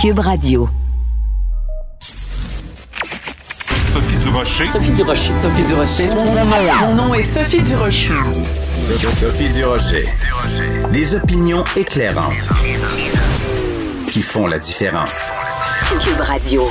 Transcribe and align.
Cube 0.00 0.20
Radio. 0.20 0.68
Sophie 3.92 4.16
Durocher. 4.18 4.66
Sophie 4.66 4.92
Durocher. 4.92 5.34
Sophie 5.34 5.62
Durocher. 5.64 6.08
Mon 6.80 6.94
nom 6.94 7.14
est 7.14 7.24
Sophie 7.24 7.62
Durocher. 7.62 8.08
Sophie 9.12 9.52
Durocher. 9.52 10.04
Des 10.92 11.16
opinions 11.16 11.64
éclairantes 11.76 12.48
qui 14.12 14.22
font 14.22 14.46
la 14.46 14.60
différence. 14.60 15.32
Cube 16.00 16.20
Radio. 16.20 16.68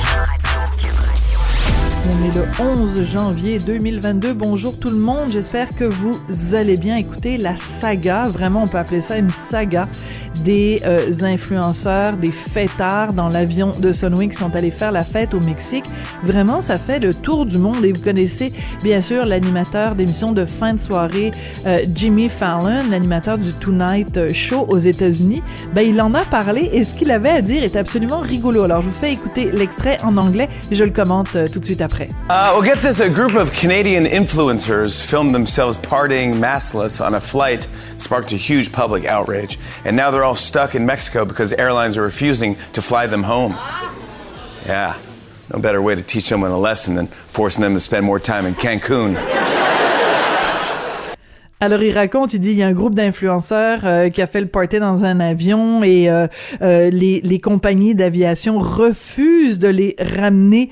On 2.10 2.24
est 2.24 2.34
le 2.34 2.46
11 2.58 3.04
janvier 3.12 3.58
2022. 3.58 4.32
Bonjour 4.32 4.80
tout 4.80 4.88
le 4.90 4.96
monde. 4.96 5.28
J'espère 5.30 5.74
que 5.74 5.84
vous 5.84 6.18
allez 6.54 6.78
bien 6.78 6.96
écouter 6.96 7.36
la 7.36 7.56
saga. 7.56 8.22
Vraiment, 8.28 8.62
on 8.62 8.66
peut 8.66 8.78
appeler 8.78 9.02
ça 9.02 9.18
une 9.18 9.28
saga 9.28 9.86
des 10.44 10.80
euh, 10.84 11.12
influenceurs, 11.22 12.16
des 12.16 12.32
fêtards 12.32 13.12
dans 13.12 13.28
l'avion 13.28 13.70
de 13.78 13.92
Sunwing 13.92 14.30
qui 14.30 14.36
sont 14.36 14.54
allés 14.54 14.70
faire 14.70 14.92
la 14.92 15.04
fête 15.04 15.34
au 15.34 15.40
Mexique. 15.40 15.84
Vraiment, 16.22 16.60
ça 16.60 16.78
fait 16.78 16.98
le 16.98 17.14
tour 17.14 17.46
du 17.46 17.58
monde 17.58 17.84
et 17.84 17.92
vous 17.92 18.02
connaissez 18.02 18.52
bien 18.82 19.00
sûr 19.00 19.26
l'animateur 19.26 19.94
d'émission 19.94 20.32
de 20.32 20.44
fin 20.44 20.74
de 20.74 20.80
soirée, 20.80 21.30
euh, 21.66 21.78
Jimmy 21.94 22.28
Fallon, 22.28 22.88
l'animateur 22.90 23.38
du 23.38 23.52
Tonight 23.52 24.32
Show 24.32 24.66
aux 24.68 24.78
États-Unis. 24.78 25.42
Ben, 25.74 25.82
il 25.82 26.00
en 26.00 26.14
a 26.14 26.24
parlé 26.24 26.70
et 26.72 26.84
ce 26.84 26.94
qu'il 26.94 27.10
avait 27.10 27.30
à 27.30 27.42
dire 27.42 27.62
est 27.64 27.76
absolument 27.76 28.20
rigolo. 28.20 28.62
Alors, 28.62 28.82
je 28.82 28.88
vous 28.88 28.94
fais 28.94 29.12
écouter 29.12 29.50
l'extrait 29.52 29.98
en 30.02 30.16
anglais 30.16 30.48
et 30.70 30.74
je 30.74 30.84
le 30.84 30.90
commente 30.90 31.34
euh, 31.36 31.46
tout 31.46 31.60
de 31.60 31.64
suite 31.64 31.80
après. 31.80 32.08
Uh, 32.30 32.62
get 32.64 32.80
this. 32.80 33.00
A 33.00 33.08
group 33.08 33.34
of 33.34 33.52
Canadian 33.52 34.04
influencers 34.04 35.04
filmed 35.04 35.34
themselves 35.34 35.78
partying 35.78 36.34
maskless 36.34 37.00
on 37.00 37.14
a 37.14 37.20
flight, 37.20 37.68
sparked 37.96 38.32
a 38.32 38.36
huge 38.36 38.72
public 38.72 39.04
outrage. 39.06 39.58
And 39.84 39.96
now 39.96 40.10
they're 40.10 40.24
all 40.24 40.27
stuck 40.34 40.74
in 40.74 40.86
Mexico 40.86 41.24
because 41.24 41.52
airlines 41.52 41.96
are 41.96 42.02
refusing 42.02 42.56
to 42.72 42.82
fly 42.82 43.06
them 43.06 43.22
home. 43.22 43.52
Yeah, 44.66 44.98
no 45.52 45.60
better 45.60 45.80
way 45.80 45.94
to 45.94 46.02
teach 46.02 46.24
someone 46.24 46.50
a 46.50 46.58
lesson 46.58 46.94
than 46.94 47.06
forcing 47.06 47.62
them 47.62 47.74
to 47.74 47.80
spend 47.80 48.04
more 48.04 48.20
time 48.20 48.46
in 48.46 48.54
Cancun. 48.54 49.16
Alors 51.60 51.82
il 51.82 51.92
raconte, 51.92 52.34
il 52.34 52.38
dit 52.38 52.52
il 52.52 52.58
y 52.58 52.62
a 52.62 52.68
un 52.68 52.72
groupe 52.72 52.94
d'influenceurs 52.94 53.80
euh, 53.82 54.10
qui 54.10 54.22
a 54.22 54.28
fait 54.28 54.40
le 54.40 54.46
party 54.46 54.78
dans 54.78 55.04
un 55.04 55.18
avion 55.18 55.82
et 55.82 56.08
euh, 56.08 56.28
euh, 56.62 56.88
les, 56.88 57.40
compagnies 57.40 57.96
d'aviation 57.96 58.60
refusent 58.60 59.58
de 59.58 59.66
les 59.66 59.96
ramener 59.98 60.70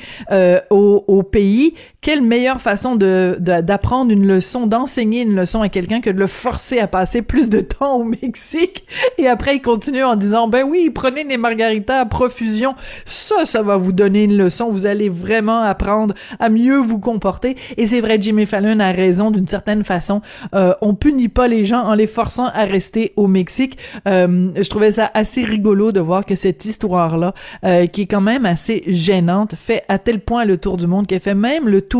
au, 0.70 1.22
pays. 1.24 1.74
Quelle 2.06 2.22
meilleure 2.22 2.60
façon 2.60 2.94
de 2.94 3.36
d'apprendre 3.40 4.12
une 4.12 4.28
leçon, 4.28 4.68
d'enseigner 4.68 5.22
une 5.22 5.34
leçon 5.34 5.62
à 5.62 5.68
quelqu'un 5.68 6.00
que 6.00 6.08
de 6.08 6.20
le 6.20 6.28
forcer 6.28 6.78
à 6.78 6.86
passer 6.86 7.20
plus 7.20 7.50
de 7.50 7.60
temps 7.60 7.96
au 7.96 8.04
Mexique 8.04 8.86
Et 9.18 9.26
après 9.26 9.56
il 9.56 9.60
continue 9.60 10.04
en 10.04 10.14
disant 10.14 10.46
ben 10.46 10.62
oui 10.62 10.90
prenez 10.90 11.24
des 11.24 11.36
margaritas 11.36 11.98
à 12.02 12.06
profusion, 12.06 12.76
ça 13.06 13.44
ça 13.44 13.60
va 13.62 13.76
vous 13.76 13.90
donner 13.90 14.22
une 14.22 14.36
leçon, 14.36 14.70
vous 14.70 14.86
allez 14.86 15.08
vraiment 15.08 15.62
apprendre 15.62 16.14
à 16.38 16.48
mieux 16.48 16.76
vous 16.76 17.00
comporter. 17.00 17.56
Et 17.76 17.86
c'est 17.86 18.00
vrai 18.00 18.18
Jimmy 18.20 18.46
Fallon 18.46 18.78
a 18.78 18.92
raison 18.92 19.32
d'une 19.32 19.48
certaine 19.48 19.82
façon. 19.82 20.20
Euh, 20.54 20.74
on 20.82 20.94
punit 20.94 21.28
pas 21.28 21.48
les 21.48 21.64
gens 21.64 21.82
en 21.82 21.94
les 21.94 22.06
forçant 22.06 22.46
à 22.46 22.66
rester 22.66 23.14
au 23.16 23.26
Mexique. 23.26 23.78
Euh, 24.06 24.52
je 24.54 24.68
trouvais 24.70 24.92
ça 24.92 25.10
assez 25.12 25.42
rigolo 25.42 25.90
de 25.90 25.98
voir 25.98 26.24
que 26.24 26.36
cette 26.36 26.66
histoire-là, 26.66 27.34
euh, 27.64 27.86
qui 27.86 28.02
est 28.02 28.06
quand 28.06 28.20
même 28.20 28.46
assez 28.46 28.84
gênante, 28.86 29.56
fait 29.56 29.82
à 29.88 29.98
tel 29.98 30.20
point 30.20 30.44
le 30.44 30.56
tour 30.56 30.76
du 30.76 30.86
monde 30.86 31.08
qu'elle 31.08 31.18
fait 31.18 31.34
même 31.34 31.68
le 31.68 31.82
tour 31.82 31.95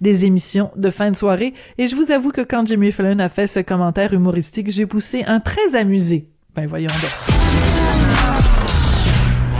des 0.00 0.24
émissions 0.24 0.70
de 0.76 0.90
fin 0.90 1.10
de 1.10 1.16
soirée. 1.16 1.54
Et 1.78 1.88
je 1.88 1.96
vous 1.96 2.12
avoue 2.12 2.30
que 2.30 2.40
quand 2.40 2.66
Jimmy 2.66 2.92
Fallon 2.92 3.18
a 3.18 3.28
fait 3.28 3.46
ce 3.46 3.60
commentaire 3.60 4.12
humoristique, 4.12 4.70
j'ai 4.70 4.86
poussé 4.86 5.24
un 5.26 5.40
très 5.40 5.76
amusé. 5.76 6.28
Ben 6.54 6.66
voyons. 6.66 6.88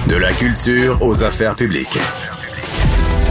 De 0.09 0.17
la 0.17 0.33
culture 0.33 0.99
aux 1.03 1.23
affaires 1.23 1.55
publiques. 1.55 1.99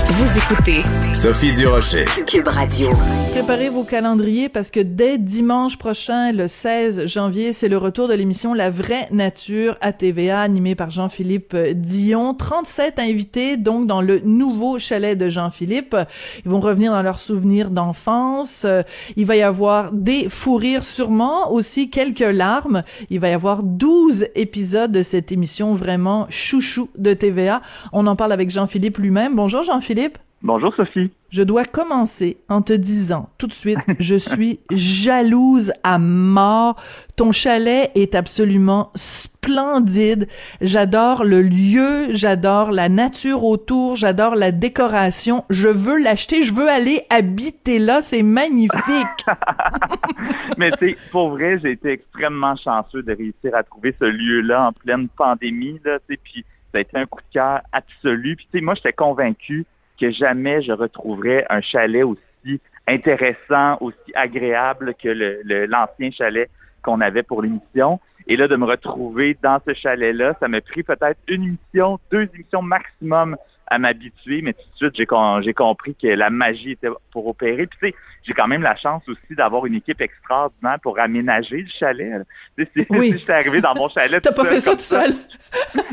Vous 0.10 0.38
écoutez 0.38 0.80
Sophie 1.14 1.52
Durocher. 1.52 2.06
Cube 2.26 2.48
Radio. 2.48 2.92
Préparez 3.32 3.68
vos 3.68 3.84
calendriers 3.84 4.48
parce 4.48 4.72
que 4.72 4.80
dès 4.80 5.18
dimanche 5.18 5.78
prochain, 5.78 6.32
le 6.32 6.48
16 6.48 7.08
janvier, 7.08 7.52
c'est 7.52 7.68
le 7.68 7.78
retour 7.78 8.08
de 8.08 8.14
l'émission 8.14 8.54
La 8.54 8.70
vraie 8.70 9.10
nature 9.12 9.78
à 9.82 9.92
TVA, 9.92 10.40
animée 10.40 10.76
par 10.76 10.92
Jean-Philippe 10.92 11.58
Dion. 11.76 12.34
37 12.34 13.00
invités, 13.00 13.58
donc, 13.58 13.86
dans 13.86 14.02
le 14.02 14.22
nouveau 14.22 14.80
chalet 14.80 15.18
de 15.18 15.28
Jean-Philippe. 15.28 15.96
Ils 16.46 16.50
vont 16.50 16.62
revenir 16.62 16.94
dans 16.94 17.04
leurs 17.04 17.20
souvenirs 17.20 17.70
d'enfance. 17.70 18.66
Il 19.18 19.26
va 19.26 19.36
y 19.36 19.42
avoir 19.42 19.92
des 19.92 20.30
fous 20.30 20.56
rires, 20.56 20.84
sûrement, 20.84 21.52
aussi 21.52 21.90
quelques 21.90 22.20
larmes. 22.22 22.84
Il 23.10 23.20
va 23.20 23.28
y 23.28 23.34
avoir 23.34 23.62
12 23.62 24.28
épisodes 24.36 24.92
de 24.92 25.04
cette 25.04 25.34
émission 25.34 25.76
vraiment 25.76 26.28
chouchou 26.30 26.88
de 26.98 27.14
TVA. 27.14 27.62
On 27.92 28.08
en 28.08 28.16
parle 28.16 28.32
avec 28.32 28.50
Jean-Philippe 28.50 29.00
lui-même. 29.00 29.36
Bonjour 29.36 29.64
Jean-Philippe. 29.64 29.97
Bonjour 30.44 30.74
Sophie. 30.76 31.12
Je 31.32 31.42
dois 31.42 31.66
commencer 31.66 32.38
en 32.48 32.62
te 32.62 32.72
disant 32.72 33.30
tout 33.40 33.48
de 33.48 33.54
suite, 33.54 33.80
je 34.00 34.16
suis 34.16 34.60
jalouse 34.72 35.74
à 35.84 35.98
mort. 35.98 36.80
Ton 37.16 37.32
chalet 37.32 37.92
est 37.96 38.14
absolument 38.14 38.92
splendide. 38.94 40.28
J'adore 40.62 41.24
le 41.24 41.42
lieu, 41.42 42.14
j'adore 42.14 42.72
la 42.72 42.90
nature 42.90 43.44
autour, 43.44 43.96
j'adore 43.96 44.36
la 44.36 44.52
décoration. 44.52 45.44
Je 45.50 45.68
veux 45.68 45.98
l'acheter, 45.98 46.44
je 46.44 46.54
veux 46.54 46.70
aller 46.70 47.02
habiter 47.10 47.80
là, 47.80 48.02
c'est 48.02 48.22
magnifique. 48.22 49.26
Mais 50.60 50.72
tu 50.74 50.90
sais, 50.90 50.98
pour 51.12 51.32
vrai, 51.32 51.60
j'ai 51.64 51.72
été 51.72 51.90
extrêmement 51.90 52.56
chanceux 52.56 53.02
de 53.02 53.14
réussir 53.14 53.56
à 53.56 53.64
trouver 53.64 53.96
ce 54.00 54.06
lieu-là 54.06 54.68
en 54.68 54.74
pleine 54.74 55.08
pandémie, 55.10 55.80
là, 55.84 55.98
puis 56.08 56.46
ça 56.72 56.78
a 56.78 56.82
été 56.82 56.98
un 56.98 57.08
coup 57.08 57.22
de 57.22 57.34
cœur 57.34 57.62
absolu. 57.72 58.36
Puis 58.36 58.48
tu 58.52 58.60
sais, 58.60 58.64
moi, 58.64 58.76
j'étais 58.76 58.94
convaincu 58.94 59.66
que 60.00 60.12
jamais 60.12 60.62
je 60.62 60.72
retrouverais 60.72 61.46
un 61.50 61.62
chalet 61.62 62.04
aussi 62.04 62.62
intéressant, 62.88 63.78
aussi 63.82 64.12
agréable 64.14 64.94
que 64.96 65.10
l'ancien 65.66 66.12
chalet 66.12 66.50
qu'on 66.82 67.02
avait 67.02 67.24
pour 67.24 67.42
l'émission. 67.42 68.00
Et 68.28 68.36
là, 68.36 68.48
de 68.48 68.56
me 68.56 68.66
retrouver 68.66 69.38
dans 69.42 69.60
ce 69.66 69.74
chalet-là, 69.74 70.36
ça 70.40 70.48
m'a 70.48 70.62
pris 70.62 70.84
peut-être 70.84 71.20
une 71.28 71.44
émission, 71.44 72.00
deux 72.12 72.30
émissions 72.34 72.62
maximum 72.62 73.38
à 73.68 73.80
m'habituer, 73.80 74.42
mais 74.42 74.54
tout 74.54 74.60
de 74.60 74.76
suite, 74.76 74.96
j'ai, 74.96 75.08
j'ai 75.42 75.54
compris 75.54 75.96
que 75.96 76.08
la 76.08 76.30
magie 76.30 76.72
était 76.72 76.90
pour 77.12 77.28
opérer. 77.28 77.68
Puis, 77.68 77.78
tu 77.80 77.88
sais, 77.88 77.96
j'ai 78.24 78.34
quand 78.34 78.48
même 78.48 78.62
la 78.62 78.76
chance 78.76 79.08
aussi 79.08 79.36
d'avoir 79.36 79.66
une 79.66 79.76
équipe 79.76 80.02
extraordinaire 80.02 80.80
pour 80.82 81.00
aménager 81.00 81.62
le 81.62 81.70
chalet. 81.70 82.24
Tu 82.58 82.68
sais, 82.76 82.88
oui. 82.90 83.12
si 83.12 83.20
j'étais 83.20 83.34
arrivé 83.34 83.62
dans 83.62 83.76
mon 83.76 83.90
chalet... 83.90 84.22
T'as 84.24 84.32
pas 84.32 84.46
fait 84.46 84.62
ça 84.62 84.72
tout 84.72 84.80
seul? 84.80 85.12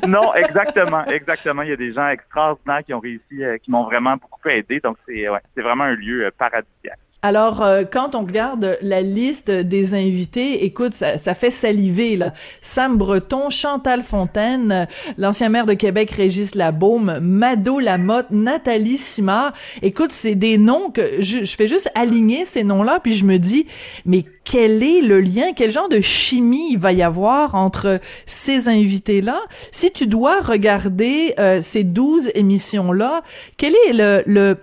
non, 0.06 0.34
exactement, 0.34 1.04
exactement. 1.06 1.62
Il 1.62 1.70
y 1.70 1.72
a 1.72 1.76
des 1.76 1.92
gens 1.92 2.08
extraordinaires 2.08 2.84
qui 2.84 2.94
ont 2.94 3.00
réussi, 3.00 3.42
euh, 3.42 3.58
qui 3.58 3.70
m'ont 3.70 3.84
vraiment 3.84 4.16
beaucoup 4.16 4.48
aidé. 4.48 4.80
Donc, 4.80 4.96
c'est, 5.06 5.28
ouais, 5.28 5.40
c'est 5.54 5.62
vraiment 5.62 5.84
un 5.84 5.94
lieu 5.94 6.26
euh, 6.26 6.30
paradisiaque. 6.36 6.98
Alors, 7.26 7.62
euh, 7.62 7.84
quand 7.90 8.14
on 8.14 8.20
regarde 8.26 8.76
la 8.82 9.00
liste 9.00 9.50
des 9.50 9.94
invités, 9.94 10.66
écoute, 10.66 10.92
ça, 10.92 11.16
fait 11.32 11.50
saliver, 11.50 12.18
là. 12.18 12.34
Sam 12.60 12.98
Breton, 12.98 13.48
Chantal 13.48 14.02
Fontaine, 14.02 14.86
l'ancien 15.16 15.48
maire 15.48 15.64
de 15.64 15.72
Québec, 15.72 16.10
Régis 16.10 16.54
Labaume, 16.54 17.20
Mado 17.22 17.80
Lamotte, 17.80 18.30
Nathalie 18.30 18.98
Simard. 18.98 19.54
Écoute, 19.80 20.12
c'est 20.12 20.34
des 20.34 20.58
noms 20.58 20.90
que 20.90 21.22
je, 21.22 21.46
fais 21.46 21.66
juste 21.66 21.90
aligner 21.94 22.44
ces 22.44 22.62
noms-là, 22.62 23.00
puis 23.02 23.14
je 23.14 23.24
me 23.24 23.38
dis, 23.38 23.68
mais 24.04 24.26
quel 24.44 24.82
est 24.82 25.00
le 25.00 25.18
lien, 25.18 25.54
quel 25.56 25.72
genre 25.72 25.88
de 25.88 26.02
chimie 26.02 26.72
il 26.72 26.78
va 26.78 26.92
y 26.92 27.02
avoir 27.02 27.54
entre 27.54 28.00
ces 28.26 28.68
invités-là? 28.68 29.40
Si 29.72 29.90
tu 29.90 30.06
dois 30.06 30.42
regarder 30.42 31.32
euh, 31.38 31.62
ces 31.62 31.84
douze 31.84 32.30
émissions-là, 32.34 33.22
quel 33.56 33.72
est 33.88 33.94
le, 33.94 34.22
le 34.26 34.58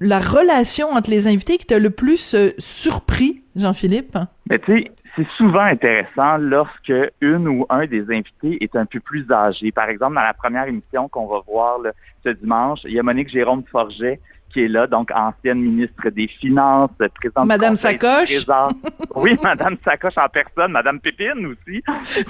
la 0.00 0.18
relation 0.18 0.90
entre 0.90 1.10
les 1.10 1.26
invités 1.26 1.58
qui 1.58 1.66
t'a 1.66 1.78
le 1.78 1.90
plus 1.90 2.34
euh, 2.34 2.50
surpris, 2.58 3.42
Jean-Philippe? 3.54 4.18
Mais 4.50 4.58
tu 4.58 4.76
sais, 4.76 4.90
c'est 5.16 5.26
souvent 5.36 5.60
intéressant 5.60 6.36
lorsque 6.36 6.92
une 7.20 7.48
ou 7.48 7.66
un 7.70 7.86
des 7.86 8.02
invités 8.02 8.62
est 8.62 8.76
un 8.76 8.84
peu 8.84 9.00
plus 9.00 9.30
âgé. 9.30 9.72
Par 9.72 9.88
exemple, 9.88 10.14
dans 10.14 10.22
la 10.22 10.34
première 10.34 10.66
émission 10.66 11.08
qu'on 11.08 11.26
va 11.26 11.40
voir 11.46 11.78
ce 12.24 12.30
dimanche, 12.30 12.80
il 12.84 12.92
y 12.92 12.98
a 12.98 13.02
Monique 13.02 13.30
Jérôme 13.30 13.64
Forget 13.70 14.20
qui 14.56 14.62
est 14.62 14.68
là, 14.68 14.86
donc 14.86 15.10
ancienne 15.14 15.60
ministre 15.60 16.08
des 16.08 16.28
Finances, 16.28 16.90
présidente 17.14 17.46
Madame 17.46 17.76
Sacoche. 17.76 18.46
Oui, 19.14 19.36
Madame 19.42 19.76
Sacoche 19.84 20.16
en 20.16 20.28
personne, 20.30 20.72
Madame 20.72 20.98
Pépine 20.98 21.44
aussi. 21.46 21.82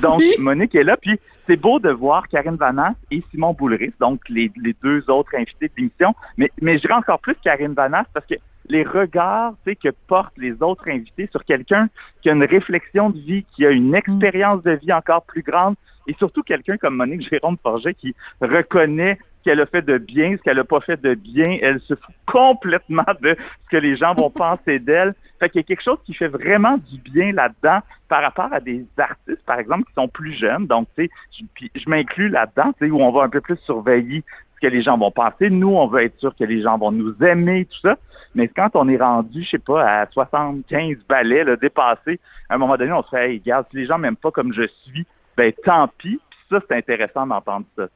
Donc, 0.02 0.18
Oui. 0.18 0.34
Monique 0.40 0.74
est 0.74 0.82
là. 0.82 0.96
Puis, 0.96 1.20
c'est 1.46 1.56
beau 1.56 1.78
de 1.78 1.90
voir 1.90 2.26
Karine 2.26 2.56
Vanasse 2.56 2.96
et 3.12 3.22
Simon 3.30 3.52
Boulris, 3.52 3.92
donc 4.00 4.20
les, 4.28 4.50
les 4.60 4.74
deux 4.82 5.08
autres 5.08 5.36
invités 5.36 5.68
de 5.68 5.72
l'émission. 5.76 6.16
Mais, 6.36 6.50
mais 6.60 6.78
je 6.78 6.80
dirais 6.80 6.94
encore 6.94 7.20
plus 7.20 7.36
Karine 7.44 7.74
Vanasse 7.74 8.06
parce 8.12 8.26
que 8.26 8.34
les 8.68 8.82
regards 8.82 9.54
que 9.64 9.88
portent 10.08 10.36
les 10.36 10.60
autres 10.60 10.90
invités 10.90 11.28
sur 11.30 11.44
quelqu'un 11.44 11.88
qui 12.22 12.30
a 12.30 12.32
une 12.32 12.44
réflexion 12.44 13.10
de 13.10 13.20
vie, 13.20 13.44
qui 13.54 13.64
a 13.64 13.70
une 13.70 13.94
expérience 13.94 14.64
de 14.64 14.72
vie 14.72 14.92
encore 14.92 15.22
plus 15.22 15.42
grande, 15.42 15.76
et 16.06 16.14
surtout 16.18 16.42
quelqu'un 16.42 16.76
comme 16.76 16.96
Monique 16.96 17.28
Jérôme 17.28 17.56
Forget 17.62 17.94
qui 17.94 18.14
reconnaît 18.40 19.18
ce 19.38 19.44
qu'elle 19.44 19.60
a 19.60 19.66
fait 19.66 19.82
de 19.82 19.98
bien, 19.98 20.36
ce 20.36 20.42
qu'elle 20.42 20.56
n'a 20.56 20.64
pas 20.64 20.80
fait 20.80 21.00
de 21.00 21.14
bien. 21.14 21.58
Elle 21.62 21.80
se 21.80 21.94
fout 21.94 22.14
complètement 22.26 23.04
de 23.22 23.36
ce 23.64 23.68
que 23.70 23.76
les 23.76 23.96
gens 23.96 24.14
vont 24.14 24.30
penser 24.30 24.78
d'elle. 24.78 25.14
Fait 25.38 25.50
qu'il 25.50 25.60
y 25.60 25.64
a 25.64 25.66
quelque 25.66 25.82
chose 25.82 25.98
qui 26.04 26.14
fait 26.14 26.28
vraiment 26.28 26.78
du 26.78 26.98
bien 26.98 27.32
là-dedans 27.32 27.80
par 28.08 28.22
rapport 28.22 28.52
à 28.52 28.60
des 28.60 28.86
artistes, 28.96 29.44
par 29.44 29.58
exemple, 29.58 29.84
qui 29.84 29.92
sont 29.94 30.08
plus 30.08 30.32
jeunes. 30.32 30.66
Donc, 30.66 30.88
tu 30.96 31.04
sais, 31.04 31.10
je, 31.38 31.44
puis 31.54 31.70
je 31.74 31.88
m'inclus 31.88 32.28
là-dedans, 32.28 32.72
tu 32.72 32.86
sais, 32.86 32.90
où 32.90 33.00
on 33.00 33.12
va 33.12 33.24
un 33.24 33.28
peu 33.28 33.40
plus 33.40 33.58
surveiller 33.58 34.24
ce 34.56 34.66
que 34.66 34.72
les 34.72 34.82
gens 34.82 34.96
vont 34.96 35.10
penser. 35.10 35.50
Nous, 35.50 35.68
on 35.68 35.86
veut 35.86 36.02
être 36.02 36.18
sûr 36.18 36.34
que 36.34 36.44
les 36.44 36.62
gens 36.62 36.78
vont 36.78 36.90
nous 36.90 37.14
aimer, 37.22 37.66
tout 37.66 37.78
ça. 37.80 37.96
Mais 38.34 38.48
quand 38.48 38.70
on 38.74 38.88
est 38.88 38.96
rendu, 38.96 39.42
je 39.42 39.50
sais 39.50 39.58
pas, 39.58 40.02
à 40.02 40.06
75 40.06 40.96
balais, 41.08 41.44
là, 41.44 41.56
dépassé, 41.56 42.20
à 42.48 42.54
un 42.54 42.58
moment 42.58 42.76
donné, 42.76 42.92
on 42.92 43.02
se 43.02 43.10
fait, 43.10 43.30
hey, 43.30 43.38
regarde, 43.38 43.66
si 43.70 43.76
les 43.76 43.86
gens 43.86 43.98
m'aiment 43.98 44.16
pas 44.16 44.30
comme 44.30 44.52
je 44.52 44.66
suis, 44.84 45.06
ben 45.36 45.52
tant 45.64 45.88
pis. 45.98 46.20
Puis 46.30 46.38
ça, 46.50 46.60
c'est 46.68 46.76
intéressant 46.76 47.26
d'entendre 47.26 47.66
ça. 47.76 47.88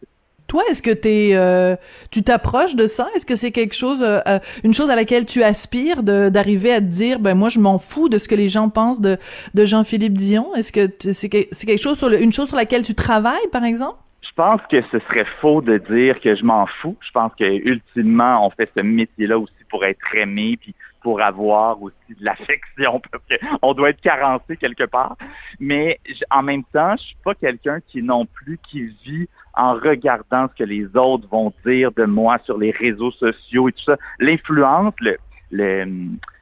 Toi, 0.47 0.65
est-ce 0.69 0.83
que 0.83 0.91
t'es, 0.91 1.31
euh, 1.35 1.77
tu 2.11 2.23
t'approches 2.25 2.75
de 2.75 2.89
ça? 2.89 3.07
Est-ce 3.15 3.25
que 3.25 3.37
c'est 3.37 3.53
quelque 3.53 3.75
chose, 3.75 4.03
euh, 4.03 4.19
euh, 4.27 4.41
une 4.65 4.75
chose 4.75 4.91
à 4.91 4.97
laquelle 4.97 5.25
tu 5.25 5.45
aspires 5.45 6.03
de- 6.03 6.29
d'arriver 6.29 6.73
à 6.73 6.81
te 6.81 6.87
dire, 6.87 7.21
ben 7.21 7.35
moi, 7.35 7.51
je 7.51 7.61
m'en 7.61 7.79
fous 7.79 8.09
de 8.09 8.19
ce 8.19 8.27
que 8.27 8.35
les 8.35 8.49
gens 8.49 8.69
pensent 8.69 9.01
de, 9.01 9.17
de 9.55 9.65
Jean-Philippe 9.65 10.15
Dion? 10.15 10.53
Est-ce 10.57 10.73
que 10.73 10.87
t- 10.87 11.13
c'est 11.13 11.29
que- 11.29 11.47
c'est 11.53 11.67
quelque 11.67 11.81
chose 11.81 11.99
sur 11.99 12.09
le- 12.09 12.21
une 12.21 12.33
chose 12.33 12.49
sur 12.49 12.57
laquelle 12.57 12.83
tu 12.83 12.97
travailles, 12.97 13.47
par 13.53 13.65
exemple? 13.65 13.99
Je 14.23 14.33
pense 14.35 14.61
que 14.69 14.83
ce 14.91 14.99
serait 15.09 15.25
faux 15.41 15.63
de 15.63 15.79
dire 15.79 16.21
que 16.21 16.35
je 16.35 16.45
m'en 16.45 16.67
fous. 16.67 16.97
Je 17.01 17.13
pense 17.13 17.31
que 17.39 17.45
ultimement, 17.45 18.45
on 18.45 18.51
fait 18.51 18.69
ce 18.77 18.83
métier-là 18.83 19.39
aussi 19.39 19.55
pour 19.71 19.85
être 19.85 20.01
aimé, 20.15 20.59
puis 20.61 20.75
pour 21.03 21.21
avoir 21.21 21.83
aussi 21.83 21.95
de 22.11 22.25
l'affection, 22.25 23.01
parce 23.11 23.25
qu'on 23.61 23.75
doit 23.75 23.91
être 23.91 24.01
carencé 24.01 24.57
quelque 24.57 24.85
part. 24.85 25.17
Mais 25.59 25.99
en 26.31 26.43
même 26.43 26.65
temps, 26.65 26.97
je 26.97 27.03
suis 27.03 27.17
pas 27.25 27.35
quelqu'un 27.35 27.81
qui 27.87 28.03
non 28.03 28.27
plus 28.27 28.59
qui 28.69 28.87
vit 29.05 29.29
en 29.55 29.75
regardant 29.75 30.49
ce 30.49 30.63
que 30.63 30.69
les 30.69 30.87
autres 30.97 31.27
vont 31.29 31.53
dire 31.67 31.93
de 31.93 32.05
moi 32.05 32.39
sur 32.45 32.59
les 32.59 32.71
réseaux 32.71 33.11
sociaux 33.13 33.69
et 33.69 33.73
tout 33.73 33.85
ça. 33.85 33.97
L'influence, 34.19 34.95
le, 35.01 35.17
le, 35.51 35.87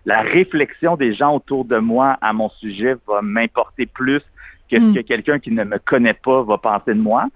la 0.05 0.23
réflexion 0.23 0.97
des 0.97 1.15
gens 1.15 1.35
autour 1.35 1.65
de 1.65 1.79
moi 1.79 2.19
à 2.21 2.33
mon 2.33 2.49
sujet 2.51 2.97
va 3.07 3.23
m'importer 3.23 3.87
plus 3.87 4.23
que 4.71 4.77
ce 4.77 4.85
Mm. 4.85 4.95
que 4.95 5.01
quelqu'un 5.01 5.39
qui 5.39 5.51
ne 5.51 5.65
me 5.65 5.79
connaît 5.79 6.15
pas 6.15 6.43
va 6.43 6.59
penser 6.59 6.95
de 6.95 7.01
moi. 7.01 7.27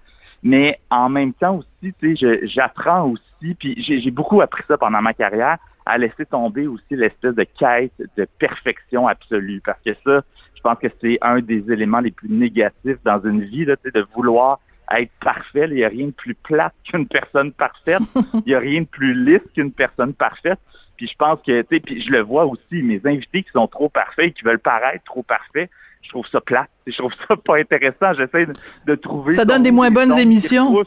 Mais 0.42 0.80
en 0.90 1.08
même 1.08 1.32
temps 1.32 1.56
aussi, 1.58 1.94
tu 2.00 2.16
sais, 2.16 2.40
j'apprends 2.46 3.08
aussi, 3.08 3.54
puis 3.54 3.74
j'ai 3.78 4.10
beaucoup 4.10 4.40
appris 4.40 4.64
ça 4.66 4.76
pendant 4.76 5.00
ma 5.00 5.14
carrière, 5.14 5.58
à 5.86 5.98
laisser 5.98 6.26
tomber 6.26 6.66
aussi 6.66 6.82
l'espèce 6.90 7.34
de 7.34 7.44
quête 7.58 7.92
de 8.16 8.26
perfection 8.38 9.06
absolue. 9.08 9.60
Parce 9.64 9.80
que 9.84 9.92
ça, 10.04 10.22
je 10.54 10.60
pense 10.62 10.78
que 10.78 10.88
c'est 11.00 11.18
un 11.22 11.40
des 11.40 11.64
éléments 11.70 12.00
les 12.00 12.10
plus 12.10 12.28
négatifs 12.28 12.98
dans 13.04 13.20
une 13.24 13.42
vie, 13.42 13.64
là, 13.64 13.76
de 13.84 14.06
vouloir 14.14 14.60
être 14.96 15.10
parfait. 15.20 15.66
Il 15.68 15.74
n'y 15.74 15.84
a 15.84 15.88
rien 15.88 16.06
de 16.06 16.12
plus 16.12 16.34
plate 16.34 16.74
qu'une 16.84 17.06
personne 17.06 17.52
parfaite. 17.52 18.02
Il 18.34 18.42
n'y 18.46 18.54
a 18.54 18.58
rien 18.58 18.82
de 18.82 18.86
plus 18.86 19.14
lisse 19.14 19.42
qu'une 19.54 19.72
personne 19.72 20.12
parfaite. 20.14 20.58
Puis 20.96 21.08
je 21.08 21.16
pense 21.16 21.40
que, 21.44 21.62
tu 21.62 21.68
sais, 21.70 21.80
puis 21.80 22.00
je 22.00 22.10
le 22.10 22.20
vois 22.20 22.44
aussi, 22.44 22.82
mes 22.82 23.00
invités 23.04 23.42
qui 23.42 23.50
sont 23.52 23.66
trop 23.66 23.88
parfaits 23.88 24.26
et 24.26 24.32
qui 24.32 24.44
veulent 24.44 24.58
paraître 24.58 25.02
trop 25.04 25.22
parfaits, 25.22 25.70
je 26.02 26.08
trouve 26.10 26.26
ça 26.28 26.40
plate. 26.40 26.68
Je 26.86 26.96
trouve 26.96 27.12
ça 27.28 27.36
pas 27.36 27.58
intéressant. 27.58 28.12
J'essaie 28.12 28.46
de, 28.46 28.52
de 28.86 28.94
trouver... 28.94 29.34
Ça 29.34 29.44
donne 29.44 29.62
des 29.62 29.70
moins 29.70 29.90
bonnes 29.90 30.16
émissions. 30.18 30.84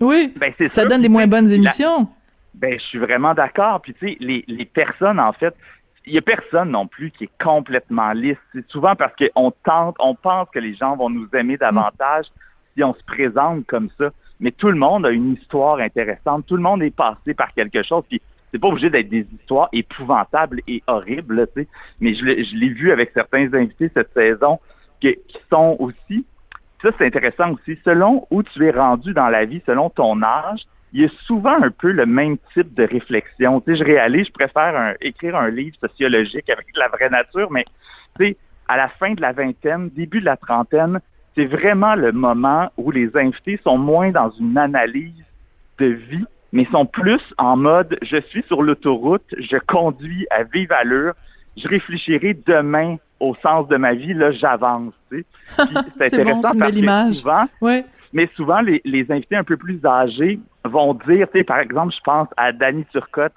Oui. 0.00 0.32
Ben, 0.36 0.52
Ça 0.68 0.82
sûr. 0.82 0.88
donne 0.88 1.02
des 1.02 1.08
moins 1.08 1.26
bonnes 1.26 1.50
émissions. 1.50 2.08
Ben, 2.56 2.78
je 2.78 2.84
suis 2.84 2.98
vraiment 2.98 3.34
d'accord. 3.34 3.80
Puis, 3.80 3.94
tu 3.94 4.08
sais, 4.08 4.16
les, 4.20 4.44
les 4.48 4.64
personnes, 4.64 5.20
en 5.20 5.32
fait, 5.32 5.54
il 6.06 6.14
y 6.14 6.18
a 6.18 6.22
personne 6.22 6.70
non 6.70 6.86
plus 6.86 7.10
qui 7.10 7.24
est 7.24 7.42
complètement 7.42 8.12
lisse. 8.12 8.38
C'est 8.52 8.68
souvent 8.70 8.94
parce 8.94 9.12
qu'on 9.16 9.50
tente, 9.64 9.96
on 9.98 10.14
pense 10.14 10.48
que 10.50 10.58
les 10.58 10.74
gens 10.74 10.96
vont 10.96 11.10
nous 11.10 11.28
aimer 11.34 11.56
davantage 11.56 12.26
si 12.74 12.84
on 12.84 12.94
se 12.94 13.04
présente 13.04 13.66
comme 13.66 13.88
ça. 13.98 14.10
Mais 14.40 14.52
tout 14.52 14.68
le 14.68 14.76
monde 14.76 15.06
a 15.06 15.10
une 15.10 15.34
histoire 15.34 15.78
intéressante. 15.78 16.46
Tout 16.46 16.56
le 16.56 16.62
monde 16.62 16.82
est 16.82 16.94
passé 16.94 17.34
par 17.34 17.52
quelque 17.54 17.82
chose. 17.82 18.04
Puis, 18.08 18.20
c'est 18.50 18.58
pas 18.58 18.68
obligé 18.68 18.88
d'être 18.90 19.08
des 19.08 19.26
histoires 19.38 19.68
épouvantables 19.72 20.60
et 20.68 20.82
horribles, 20.86 21.48
tu 21.54 21.62
sais. 21.62 21.68
Mais 22.00 22.14
je 22.14 22.24
l'ai 22.24 22.68
vu 22.68 22.92
avec 22.92 23.10
certains 23.12 23.52
invités 23.52 23.90
cette 23.92 24.12
saison 24.14 24.60
qui 25.00 25.16
sont 25.50 25.76
aussi 25.78 26.24
ça, 26.82 26.90
c'est 26.98 27.06
intéressant 27.06 27.52
aussi. 27.52 27.78
Selon 27.84 28.26
où 28.30 28.42
tu 28.42 28.64
es 28.66 28.70
rendu 28.70 29.14
dans 29.14 29.28
la 29.28 29.44
vie, 29.44 29.62
selon 29.66 29.90
ton 29.90 30.22
âge, 30.22 30.66
il 30.96 31.02
y 31.02 31.04
a 31.04 31.08
souvent 31.26 31.62
un 31.62 31.70
peu 31.70 31.90
le 31.90 32.06
même 32.06 32.36
type 32.54 32.72
de 32.74 32.84
réflexion. 32.84 33.60
Tu 33.60 33.72
sais, 33.72 33.78
je 33.80 33.84
réalise, 33.84 34.26
je 34.28 34.32
préfère 34.32 34.74
un- 34.76 34.94
écrire 35.00 35.36
un 35.36 35.50
livre 35.50 35.76
sociologique 35.80 36.48
avec 36.48 36.66
la 36.74 36.88
vraie 36.88 37.10
nature, 37.10 37.50
mais 37.50 37.64
tu 38.18 38.26
sais, 38.26 38.36
à 38.68 38.76
la 38.76 38.88
fin 38.88 39.12
de 39.12 39.20
la 39.20 39.32
vingtaine, 39.32 39.90
début 39.90 40.20
de 40.20 40.24
la 40.24 40.36
trentaine, 40.36 41.00
c'est 41.36 41.44
vraiment 41.46 41.94
le 41.94 42.12
moment 42.12 42.70
où 42.78 42.90
les 42.90 43.14
invités 43.16 43.60
sont 43.62 43.76
moins 43.78 44.10
dans 44.10 44.30
une 44.30 44.56
analyse 44.56 45.12
de 45.78 45.86
vie, 45.86 46.24
mais 46.52 46.64
sont 46.72 46.86
plus 46.86 47.20
en 47.36 47.56
mode 47.56 47.98
je 48.02 48.18
suis 48.28 48.42
sur 48.44 48.62
l'autoroute, 48.62 49.34
je 49.38 49.58
conduis 49.58 50.26
à 50.30 50.44
vive 50.44 50.72
allure, 50.72 51.12
je 51.58 51.68
réfléchirai 51.68 52.38
demain 52.46 52.96
au 53.20 53.34
sens 53.42 53.68
de 53.68 53.76
ma 53.76 53.92
vie, 53.94 54.14
là, 54.14 54.30
j'avance. 54.30 54.94
Tu 55.10 55.18
sais. 55.18 55.66
Puis 55.66 55.76
C'est 56.08 56.24
bon, 56.24 56.40
intéressant 56.40 56.42
c'est 56.42 56.54
une 56.54 56.58
parce 56.60 56.72
belle 56.72 56.72
que 56.72 56.78
image. 56.84 57.14
souvent, 57.16 57.44
Ouais. 57.60 57.84
mais 58.12 58.28
souvent, 58.34 58.60
les, 58.60 58.80
les 58.84 59.10
invités 59.10 59.36
un 59.36 59.44
peu 59.44 59.56
plus 59.56 59.78
âgés 59.84 60.38
vont 60.66 60.94
dire, 60.94 61.28
tu 61.30 61.38
sais, 61.38 61.44
par 61.44 61.58
exemple, 61.58 61.94
je 61.94 62.00
pense 62.00 62.28
à 62.36 62.52
Danny 62.52 62.84
Turcotte 62.86 63.32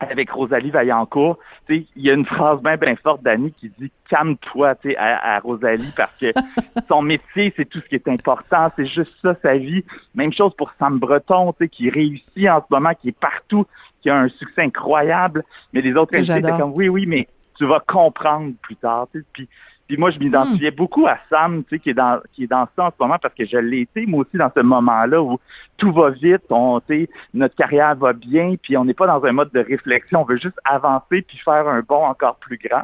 avec 0.00 0.30
Rosalie 0.30 0.70
Vaillancourt, 0.70 1.38
tu 1.66 1.74
sais, 1.74 1.86
il 1.94 2.02
y 2.02 2.10
a 2.10 2.14
une 2.14 2.24
phrase 2.24 2.60
bien, 2.62 2.76
bien 2.76 2.96
forte 2.96 3.22
d'Annie 3.22 3.52
qui 3.52 3.70
dit 3.78 3.92
«calme-toi» 4.08 4.74
tu 4.76 4.90
sais, 4.90 4.96
à, 4.96 5.36
à 5.36 5.40
Rosalie 5.40 5.92
parce 5.94 6.14
que 6.16 6.32
son 6.88 7.02
métier, 7.02 7.52
c'est 7.54 7.66
tout 7.66 7.80
ce 7.80 7.84
qui 7.84 7.96
est 7.96 8.08
important, 8.08 8.72
c'est 8.76 8.86
juste 8.86 9.14
ça, 9.20 9.36
sa 9.42 9.58
vie. 9.58 9.84
Même 10.14 10.32
chose 10.32 10.54
pour 10.56 10.72
Sam 10.78 10.98
Breton, 10.98 11.52
tu 11.52 11.64
sais, 11.64 11.68
qui 11.68 11.90
réussit 11.90 12.48
en 12.48 12.60
ce 12.60 12.66
moment, 12.70 12.94
qui 12.94 13.08
est 13.10 13.18
partout, 13.18 13.66
qui 14.00 14.08
a 14.08 14.16
un 14.16 14.28
succès 14.28 14.62
incroyable, 14.62 15.44
mais 15.74 15.82
les 15.82 15.94
autres 15.94 16.16
invités 16.16 16.38
étaient 16.38 16.58
comme 16.58 16.72
«oui, 16.74 16.88
oui, 16.88 17.04
mais 17.06 17.28
tu 17.58 17.66
vas 17.66 17.80
comprendre 17.80 18.54
plus 18.62 18.76
tard», 18.76 19.06
tu 19.12 19.20
sais, 19.20 19.26
puis 19.34 19.48
puis 19.90 19.98
moi, 19.98 20.12
je 20.12 20.20
m'identifiais 20.20 20.70
beaucoup 20.70 21.08
à 21.08 21.18
Sam, 21.28 21.64
tu 21.64 21.70
sais, 21.70 21.78
qui 21.80 21.90
est 21.90 21.94
dans 21.94 22.20
qui 22.32 22.44
est 22.44 22.46
dans 22.46 22.68
ça 22.76 22.84
en 22.84 22.90
ce 22.90 22.94
moment 23.00 23.16
parce 23.20 23.34
que 23.34 23.44
je 23.44 23.56
l'ai 23.56 23.80
été 23.80 24.06
moi 24.06 24.20
aussi 24.20 24.36
dans 24.36 24.52
ce 24.56 24.60
moment-là 24.60 25.20
où 25.20 25.40
tout 25.78 25.90
va 25.92 26.10
vite, 26.10 26.44
on, 26.48 26.78
tu 26.78 26.94
sais, 26.94 27.10
notre 27.34 27.56
carrière 27.56 27.96
va 27.96 28.12
bien, 28.12 28.54
puis 28.62 28.76
on 28.76 28.84
n'est 28.84 28.94
pas 28.94 29.08
dans 29.08 29.24
un 29.24 29.32
mode 29.32 29.50
de 29.50 29.58
réflexion, 29.58 30.20
on 30.20 30.24
veut 30.24 30.36
juste 30.36 30.60
avancer 30.64 31.22
puis 31.22 31.38
faire 31.38 31.66
un 31.66 31.80
bond 31.80 32.04
encore 32.04 32.36
plus 32.36 32.56
grand. 32.56 32.82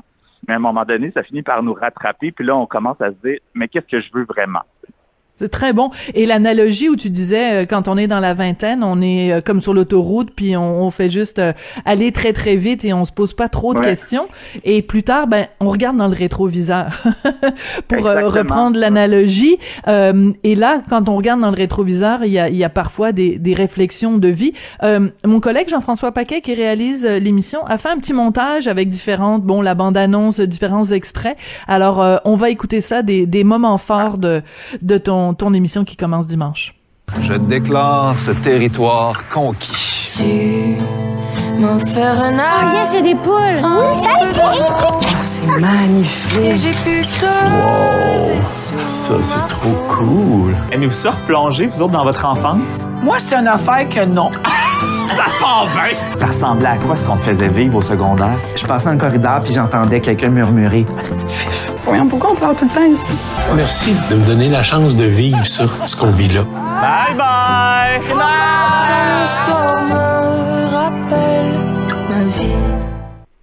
Mais 0.49 0.55
à 0.55 0.57
un 0.57 0.61
moment 0.61 0.85
donné, 0.85 1.13
ça 1.13 1.23
finit 1.23 1.43
par 1.43 1.63
nous 1.63 1.75
rattraper, 1.75 2.33
puis 2.33 2.45
là, 2.45 2.57
on 2.57 2.67
commence 2.67 3.01
à 3.01 3.11
se 3.11 3.17
dire, 3.25 3.39
mais 3.55 3.69
qu'est-ce 3.69 3.87
que 3.87 4.01
je 4.01 4.13
veux 4.13 4.25
vraiment? 4.25 4.63
C'est 5.39 5.51
très 5.51 5.73
bon. 5.75 5.91
Et 6.15 6.25
l'analogie 6.25 6.89
où 6.89 6.97
tu 6.97 7.11
disais, 7.11 7.63
euh, 7.63 7.67
quand 7.67 7.89
on 7.89 7.97
est 7.99 8.07
dans 8.07 8.21
la 8.21 8.33
vingtaine, 8.33 8.83
on 8.83 9.03
est 9.03 9.33
euh, 9.33 9.41
comme 9.43 9.61
sur 9.61 9.75
l'autoroute, 9.75 10.31
puis 10.35 10.57
on, 10.57 10.83
on 10.85 10.91
fait 10.91 11.11
juste 11.11 11.39
euh, 11.39 11.53
aller 11.85 12.11
très 12.11 12.33
très 12.33 12.57
vite 12.57 12.85
et 12.87 12.93
on 12.95 13.05
se 13.05 13.13
pose 13.13 13.35
pas 13.35 13.49
trop 13.51 13.75
de 13.75 13.81
Ouais. 13.81 13.85
questions. 13.85 14.27
Et 14.65 14.81
plus 14.81 15.03
tard, 15.03 15.27
ben, 15.27 15.47
on 15.61 15.69
regarde 15.69 15.97
dans 15.99 16.09
le 16.09 16.15
rétroviseur 16.15 16.87
pour 17.89 18.05
reprendre 18.05 18.79
l'analogie. 18.79 19.59
Euh, 19.89 20.33
et 20.45 20.55
là, 20.55 20.81
quand 20.89 21.09
on 21.09 21.17
regarde 21.17 21.41
dans 21.41 21.51
le 21.51 21.57
rétroviseur, 21.57 22.25
il 22.25 22.33
y 22.33 22.39
a, 22.39 22.49
il 22.49 22.57
y 22.57 22.65
a 22.65 22.71
parfois 22.71 23.13
des, 23.13 23.39
des 23.39 23.53
réflexions 23.55 24.17
de 24.19 24.29
vie. 24.29 24.53
Euh, 24.83 25.09
mon 25.27 25.41
collègue 25.41 25.69
Jean-François 25.69 26.13
Paquet, 26.13 26.41
qui 26.41 26.55
réalise 26.55 27.05
l'émission, 27.07 27.65
a 27.67 27.77
fait 27.79 27.91
un 27.91 27.99
petit 27.99 28.15
montage 28.15 28.69
avec 28.69 28.89
différentes, 28.89 29.43
bon, 29.43 29.61
la 29.61 29.75
bande-annonce, 29.75 30.41
différents 30.41 30.85
extraits. 30.85 31.37
Alors, 31.69 32.01
euh, 32.01 32.17
on 32.25 32.37
va 32.37 32.49
écouter 32.51 32.81
ça, 32.81 33.03
des, 33.03 33.27
des 33.27 33.45
moments 33.45 33.79
forts 33.79 34.19
de, 34.19 34.43
de 34.83 34.97
ton, 34.99 35.26
ton 35.35 35.53
émission 35.55 35.85
qui 35.85 35.97
commence 35.97 36.27
dimanche. 36.27 36.75
Je 37.23 37.35
déclare 37.35 38.19
ce 38.19 38.33
territoire 38.33 39.29
conquis. 39.29 40.17
Tu 40.17 41.16
m'as 41.57 41.75
offert 41.75 42.21
un 42.21 42.35
Oh 42.35 42.75
yes, 42.75 42.93
il 42.93 42.97
y 42.97 42.99
a 42.99 43.03
des 43.03 43.15
poules! 43.15 43.63
C'est 45.23 45.61
magnifique. 45.61 46.57
J'ai 46.57 46.71
pu 46.71 47.03
creuser 47.03 48.41
sous 48.45 48.79
Ça, 48.89 49.15
c'est 49.23 49.49
trop 49.49 49.77
cool. 49.89 50.57
Aimez-vous 50.71 50.93
ça 50.93 51.11
replonger, 51.11 51.67
vous 51.67 51.83
autres, 51.83 51.93
dans 51.93 52.05
votre 52.05 52.25
enfance? 52.25 52.89
Moi, 53.03 53.17
c'est 53.19 53.35
une 53.35 53.49
affaire 53.49 53.89
que 53.89 54.05
non. 54.05 54.31
Ça 56.17 56.27
ressemblait 56.27 56.69
à 56.69 56.77
quoi 56.77 56.97
ce 56.97 57.05
qu'on 57.05 57.17
te 57.17 57.23
faisait 57.23 57.49
vivre 57.49 57.77
au 57.79 57.83
secondaire? 57.83 58.37
Je 58.57 58.65
passais 58.67 58.87
dans 58.87 58.93
le 58.93 58.99
corridor 58.99 59.41
puis 59.41 59.53
j'entendais 59.53 60.01
quelqu'un 60.01 60.29
murmurer. 60.29 60.85
Ah, 60.99 61.01
c'est 61.03 61.29
fif. 61.31 61.73
Voyons, 61.85 62.07
pourquoi 62.07 62.33
on 62.33 62.35
parle 62.35 62.57
tout 62.57 62.65
le 62.65 62.71
temps 62.71 62.85
ici? 62.85 63.13
Merci 63.55 63.95
de 64.11 64.17
me 64.17 64.27
donner 64.27 64.49
la 64.49 64.63
chance 64.63 64.97
de 64.97 65.05
vivre 65.05 65.47
ça, 65.47 65.65
ce 65.87 65.95
qu'on 65.97 66.11
vit 66.11 66.29
là. 66.29 66.43
Bye 66.43 67.15
bye! 67.17 68.01
Me 69.89 70.67
rappelle 70.75 71.26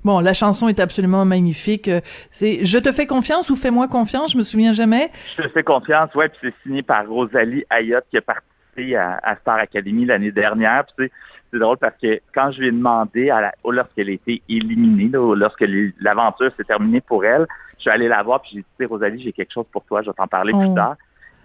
Bon, 0.04 0.20
la 0.20 0.34
chanson 0.34 0.68
est 0.68 0.80
absolument 0.80 1.26
magnifique. 1.26 1.90
C'est 2.32 2.64
Je 2.66 2.78
te 2.78 2.92
fais 2.92 3.06
confiance 3.06 3.50
ou 3.50 3.56
Fais-moi 3.56 3.88
confiance, 3.88 4.34
je 4.34 4.38
me 4.38 4.44
souviens 4.44 4.74
jamais. 4.74 5.12
Je 5.38 5.44
te 5.44 5.48
fais 5.50 5.64
confiance, 5.64 6.14
ouais, 6.16 6.30
puis 6.30 6.40
c'est 6.42 6.54
signé 6.64 6.84
par 6.84 7.08
Rosalie 7.08 7.64
Ayotte 7.70 8.06
qui 8.10 8.18
a 8.18 8.22
participé 8.22 8.96
à, 8.96 9.38
Star 9.42 9.58
Academy 9.58 10.06
l'année 10.06 10.32
dernière. 10.32 10.86
Puis 10.98 11.10
c'est 11.52 11.60
drôle 11.60 11.78
parce 11.78 11.96
que 12.02 12.20
quand 12.34 12.52
je 12.52 12.60
lui 12.60 12.68
ai 12.68 12.72
demandé, 12.72 13.32
lorsqu'elle 13.64 14.10
a 14.10 14.14
été 14.14 14.42
éliminée, 14.50 15.10
lorsque 15.14 15.66
l'aventure 16.00 16.52
s'est 16.58 16.64
terminée 16.64 17.02
pour 17.02 17.24
elle, 17.24 17.46
je 17.78 17.84
suis 17.84 17.90
allé 17.90 18.08
la 18.08 18.24
voir 18.24 18.42
puis 18.42 18.52
j'ai 18.54 18.66
dit, 18.80 18.86
Rosalie, 18.86 19.22
j'ai 19.22 19.32
quelque 19.32 19.54
chose 19.54 19.66
pour 19.72 19.84
toi, 19.86 20.02
je 20.02 20.10
vais 20.10 20.14
t'en 20.14 20.28
parler 20.28 20.52
plus 20.52 20.68
oh. 20.68 20.76
tard. 20.76 20.96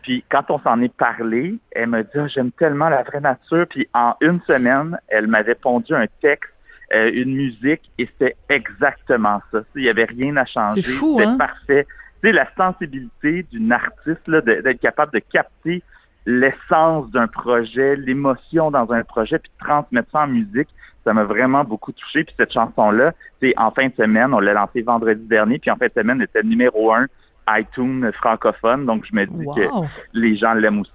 Puis 0.03 0.25
quand 0.29 0.51
on 0.51 0.59
s'en 0.61 0.81
est 0.81 0.95
parlé, 0.95 1.59
elle 1.73 1.89
m'a 1.89 2.03
dit, 2.03 2.11
ah, 2.17 2.27
j'aime 2.29 2.51
tellement 2.53 2.89
la 2.89 3.03
vraie 3.03 3.21
nature. 3.21 3.67
Puis 3.69 3.89
en 3.93 4.15
une 4.21 4.41
semaine, 4.47 4.99
elle 5.09 5.27
m'a 5.27 5.41
répondu 5.41 5.95
un 5.95 6.07
texte 6.21 6.51
euh, 6.95 7.11
une 7.13 7.35
musique 7.35 7.91
et 7.99 8.07
c'était 8.07 8.37
exactement 8.49 9.43
ça. 9.53 9.61
Il 9.75 9.83
n'y 9.83 9.89
avait 9.89 10.05
rien 10.05 10.37
à 10.37 10.47
changer. 10.47 10.83
C'était 10.83 11.25
hein? 11.25 11.37
parfait. 11.37 11.87
C'est 12.23 12.33
la 12.33 12.49
sensibilité 12.57 13.45
d'une 13.53 13.73
artiste 13.73 14.29
d'être 14.29 14.81
capable 14.81 15.13
de 15.13 15.21
capter 15.21 15.83
l'essence 16.27 17.11
d'un 17.11 17.27
projet, 17.27 17.97
l'émotion 17.97 18.71
dans 18.71 18.91
un 18.93 19.03
projet, 19.03 19.39
puis 19.39 19.51
de 19.61 19.67
transmettre 19.67 20.11
ça 20.13 20.21
en 20.21 20.27
musique, 20.27 20.69
ça 21.05 21.15
m'a 21.15 21.25
vraiment 21.25 21.65
beaucoup 21.65 21.93
touché. 21.93 22.25
Puis 22.25 22.35
cette 22.39 22.53
chanson-là, 22.53 23.15
c'est 23.41 23.55
en 23.57 23.71
fin 23.71 23.87
de 23.87 23.95
semaine, 23.95 24.35
on 24.35 24.41
l'a 24.41 24.53
lancée 24.53 24.83
vendredi 24.83 25.25
dernier, 25.27 25.59
puis 25.59 25.71
en 25.71 25.77
fin 25.77 25.87
de 25.87 25.93
semaine, 25.93 26.19
elle 26.19 26.25
était 26.25 26.43
numéro 26.43 26.93
un 26.93 27.07
iTunes 27.51 28.11
francophone, 28.13 28.85
donc 28.85 29.07
je 29.07 29.15
me 29.15 29.25
dis 29.25 29.47
que 29.57 29.69
les 30.13 30.37
gens 30.37 30.53
l'aiment 30.53 30.81
aussi 30.81 30.93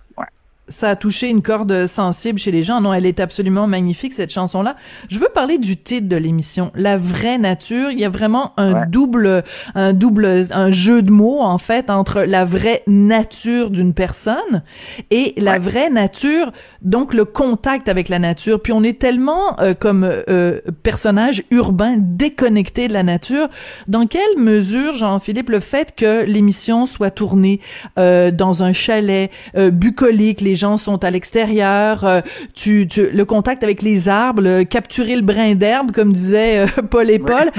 ça 0.68 0.92
a 0.92 0.96
touché 0.96 1.28
une 1.28 1.42
corde 1.42 1.88
sensible 1.88 2.40
chez 2.40 2.52
les 2.52 2.64
gens. 2.64 2.80
Non, 2.80 2.94
elle 2.94 3.06
est 3.06 3.20
absolument 3.20 3.68
magnifique, 3.68 4.14
cette 4.14 4.32
chanson-là. 4.32 4.76
Je 5.10 5.20
veux 5.20 5.30
parler 5.34 5.58
du 5.58 5.78
titre 5.78 6.08
de 6.08 6.16
l'émission, 6.16 6.72
La 6.76 6.98
vraie 6.98 7.38
nature. 7.38 7.92
Il 7.92 8.00
y 8.00 8.06
a 8.06 8.10
vraiment 8.10 8.54
un 8.58 8.86
double, 8.86 9.44
un 9.76 9.94
double, 9.94 10.46
un 10.52 10.72
jeu 10.72 11.02
de 11.02 11.12
mots, 11.12 11.42
en 11.42 11.58
fait, 11.58 11.90
entre 11.90 12.22
la 12.22 12.46
vraie 12.46 12.84
nature 12.88 13.70
d'une 13.72 13.94
personne 13.94 14.64
et 15.12 15.34
la 15.38 15.60
vraie 15.60 15.90
nature, 15.90 16.52
donc 16.82 17.14
le 17.14 17.26
contact 17.26 17.90
avec 17.90 18.10
la 18.10 18.20
nature. 18.20 18.62
Puis 18.62 18.74
on 18.74 18.84
est 18.84 19.00
tellement, 19.00 19.60
euh, 19.60 19.74
comme 19.74 20.04
euh, 20.04 20.60
personnage 20.84 21.44
urbain, 21.52 21.96
déconnecté 21.98 22.88
de 22.88 22.94
la 22.94 23.04
nature. 23.04 23.50
Dans 23.88 24.08
quelle 24.08 24.38
mesure, 24.38 24.94
Jean-Philippe, 24.94 25.50
le 25.50 25.60
fait 25.60 25.94
que 25.96 26.24
l'émission 26.24 26.86
soit 26.86 27.12
tournée 27.12 27.60
euh, 28.00 28.32
dans 28.32 28.64
un 28.64 28.74
chalet 28.74 29.30
bucolique, 29.56 30.42
les 30.42 30.53
gens 30.56 30.78
sont 30.78 31.04
à 31.04 31.12
l'extérieur, 31.12 32.04
euh, 32.06 32.22
tu, 32.54 32.86
le 32.96 33.24
contact 33.24 33.64
avec 33.64 33.82
les 33.82 34.10
arbres, 34.10 34.64
capturer 34.64 35.16
le 35.16 35.22
brin 35.22 35.56
d'herbe, 35.56 35.92
comme 35.92 36.12
disait 36.12 36.66
euh, 36.66 36.82
Paul 36.90 37.10
et 37.10 37.20
Paul. 37.20 37.50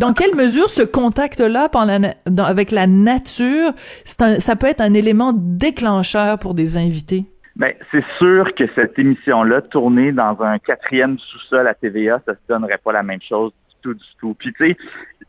Dans 0.00 0.12
quelle 0.12 0.34
mesure 0.34 0.70
ce 0.70 0.82
contact-là 0.82 1.68
avec 2.38 2.70
la 2.70 2.86
nature, 2.86 3.72
ça 4.04 4.56
peut 4.56 4.66
être 4.66 4.80
un 4.80 4.94
élément 4.94 5.32
déclencheur 5.34 6.38
pour 6.38 6.54
des 6.54 6.76
invités? 6.76 7.24
Ben, 7.56 7.72
c'est 7.92 8.04
sûr 8.18 8.52
que 8.54 8.64
cette 8.74 8.98
émission-là, 8.98 9.62
tournée 9.62 10.10
dans 10.10 10.42
un 10.42 10.58
quatrième 10.58 11.18
sous-sol 11.18 11.68
à 11.68 11.74
TVA, 11.74 12.20
ça 12.26 12.34
se 12.34 12.38
donnerait 12.48 12.78
pas 12.82 12.92
la 12.92 13.04
même 13.04 13.22
chose 13.22 13.52
du 13.68 13.74
tout, 13.80 13.94
du 13.94 14.04
tout. 14.18 14.34
Puis 14.34 14.52
tu 14.54 14.70
sais, 14.70 14.76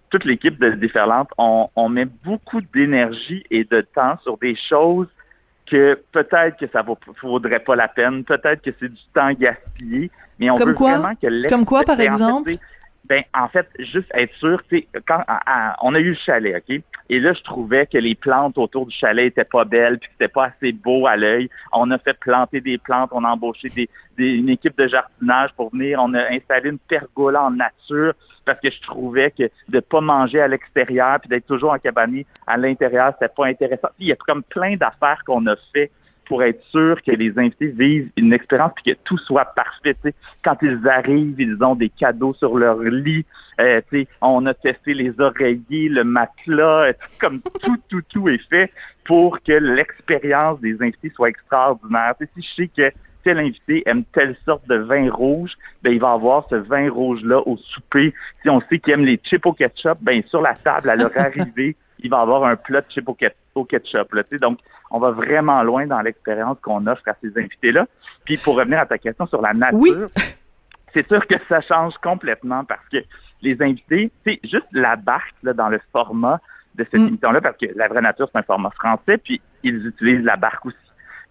toute 0.10 0.26
l'équipe 0.26 0.60
de 0.60 0.72
Déferlante, 0.72 1.30
on, 1.38 1.70
on 1.76 1.90
met 1.90 2.06
beaucoup 2.06 2.62
d'énergie 2.74 3.44
et 3.52 3.64
de 3.64 3.82
temps 3.82 4.18
sur 4.24 4.38
des 4.40 4.56
choses 4.56 5.08
que 5.66 6.00
peut-être 6.12 6.58
que 6.58 6.68
ça 6.72 6.84
ne 6.84 6.94
vaudrait 7.28 7.60
pas 7.60 7.76
la 7.76 7.88
peine, 7.88 8.24
peut-être 8.24 8.62
que 8.62 8.72
c'est 8.80 8.90
du 8.90 9.02
temps 9.14 9.32
gaspillé, 9.34 10.12
mais 10.40 10.50
on 10.50 10.56
Comme 10.56 10.70
veut 10.70 10.76
quoi? 10.76 10.98
vraiment 10.98 11.16
que 11.16 11.48
Comme 11.50 11.66
quoi, 11.66 11.84
par 11.84 12.00
exemple? 12.00 12.56
Ben, 13.08 13.24
en 13.34 13.48
fait, 13.48 13.68
juste 13.80 14.10
être 14.14 14.34
sûr, 14.36 14.62
quand 15.08 15.24
on 15.82 15.94
a 15.94 16.00
eu 16.00 16.10
le 16.10 16.16
chalet, 16.16 16.56
OK? 16.58 16.82
Et 17.10 17.20
là, 17.20 17.34
je 17.34 17.42
trouvais 17.44 17.86
que 17.86 17.98
les 17.98 18.16
plantes 18.16 18.58
autour 18.58 18.88
du 18.88 18.96
chalet 18.96 19.28
étaient 19.28 19.46
pas 19.46 19.64
belles, 19.64 20.00
puis 20.00 20.10
c'était 20.14 20.32
pas 20.32 20.46
assez 20.46 20.72
beau 20.72 21.06
à 21.06 21.16
l'œil. 21.16 21.50
On 21.72 21.92
a 21.92 21.98
fait 22.00 22.18
planter 22.20 22.62
des 22.62 22.78
plantes, 22.78 23.10
on 23.12 23.24
a 23.24 23.30
embauché 23.30 23.70
des, 23.70 23.90
une 24.18 24.50
équipe 24.50 24.78
de 24.78 24.88
jardinage 24.88 25.52
pour 25.56 25.72
venir, 25.72 26.00
on 26.02 26.14
a 26.14 26.32
installé 26.32 26.70
une 26.70 26.80
pergola 26.80 27.44
en 27.44 27.52
nature 27.52 28.14
parce 28.44 28.60
que 28.60 28.70
je 28.70 28.82
trouvais 28.82 29.32
que 29.32 29.50
de 29.70 29.80
pas 29.80 30.02
manger 30.02 30.42
à 30.42 30.48
l'extérieur 30.48 31.20
puis 31.20 31.30
d'être 31.30 31.48
toujours 31.48 31.74
en 31.74 31.80
cabane 31.80 32.24
à 32.48 32.58
l'intérieur, 32.58 33.14
c'était 33.14 33.34
pas 33.36 33.48
intéressant. 33.48 33.90
il 34.00 34.08
y 34.08 34.12
a 34.12 34.16
comme 34.16 34.44
plein 34.44 34.76
d'affaires 34.76 35.22
qu'on 35.26 35.46
a 35.48 35.56
fait 35.74 35.92
pour 36.26 36.44
être 36.44 36.64
sûr 36.66 37.02
que 37.02 37.12
les 37.12 37.38
invités 37.38 37.68
vivent 37.68 38.10
une 38.18 38.34
expérience 38.34 38.72
puis 38.76 38.94
que 38.94 39.00
tout 39.04 39.18
soit 39.18 39.46
parfait. 39.46 39.96
Quand 40.44 40.58
ils 40.62 40.88
arrivent, 40.88 41.40
ils 41.40 41.64
ont 41.64 41.76
des 41.76 41.90
cadeaux 41.90 42.34
sur 42.34 42.58
leur 42.58 42.80
lit. 42.80 43.26
Euh, 43.60 43.82
on 44.22 44.46
a 44.46 44.54
testé 44.54 44.94
les 44.94 45.20
oreillers, 45.20 45.90
le 45.90 46.04
matelas, 46.04 46.94
comme 47.20 47.42
tout, 47.62 47.78
tout, 47.90 48.02
tout 48.10 48.30
est 48.30 48.50
fait 48.50 48.72
pour 49.06 49.42
que 49.42 49.54
l'expérience 49.54 50.60
des 50.60 50.76
invités 50.82 51.12
soit 51.16 51.30
extraordinaire. 51.30 52.16
si 52.20 52.42
je 52.42 52.56
sais 52.56 52.68
que 52.68 52.92
tel 53.24 53.40
invité 53.40 53.84
aime 53.88 54.04
telle 54.14 54.36
sorte 54.46 54.68
de 54.68 54.76
vin 54.76 55.12
rouge, 55.12 55.54
ben 55.84 55.92
il 55.92 56.00
va 56.00 56.12
avoir 56.12 56.48
ce 56.50 56.56
vin 56.56 56.90
rouge-là 56.90 57.42
au 57.46 57.58
souper. 57.58 58.14
Si 58.42 58.50
on 58.50 58.62
sait 58.62 58.80
qu'il 58.80 58.94
aime 58.94 59.04
les 59.04 59.20
chips 59.24 59.46
au 59.46 59.54
ketchup, 59.54 59.98
ben 60.02 60.22
sur 60.28 60.42
la 60.42 60.54
table, 60.54 60.90
à 60.90 60.96
leur 60.96 61.12
arrivée, 61.18 61.76
il 62.00 62.10
va 62.10 62.22
avoir 62.22 62.44
un 62.46 62.56
plat 62.56 62.82
de 62.82 62.86
chips 62.90 63.10
au 63.56 63.66
ketchup. 63.66 64.14
Là, 64.14 64.24
donc, 64.40 64.60
on 64.92 65.00
va 65.00 65.12
vraiment 65.12 65.64
loin 65.64 65.88
dans 65.88 66.02
l'expérience 66.02 66.58
qu'on 66.62 66.86
offre 66.88 67.08
à 67.08 67.16
ces 67.22 67.38
invités-là. 67.38 67.88
Puis 68.24 68.38
pour 68.38 68.56
revenir 68.56 68.80
à 68.80 68.86
ta 68.86 68.98
question 68.98 69.26
sur 69.26 69.42
la 69.42 69.54
nature, 69.54 70.08
c'est 70.94 71.08
sûr 71.08 71.26
que 71.28 71.36
ça 71.50 71.62
change 71.62 71.98
complètement 71.98 72.64
parce 72.64 72.88
que 72.90 72.98
les 73.42 73.62
invités, 73.62 74.12
c'est 74.26 74.40
juste 74.44 74.68
la 74.72 74.96
barque 74.96 75.36
là, 75.44 75.54
dans 75.54 75.70
le 75.70 75.80
format 75.92 76.40
de 76.76 76.84
cette 76.84 77.02
mm. 77.02 77.08
émission-là, 77.08 77.42
parce 77.42 77.58
que 77.58 77.68
la 77.76 77.88
vraie 77.88 78.02
nature, 78.02 78.30
c'est 78.32 78.40
un 78.40 78.44
format 78.44 78.72
français, 78.72 79.18
puis 79.18 79.42
ils 79.64 79.86
utilisent 79.88 80.24
la 80.24 80.36
barque 80.36 80.66
aussi. 80.66 80.78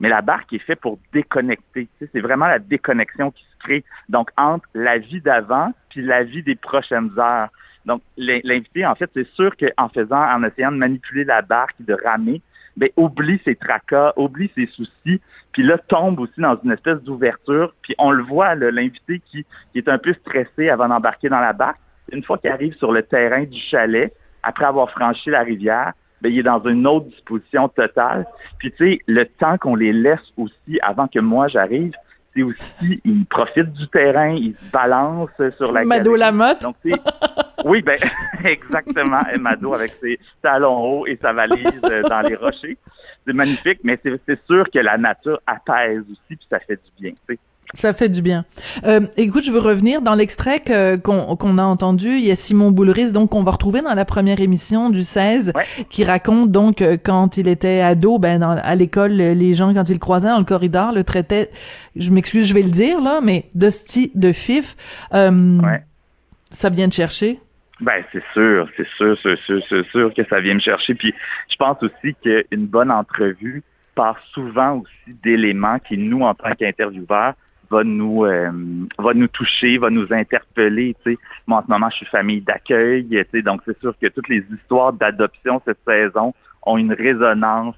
Mais 0.00 0.08
la 0.08 0.22
barque 0.22 0.52
est 0.52 0.58
faite 0.58 0.80
pour 0.80 0.98
déconnecter. 1.12 1.88
C'est 2.00 2.20
vraiment 2.20 2.46
la 2.46 2.58
déconnexion 2.58 3.30
qui 3.30 3.44
se 3.44 3.58
crée. 3.64 3.84
Donc, 4.08 4.30
entre 4.36 4.68
la 4.74 4.98
vie 4.98 5.20
d'avant 5.20 5.72
puis 5.88 6.02
la 6.02 6.24
vie 6.24 6.42
des 6.42 6.56
prochaines 6.56 7.10
heures. 7.18 7.48
Donc, 7.86 8.02
l'invité, 8.16 8.84
en 8.84 8.94
fait, 8.96 9.10
c'est 9.14 9.28
sûr 9.34 9.54
qu'en 9.56 9.88
faisant, 9.88 10.20
en 10.20 10.42
essayant 10.42 10.72
de 10.72 10.78
manipuler 10.78 11.24
la 11.24 11.42
barque, 11.42 11.76
de 11.78 11.96
ramer, 12.04 12.42
oublie 12.96 13.40
ses 13.44 13.54
tracas, 13.54 14.12
oublie 14.16 14.50
ses 14.54 14.66
soucis, 14.66 15.20
puis 15.52 15.62
là, 15.62 15.78
tombe 15.78 16.20
aussi 16.20 16.40
dans 16.40 16.58
une 16.64 16.72
espèce 16.72 17.00
d'ouverture. 17.02 17.74
Puis 17.82 17.94
on 17.98 18.10
le 18.10 18.22
voit, 18.22 18.54
l'invité 18.54 19.20
qui, 19.24 19.44
qui 19.72 19.78
est 19.78 19.88
un 19.88 19.98
peu 19.98 20.12
stressé 20.14 20.68
avant 20.68 20.88
d'embarquer 20.88 21.28
dans 21.28 21.40
la 21.40 21.52
barque, 21.52 21.78
une 22.12 22.22
fois 22.22 22.38
qu'il 22.38 22.50
arrive 22.50 22.74
sur 22.76 22.92
le 22.92 23.02
terrain 23.02 23.44
du 23.44 23.58
chalet, 23.58 24.12
après 24.42 24.66
avoir 24.66 24.90
franchi 24.90 25.30
la 25.30 25.42
rivière, 25.42 25.92
ben, 26.20 26.32
il 26.32 26.38
est 26.38 26.42
dans 26.42 26.62
une 26.64 26.86
autre 26.86 27.06
disposition 27.06 27.68
totale. 27.68 28.26
Puis 28.58 28.72
tu 28.72 28.92
sais, 28.92 29.00
le 29.06 29.24
temps 29.24 29.58
qu'on 29.58 29.74
les 29.74 29.92
laisse 29.92 30.32
aussi 30.36 30.78
avant 30.82 31.06
que 31.06 31.18
moi 31.18 31.48
j'arrive, 31.48 31.92
c'est 32.34 32.42
aussi, 32.42 33.00
ils 33.04 33.24
profitent 33.26 33.72
du 33.72 33.88
terrain, 33.88 34.30
ils 34.30 34.54
se 34.54 34.70
balancent 34.72 35.30
sur 35.56 35.72
la 35.72 35.84
Mado 35.84 36.16
Lamotte. 36.16 36.62
Donc, 36.62 36.76
oui, 37.64 37.82
ben 37.82 37.98
exactement, 38.44 39.20
Mado 39.38 39.74
avec 39.74 39.92
ses 40.00 40.18
talons 40.42 40.78
hauts 40.78 41.06
et 41.06 41.18
sa 41.20 41.32
valise 41.32 41.80
euh, 41.84 42.02
dans 42.02 42.20
les 42.20 42.36
rochers. 42.36 42.76
C'est 43.26 43.32
magnifique, 43.32 43.80
mais 43.84 43.98
c'est 44.02 44.46
sûr 44.46 44.68
que 44.70 44.78
la 44.78 44.98
nature 44.98 45.40
apaise 45.46 46.02
aussi, 46.10 46.36
puis 46.36 46.46
ça 46.50 46.58
fait 46.58 46.76
du 46.76 47.02
bien. 47.02 47.12
Ça 47.74 47.92
fait 47.92 48.08
du 48.08 48.22
bien. 48.22 48.44
Euh, 48.84 49.00
écoute, 49.16 49.44
je 49.44 49.50
veux 49.50 49.58
revenir 49.58 50.00
dans 50.00 50.14
l'extrait 50.14 50.62
qu'on 51.02 51.58
a 51.58 51.62
entendu. 51.62 52.08
Il 52.08 52.24
y 52.24 52.30
a 52.30 52.36
Simon 52.36 52.70
Boulris, 52.70 53.12
donc 53.12 53.30
qu'on 53.30 53.42
va 53.42 53.50
retrouver 53.50 53.82
dans 53.82 53.94
la 53.94 54.04
première 54.04 54.40
émission 54.40 54.90
du 54.90 55.02
16, 55.02 55.52
qui 55.90 56.04
raconte 56.04 56.52
donc 56.52 56.80
euh, 56.80 56.96
quand 57.02 57.36
il 57.36 57.48
était 57.48 57.80
ado, 57.80 58.18
ben 58.18 58.38
dans, 58.38 58.50
à 58.50 58.74
l'école, 58.76 59.12
les 59.12 59.54
gens 59.54 59.74
quand 59.74 59.88
ils 59.88 59.94
le 59.94 59.98
croisaient 59.98 60.28
dans 60.28 60.38
le 60.38 60.44
corridor 60.44 60.92
le 60.92 61.02
traitaient. 61.04 61.50
Je 61.96 62.10
m'excuse, 62.12 62.46
je 62.46 62.54
vais 62.54 62.62
le 62.62 62.70
dire 62.70 63.00
là, 63.00 63.20
mais 63.22 63.50
d'hostie 63.54 64.12
de 64.14 64.32
fif. 64.32 64.76
Euh, 65.12 65.58
Ça 66.50 66.70
vient 66.70 66.88
de 66.88 66.92
chercher? 66.92 67.40
Ben 67.80 68.04
c'est 68.12 68.22
sûr, 68.32 68.68
c'est 68.76 68.86
sûr, 68.96 69.18
c'est 69.20 69.38
sûr, 69.40 69.60
c'est 69.68 69.86
sûr 69.88 70.14
que 70.14 70.22
ça 70.30 70.40
vient 70.40 70.54
me 70.54 70.60
chercher. 70.60 70.94
Puis 70.94 71.12
je 71.50 71.56
pense 71.56 71.76
aussi 71.82 72.14
qu'une 72.22 72.66
bonne 72.66 72.92
entrevue 72.92 73.64
part 73.96 74.18
souvent 74.32 74.78
aussi 74.78 75.18
d'éléments 75.24 75.78
qui 75.80 75.98
nous 75.98 76.22
en 76.22 76.34
tant 76.34 76.54
qu'intervieweurs 76.54 77.34
va 77.74 77.84
nous 77.84 78.24
euh, 78.24 78.50
va 78.98 79.14
nous 79.14 79.28
toucher, 79.28 79.78
va 79.78 79.90
nous 79.90 80.12
interpeller. 80.12 80.94
Tu 81.04 81.12
sais. 81.12 81.18
Moi, 81.46 81.58
en 81.58 81.62
ce 81.62 81.70
moment, 81.70 81.90
je 81.90 81.96
suis 81.96 82.06
famille 82.06 82.40
d'accueil, 82.40 83.06
tu 83.08 83.24
sais, 83.32 83.42
donc 83.42 83.62
c'est 83.64 83.78
sûr 83.80 83.94
que 84.00 84.06
toutes 84.08 84.28
les 84.28 84.44
histoires 84.54 84.92
d'adoption 84.92 85.60
cette 85.64 85.78
saison 85.86 86.34
ont 86.62 86.78
une 86.78 86.92
résonance 86.92 87.74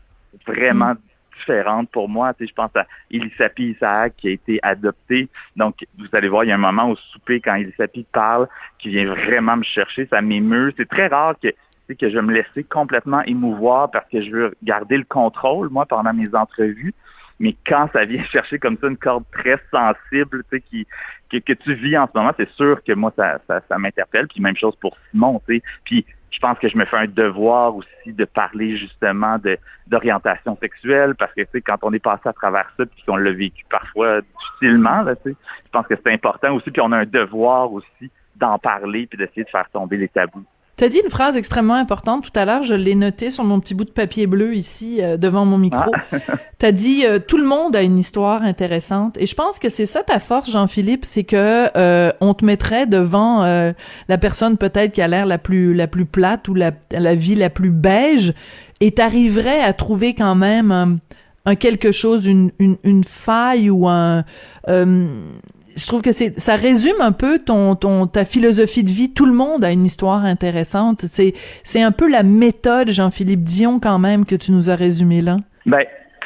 vraiment 0.47 0.95
mm. 0.95 0.99
différente 1.39 1.91
pour 1.91 2.09
moi. 2.09 2.35
Tu 2.35 2.45
sais, 2.45 2.51
je 2.51 2.55
pense 2.55 2.75
à 2.77 2.87
Elisapi 3.11 3.71
Isaac 3.71 4.15
qui 4.17 4.29
a 4.29 4.31
été 4.33 4.59
adopté. 4.63 5.29
Donc, 5.57 5.85
vous 5.99 6.09
allez 6.13 6.29
voir, 6.29 6.45
il 6.45 6.49
y 6.49 6.53
a 6.53 6.55
un 6.55 6.59
moment 6.59 6.91
au 6.91 6.97
souper 6.97 7.41
quand 7.41 7.55
Elisapi 7.55 8.07
parle 8.13 8.49
qui 8.79 8.91
vient 8.91 9.07
vraiment 9.07 9.57
me 9.57 9.65
chercher, 9.65 10.07
ça 10.07 10.21
m'émeut. 10.21 10.73
C'est 10.77 10.89
très 10.89 11.09
rare 11.09 11.35
que 11.43 11.49
que 11.95 12.11
je 12.11 12.19
me 12.19 12.33
laisser 12.33 12.65
complètement 12.65 13.23
émouvoir 13.23 13.91
parce 13.93 14.09
que 14.11 14.21
je 14.21 14.31
veux 14.31 14.55
garder 14.65 14.97
le 14.97 15.05
contrôle, 15.05 15.69
moi, 15.69 15.87
pendant 15.87 16.13
mes 16.13 16.35
entrevues. 16.35 16.95
Mais 17.39 17.55
quand 17.67 17.89
ça 17.93 18.05
vient 18.05 18.25
chercher 18.31 18.59
comme 18.59 18.77
ça 18.81 18.89
une 18.89 18.97
corde 18.97 19.25
très 19.33 19.59
sensible, 19.71 20.43
tu 20.51 20.57
sais, 20.57 20.61
qui 20.61 20.87
que, 21.31 21.39
que, 21.39 21.53
tu 21.55 21.75
vis 21.75 21.99
en 21.99 22.07
ce 22.07 22.17
moment, 22.17 22.33
c'est 22.37 22.51
sûr 22.51 22.83
que 22.85 22.93
moi, 22.93 23.13
ça, 23.17 23.41
ça, 23.49 23.61
ça 23.69 23.79
m'interpelle. 23.79 24.29
Puis 24.29 24.41
même 24.41 24.57
chose 24.57 24.77
pour 24.77 24.97
Simon, 25.11 25.43
tu 25.47 25.57
sais. 25.57 25.63
Puis 25.85 26.07
je 26.31 26.39
pense 26.41 26.59
que 26.59 26.69
je 26.69 26.77
me 26.77 26.85
fais 26.85 26.97
un 26.97 27.07
devoir 27.07 27.75
aussi 27.77 28.13
de 28.13 28.25
parler 28.25 28.77
justement 28.77 29.39
de 29.39 29.59
d'orientation 29.87 30.57
sexuelle 30.61 31.15
parce 31.15 31.33
que 31.33 31.43
tu 31.43 31.49
sais 31.53 31.61
quand 31.61 31.79
on 31.83 31.93
est 31.93 32.01
passé 32.01 32.29
à 32.29 32.33
travers 32.33 32.71
ça 32.77 32.85
puis 32.85 33.03
qu'on 33.07 33.17
l'a 33.17 33.33
vécu 33.33 33.65
parfois 33.71 34.21
difficilement 34.21 35.03
là 35.03 35.15
tu 35.17 35.31
sais 35.31 35.37
je 35.65 35.71
pense 35.71 35.87
que 35.87 35.95
c'est 35.95 36.13
important 36.13 36.53
aussi 36.55 36.71
puis 36.71 36.83
on 36.83 36.93
a 36.93 36.99
un 36.99 37.07
devoir 37.07 37.73
aussi 37.73 38.11
d'en 38.35 38.59
parler 38.59 39.07
puis 39.07 39.17
d'essayer 39.17 39.45
de 39.45 39.49
faire 39.49 39.69
tomber 39.71 39.97
les 39.97 40.09
tabous 40.09 40.45
T'as 40.77 40.91
dit 40.91 41.01
une 41.03 41.09
phrase 41.11 41.39
extrêmement 41.39 41.75
importante 41.75 42.31
tout 42.31 42.39
à 42.39 42.45
l'heure, 42.45 42.63
je 42.63 42.75
l'ai 42.75 42.95
notée 42.95 43.31
sur 43.31 43.45
mon 43.45 43.61
petit 43.61 43.73
bout 43.73 43.87
de 43.87 43.91
papier 43.91 44.27
bleu 44.27 44.55
ici 44.55 44.99
euh, 45.01 45.17
devant 45.17 45.47
mon 45.47 45.57
micro. 45.57 45.91
Ah. 46.13 46.19
T'as 46.59 46.71
dit 46.71 47.07
euh, 47.07 47.19
tout 47.19 47.39
le 47.39 47.47
monde 47.47 47.75
a 47.75 47.81
une 47.81 47.99
histoire 47.99 48.43
intéressante 48.43 49.17
et 49.17 49.25
je 49.25 49.35
pense 49.35 49.59
que 49.59 49.71
c'est 49.71 49.87
ça 49.87 50.03
ta 50.03 50.19
force 50.19 50.51
Jean-Philippe, 50.51 51.07
c'est 51.07 51.25
que 51.25 51.71
euh, 51.79 52.13
on 52.21 52.35
te 52.35 52.45
mettrait 52.45 52.87
devant 52.87 53.43
la 53.43 54.19
personne 54.19 54.59
peut-être 54.59 54.93
qui 54.93 55.01
a 55.01 55.09
l'air 55.09 55.25
la 55.25 55.39
plus 55.39 55.73
la 55.73 55.87
plus 55.87 56.05
plate 56.05 56.47
ou 56.49 56.55
la, 56.55 56.73
la 56.91 57.15
vie 57.15 57.37
la 57.37 57.49
plus 57.49 57.71
beige 57.71 58.35
et 58.81 58.93
t'arriverais 58.93 59.61
à 59.61 59.73
trouver 59.73 60.15
quand 60.15 60.35
même 60.35 60.73
un, 60.73 60.99
un 61.47 61.55
quelque 61.55 61.91
chose, 61.91 62.27
une, 62.27 62.53
une, 62.59 62.77
une 62.85 63.05
faille 63.05 63.71
ou 63.71 63.89
un 63.89 64.25
je 65.77 65.87
trouve 65.87 66.03
que 66.03 66.13
c'est 66.13 66.39
ça 66.41 66.57
résume 66.57 67.01
un 67.01 67.13
peu 67.13 67.39
ton 67.39 67.75
ton 67.75 68.07
ta 68.07 68.25
philosophie 68.25 68.83
de 68.83 68.91
vie. 68.91 69.13
Tout 69.13 69.27
le 69.27 69.33
monde 69.33 69.65
a 69.65 69.71
une 69.71 69.85
histoire 69.85 70.25
intéressante. 70.25 71.03
C'est 71.03 71.35
c'est 71.63 71.83
un 71.83 71.93
peu 71.93 72.11
la 72.11 72.23
méthode 72.23 72.91
Jean-Philippe 72.91 73.43
Dion 73.43 73.79
quand 73.79 73.99
même 73.99 74.25
que 74.25 74.35
tu 74.35 74.53
nous 74.53 74.71
as 74.71 74.75
résumé 74.75 75.21
là. 75.21 75.37
Ben 75.67 75.85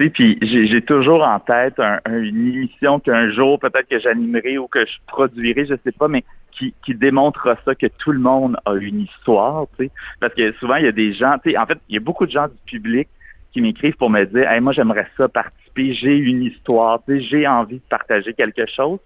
puis 0.09 0.39
j'ai 0.41 0.81
toujours 0.81 1.23
en 1.23 1.39
tête 1.41 1.79
une 2.09 2.49
émission 2.55 3.01
qu'un 3.01 3.29
jour 3.31 3.59
peut-être 3.59 3.87
que 3.87 3.99
j'animerai 3.99 4.57
ou 4.57 4.67
que 4.67 4.87
je 4.87 4.97
produirai, 5.07 5.67
je 5.67 5.75
sais 5.85 5.93
pas, 5.93 6.09
mais 6.09 6.25
qui, 6.53 6.73
qui 6.83 6.95
démontrera 6.95 7.57
ça 7.67 7.75
que 7.75 7.87
tout 7.99 8.13
le 8.13 8.19
monde 8.19 8.57
a 8.65 8.75
une 8.75 9.03
histoire, 9.03 9.67
tu 9.79 9.85
sais, 9.85 9.91
parce 10.19 10.33
que 10.33 10.53
souvent 10.53 10.77
il 10.77 10.87
y 10.87 10.89
a 10.89 10.93
des 10.93 11.13
gens, 11.13 11.37
tu 11.45 11.55
en 11.55 11.67
fait, 11.67 11.79
il 11.91 11.97
y 11.97 11.99
a 11.99 12.01
beaucoup 12.01 12.25
de 12.25 12.31
gens 12.31 12.49
du 12.49 12.57
public 12.65 13.09
qui 13.53 13.61
m'écrivent 13.61 13.97
pour 13.97 14.09
me 14.09 14.25
dire, 14.25 14.51
hey, 14.51 14.61
moi 14.63 14.73
j'aimerais 14.73 15.07
ça 15.19 15.29
participer, 15.29 15.93
j'ai 15.93 16.17
une 16.17 16.45
histoire, 16.45 17.01
j'ai 17.07 17.47
envie 17.47 17.77
de 17.77 17.89
partager 17.91 18.33
quelque 18.33 18.65
chose 18.75 19.01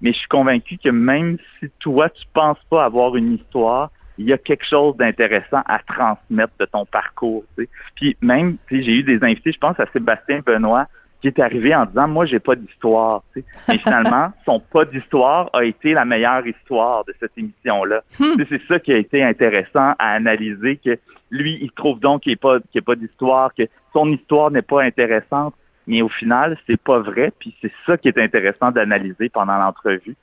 mais 0.00 0.12
je 0.12 0.18
suis 0.18 0.28
convaincu 0.28 0.78
que 0.78 0.90
même 0.90 1.38
si 1.58 1.70
toi, 1.78 2.08
tu 2.10 2.24
penses 2.32 2.62
pas 2.70 2.84
avoir 2.84 3.16
une 3.16 3.34
histoire, 3.34 3.90
il 4.18 4.26
y 4.26 4.32
a 4.32 4.38
quelque 4.38 4.64
chose 4.64 4.96
d'intéressant 4.96 5.62
à 5.66 5.78
transmettre 5.78 6.52
de 6.58 6.64
ton 6.66 6.84
parcours. 6.84 7.44
Tu 7.56 7.64
sais. 7.64 7.70
Puis 7.94 8.16
même, 8.20 8.56
tu 8.68 8.82
j'ai 8.82 8.98
eu 8.98 9.02
des 9.02 9.22
invités, 9.22 9.52
je 9.52 9.58
pense 9.58 9.78
à 9.78 9.86
Sébastien 9.92 10.40
Benoît, 10.44 10.86
qui 11.20 11.28
est 11.28 11.40
arrivé 11.40 11.74
en 11.74 11.86
disant 11.86 12.08
Moi, 12.08 12.26
j'ai 12.26 12.40
pas 12.40 12.56
d'histoire. 12.56 13.22
Tu 13.32 13.40
sais. 13.40 13.46
Mais 13.68 13.78
finalement, 13.78 14.32
son 14.44 14.60
pas 14.60 14.84
d'histoire 14.84 15.50
a 15.52 15.64
été 15.64 15.94
la 15.94 16.04
meilleure 16.04 16.46
histoire 16.46 17.04
de 17.04 17.14
cette 17.20 17.32
émission-là. 17.36 18.02
Hmm. 18.18 18.42
C'est 18.48 18.62
ça 18.66 18.80
qui 18.80 18.92
a 18.92 18.96
été 18.96 19.22
intéressant 19.22 19.94
à 19.98 20.12
analyser, 20.14 20.76
que 20.76 20.98
lui, 21.30 21.58
il 21.60 21.70
trouve 21.72 22.00
donc 22.00 22.22
qu'il 22.22 22.32
n'y 22.32 22.38
a 22.38 22.58
pas, 22.58 22.58
pas 22.84 22.96
d'histoire, 22.96 23.54
que 23.54 23.64
son 23.92 24.10
histoire 24.10 24.50
n'est 24.50 24.62
pas 24.62 24.82
intéressante 24.82 25.54
mais 25.88 26.02
au 26.02 26.08
final, 26.08 26.56
c'est 26.66 26.80
pas 26.80 27.00
vrai. 27.00 27.32
Puis 27.36 27.56
c'est 27.60 27.72
ça 27.86 27.96
qui 27.96 28.06
est 28.08 28.18
intéressant 28.18 28.70
d'analyser 28.70 29.30
pendant 29.30 29.56
l'entrevue. 29.56 30.14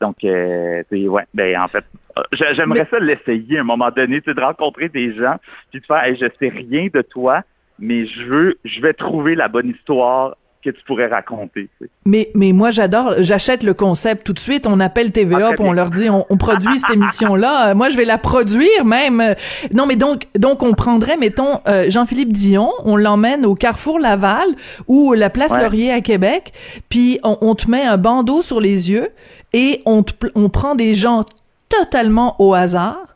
Donc, 0.00 0.22
euh, 0.22 0.82
ouais, 0.92 1.24
ben 1.32 1.60
en 1.60 1.66
fait, 1.66 1.84
euh, 2.18 2.22
j'aimerais 2.32 2.86
ça 2.90 2.98
l'essayer 2.98 3.58
à 3.58 3.62
un 3.62 3.64
moment 3.64 3.90
donné, 3.90 4.20
de 4.20 4.40
rencontrer 4.40 4.88
des 4.88 5.16
gens, 5.16 5.36
puis 5.70 5.80
de 5.80 5.86
faire, 5.86 6.04
hey, 6.04 6.16
je 6.16 6.26
sais 6.38 6.48
rien 6.48 6.88
de 6.92 7.00
toi, 7.00 7.40
mais 7.78 8.06
je 8.06 8.24
veux, 8.24 8.58
je 8.64 8.80
vais 8.82 8.92
trouver 8.92 9.34
la 9.34 9.48
bonne 9.48 9.70
histoire 9.70 10.36
que 10.64 10.70
tu 10.70 10.82
pourrais 10.86 11.06
raconter. 11.06 11.68
Mais 12.06 12.30
mais 12.34 12.52
moi 12.52 12.70
j'adore, 12.70 13.14
j'achète 13.18 13.62
le 13.62 13.74
concept 13.74 14.24
tout 14.24 14.32
de 14.32 14.38
suite. 14.38 14.66
On 14.66 14.80
appelle 14.80 15.12
TVA, 15.12 15.50
ah, 15.52 15.54
on 15.58 15.72
leur 15.72 15.90
dit 15.90 16.08
on, 16.10 16.24
produit 16.36 16.78
cette 16.78 16.90
émission 16.90 17.34
là. 17.34 17.70
Euh, 17.70 17.74
moi 17.76 17.90
je 17.90 17.96
vais 17.96 18.04
la 18.04 18.18
produire 18.18 18.84
même. 18.84 19.34
Non 19.72 19.86
mais 19.86 19.96
donc 19.96 20.26
donc 20.36 20.62
on 20.62 20.72
prendrait 20.72 21.16
mettons 21.16 21.60
euh, 21.68 21.90
Jean-Philippe 21.90 22.32
Dion, 22.32 22.72
on 22.84 22.96
l'emmène 22.96 23.44
au 23.44 23.54
Carrefour 23.54 23.98
Laval 23.98 24.48
ou 24.88 25.12
la 25.12 25.30
Place 25.30 25.56
Laurier 25.56 25.92
à 25.92 26.00
Québec, 26.00 26.52
puis 26.88 27.20
on, 27.22 27.54
te 27.54 27.70
met 27.70 27.82
un 27.82 27.98
bandeau 27.98 28.42
sur 28.42 28.60
les 28.60 28.90
yeux 28.90 29.10
et 29.52 29.82
on 29.84 30.04
on 30.34 30.48
prend 30.48 30.74
des 30.74 30.94
gens 30.94 31.24
totalement 31.68 32.36
au 32.40 32.54
hasard 32.54 33.14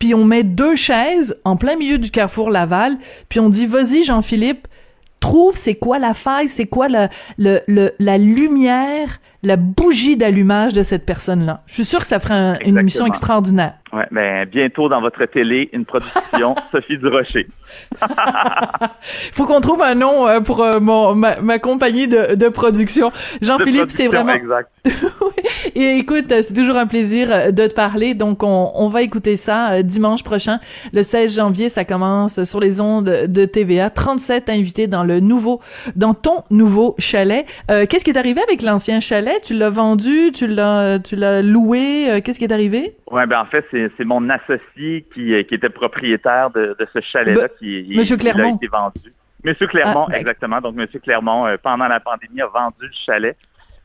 puis 0.00 0.14
on 0.14 0.24
met 0.24 0.42
deux 0.42 0.74
chaises 0.74 1.36
en 1.44 1.56
plein 1.56 1.76
milieu 1.76 1.98
du 1.98 2.10
carrefour 2.10 2.50
Laval, 2.50 2.96
puis 3.28 3.38
on 3.38 3.50
dit 3.50 3.66
vas-y 3.66 4.02
Jean-Philippe, 4.02 4.66
trouve 5.20 5.56
c'est 5.56 5.74
quoi 5.74 5.98
la 5.98 6.14
faille, 6.14 6.48
c'est 6.48 6.66
quoi 6.66 6.88
la, 6.88 7.08
le, 7.38 7.60
le, 7.68 7.92
la 7.98 8.18
lumière, 8.18 9.20
la 9.42 9.56
bougie 9.56 10.16
d'allumage 10.16 10.72
de 10.72 10.82
cette 10.82 11.06
personne-là. 11.06 11.62
Je 11.66 11.74
suis 11.74 11.84
sûr 11.84 12.00
que 12.00 12.06
ça 12.06 12.18
ferait 12.20 12.58
une 12.64 12.78
émission 12.78 13.06
extraordinaire. 13.06 13.74
Ouais, 13.92 14.06
ben 14.12 14.46
bientôt 14.46 14.88
dans 14.88 15.00
votre 15.00 15.24
télé, 15.26 15.68
une 15.72 15.84
production 15.84 16.54
Sophie 16.72 16.96
Durocher. 16.96 17.48
Faut 19.32 19.46
qu'on 19.46 19.60
trouve 19.60 19.82
un 19.82 19.96
nom 19.96 20.28
euh, 20.28 20.40
pour 20.40 20.62
euh, 20.62 20.78
mon 20.78 21.16
ma, 21.16 21.40
ma, 21.40 21.58
compagnie 21.58 22.06
de, 22.06 22.36
de 22.36 22.48
production. 22.48 23.10
Jean-Philippe, 23.42 23.90
c'est 23.90 24.06
vraiment. 24.06 24.32
Exact. 24.32 24.70
Et 25.74 25.96
écoute, 25.98 26.26
c'est 26.28 26.54
toujours 26.54 26.76
un 26.76 26.86
plaisir 26.86 27.28
euh, 27.32 27.50
de 27.50 27.66
te 27.66 27.74
parler. 27.74 28.14
Donc 28.14 28.44
on, 28.44 28.70
on 28.76 28.88
va 28.88 29.02
écouter 29.02 29.34
ça 29.34 29.82
dimanche 29.82 30.22
prochain, 30.22 30.60
le 30.92 31.02
16 31.02 31.34
janvier. 31.34 31.68
Ça 31.68 31.84
commence 31.84 32.44
sur 32.44 32.60
les 32.60 32.80
ondes 32.80 33.26
de 33.26 33.44
TVA. 33.44 33.90
37 33.90 34.50
invités 34.50 34.86
dans 34.86 35.02
le 35.02 35.18
nouveau, 35.18 35.60
dans 35.96 36.14
ton 36.14 36.44
nouveau 36.50 36.94
chalet. 36.98 37.44
Qu'est-ce 37.68 38.04
qui 38.04 38.10
est 38.10 38.18
arrivé 38.18 38.40
avec 38.40 38.62
l'ancien 38.62 39.00
chalet? 39.00 39.40
Tu 39.42 39.54
l'as 39.54 39.70
vendu? 39.70 40.30
Tu 40.32 40.46
l'as, 40.46 41.00
tu 41.00 41.16
l'as 41.16 41.42
loué? 41.42 42.20
Qu'est-ce 42.24 42.38
qui 42.38 42.44
est 42.44 42.52
arrivé? 42.52 42.94
Ouais, 43.10 43.26
ben 43.26 43.40
en 43.40 43.46
fait 43.46 43.66
c'est 43.72 44.04
mon 44.04 44.28
associé 44.30 45.04
qui, 45.12 45.44
qui, 45.44 45.54
était 45.54 45.68
propriétaire 45.68 46.50
de, 46.50 46.76
ce 46.94 47.00
chalet-là 47.00 47.48
qui, 47.58 47.92
Monsieur 47.94 48.16
a 48.16 48.48
été 48.48 48.68
vendu. 48.68 49.12
Monsieur 49.42 49.66
Clermont, 49.66 50.06
ah, 50.10 50.18
exactement. 50.18 50.60
Donc, 50.60 50.74
Monsieur 50.74 50.98
Clermont, 50.98 51.46
euh, 51.46 51.56
pendant 51.62 51.88
la 51.88 52.00
pandémie, 52.00 52.42
a 52.42 52.46
vendu 52.46 52.82
le 52.82 52.92
chalet. 53.06 53.36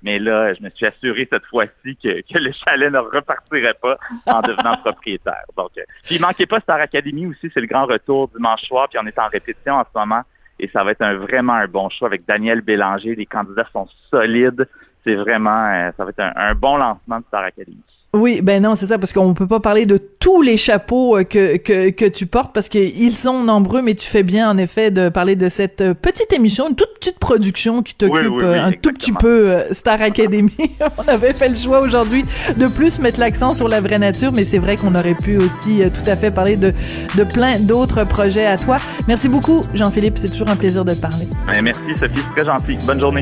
Mais 0.04 0.20
là, 0.20 0.54
je 0.54 0.62
me 0.62 0.70
suis 0.70 0.86
assuré 0.86 1.28
cette 1.32 1.46
fois-ci 1.46 1.96
que, 1.96 2.38
le 2.38 2.52
chalet 2.52 2.92
ne 2.92 3.00
repartirait 3.00 3.76
pas 3.82 3.98
en 4.28 4.42
devenant 4.42 4.74
propriétaire. 4.84 5.46
Donc, 5.56 5.72
euh, 5.78 5.84
puis 6.04 6.16
il 6.16 6.22
manquait 6.22 6.46
pas 6.46 6.60
Star 6.60 6.80
Academy 6.80 7.26
aussi, 7.26 7.50
c'est 7.54 7.62
le 7.62 7.68
grand 7.68 7.86
retour 7.86 8.28
dimanche 8.28 8.64
soir, 8.64 8.88
puis 8.90 9.00
on 9.02 9.08
est 9.08 9.18
en 9.18 9.28
répétition 9.28 9.76
en 9.76 9.84
ce 9.84 9.98
moment. 9.98 10.22
Et 10.60 10.70
ça 10.70 10.84
va 10.84 10.92
être 10.92 11.02
un, 11.02 11.16
vraiment 11.16 11.54
un 11.54 11.68
bon 11.68 11.90
choix 11.90 12.08
avec 12.08 12.26
Daniel 12.26 12.62
Bélanger. 12.62 13.16
Les 13.16 13.26
candidats 13.26 13.68
sont 13.74 13.88
solides. 14.12 14.68
C'est 15.04 15.16
vraiment, 15.16 15.66
euh, 15.68 15.92
ça 15.98 16.04
va 16.04 16.10
être 16.10 16.34
un 16.36 16.54
bon 16.56 16.78
lancement 16.78 17.20
de 17.20 17.26
Star 17.26 17.44
Academy. 17.44 17.84
Oui, 18.16 18.40
ben 18.42 18.64
non, 18.64 18.78
c'est 18.78 18.88
ça, 18.88 18.98
parce 18.98 19.12
qu'on 19.12 19.34
peut 19.34 19.46
pas 19.46 19.60
parler 19.60 19.86
de 19.86 19.98
tous 19.98 20.42
les 20.42 20.56
chapeaux 20.56 21.18
euh, 21.18 21.24
que, 21.26 21.58
que, 21.58 21.90
que 21.90 22.06
tu 22.06 22.26
portes, 22.26 22.54
parce 22.54 22.70
qu'ils 22.70 23.16
sont 23.16 23.44
nombreux, 23.44 23.82
mais 23.82 23.94
tu 23.94 24.08
fais 24.08 24.24
bien, 24.24 24.50
en 24.50 24.58
effet, 24.58 24.90
de 24.90 25.10
parler 25.10 25.36
de 25.36 25.50
cette 25.50 25.82
euh, 25.82 25.94
petite 25.94 26.32
émission, 26.32 26.70
une 26.70 26.76
toute 26.76 26.94
petite 26.98 27.20
production 27.20 27.84
qui 27.84 27.94
t'occupe 27.94 28.42
euh, 28.42 28.64
un 28.68 28.72
tout 28.72 28.94
petit 28.94 29.12
peu 29.12 29.64
Star 29.72 30.02
Academy. 30.02 30.56
on 30.98 31.08
avait 31.10 31.34
fait 31.34 31.50
le 31.50 31.58
choix 31.58 31.82
aujourd'hui 31.82 32.24
de 32.58 32.68
plus 32.68 33.00
mettre 33.00 33.20
l'accent 33.20 33.50
sur 33.50 33.68
la 33.68 33.82
vraie 33.82 34.00
nature, 34.00 34.32
mais 34.34 34.46
c'est 34.46 34.60
vrai 34.60 34.78
qu'on 34.78 34.96
aurait 34.96 35.16
pu 35.16 35.36
aussi 35.36 35.82
tout 35.82 36.10
à 36.10 36.16
fait 36.16 36.32
parler 36.32 36.56
de, 36.56 36.72
de 37.18 37.24
plein 37.26 37.60
d'autres 37.60 38.06
projets 38.06 38.46
à 38.46 38.58
toi. 38.58 38.78
Merci 39.10 39.28
beaucoup, 39.28 39.62
Jean-Philippe, 39.74 40.18
c'est 40.18 40.30
toujours 40.30 40.50
un 40.50 40.56
plaisir 40.56 40.86
de 40.86 40.94
te 40.94 41.02
parler. 41.02 41.26
Ben, 41.52 41.62
merci, 41.62 41.82
Sophie, 42.00 42.14
c'est 42.16 42.44
très 42.44 42.46
gentil. 42.46 42.78
Bonne 42.88 43.02
journée. 43.02 43.22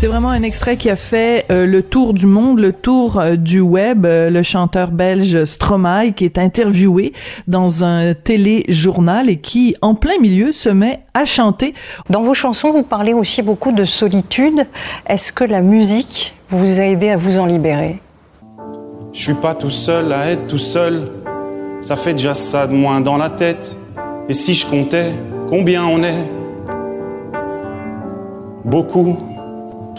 C'est 0.00 0.06
vraiment 0.06 0.30
un 0.30 0.42
extrait 0.42 0.78
qui 0.78 0.88
a 0.88 0.96
fait 0.96 1.44
euh, 1.50 1.66
le 1.66 1.82
tour 1.82 2.14
du 2.14 2.24
monde, 2.24 2.58
le 2.58 2.72
tour 2.72 3.20
euh, 3.20 3.36
du 3.36 3.60
web. 3.60 4.06
Euh, 4.06 4.30
le 4.30 4.42
chanteur 4.42 4.92
belge 4.92 5.44
Stromae 5.44 6.12
qui 6.12 6.24
est 6.24 6.38
interviewé 6.38 7.12
dans 7.48 7.84
un 7.84 8.14
téléjournal 8.14 9.28
et 9.28 9.36
qui, 9.36 9.76
en 9.82 9.94
plein 9.94 10.18
milieu, 10.18 10.52
se 10.52 10.70
met 10.70 11.00
à 11.12 11.26
chanter. 11.26 11.74
Dans 12.08 12.22
vos 12.22 12.32
chansons, 12.32 12.72
vous 12.72 12.82
parlez 12.82 13.12
aussi 13.12 13.42
beaucoup 13.42 13.72
de 13.72 13.84
solitude. 13.84 14.66
Est-ce 15.06 15.34
que 15.34 15.44
la 15.44 15.60
musique 15.60 16.34
vous 16.48 16.80
a 16.80 16.84
aidé 16.84 17.10
à 17.10 17.18
vous 17.18 17.36
en 17.36 17.44
libérer? 17.44 17.98
Je 19.12 19.20
suis 19.20 19.34
pas 19.34 19.54
tout 19.54 19.68
seul 19.68 20.14
à 20.14 20.30
être 20.30 20.46
tout 20.46 20.56
seul. 20.56 21.10
Ça 21.82 21.96
fait 21.96 22.14
déjà 22.14 22.32
ça 22.32 22.66
de 22.66 22.72
moins 22.72 23.02
dans 23.02 23.18
la 23.18 23.28
tête. 23.28 23.76
Et 24.30 24.32
si 24.32 24.54
je 24.54 24.66
comptais 24.66 25.10
combien 25.50 25.84
on 25.84 26.02
est? 26.02 26.26
Beaucoup 28.64 29.29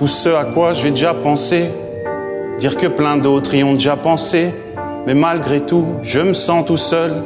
tout 0.02 0.08
ce 0.08 0.30
à 0.30 0.46
quoi 0.46 0.74
j'ai 0.74 0.90
déjà 0.90 1.14
pensé, 1.14 1.70
dire 2.58 2.76
que 2.76 2.88
plein 2.88 3.18
d'autres 3.18 3.54
y 3.54 3.64
ont 3.64 3.74
déjà 3.74 3.96
pensé, 3.96 4.52
mais 5.06 5.14
malgré 5.14 5.64
tout, 5.64 5.86
je 6.02 6.22
me 6.22 6.34
sens 6.34 6.66
tout 6.66 6.76
seul. 6.76 7.22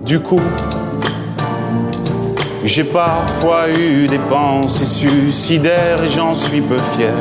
Du 0.00 0.18
coup, 0.18 0.40
j'ai 2.64 2.82
parfois 2.82 3.70
eu 3.70 4.08
des 4.08 4.18
pensées 4.18 4.84
suicidaires 4.84 6.02
et 6.02 6.08
j'en 6.08 6.34
suis 6.34 6.60
peu 6.60 6.78
fier. 6.96 7.14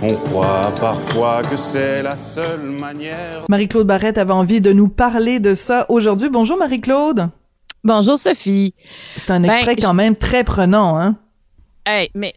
On 0.00 0.14
croit 0.14 0.72
parfois 0.80 1.42
que 1.42 1.56
c'est 1.56 2.04
la 2.04 2.16
seule 2.16 2.70
manière. 2.80 3.42
Marie-Claude 3.48 3.88
Barrette 3.88 4.16
avait 4.16 4.32
envie 4.32 4.60
de 4.60 4.72
nous 4.72 4.86
parler 4.86 5.40
de 5.40 5.56
ça 5.56 5.86
aujourd'hui. 5.88 6.30
Bonjour 6.30 6.56
Marie-Claude. 6.56 7.30
Bonjour 7.82 8.16
Sophie. 8.16 8.74
C'est 9.16 9.32
un 9.32 9.42
extrait 9.42 9.74
quand 9.74 9.92
même 9.92 10.16
très 10.16 10.44
prenant, 10.44 10.96
hein? 10.96 11.16
Hey, 11.86 12.10
mais 12.14 12.32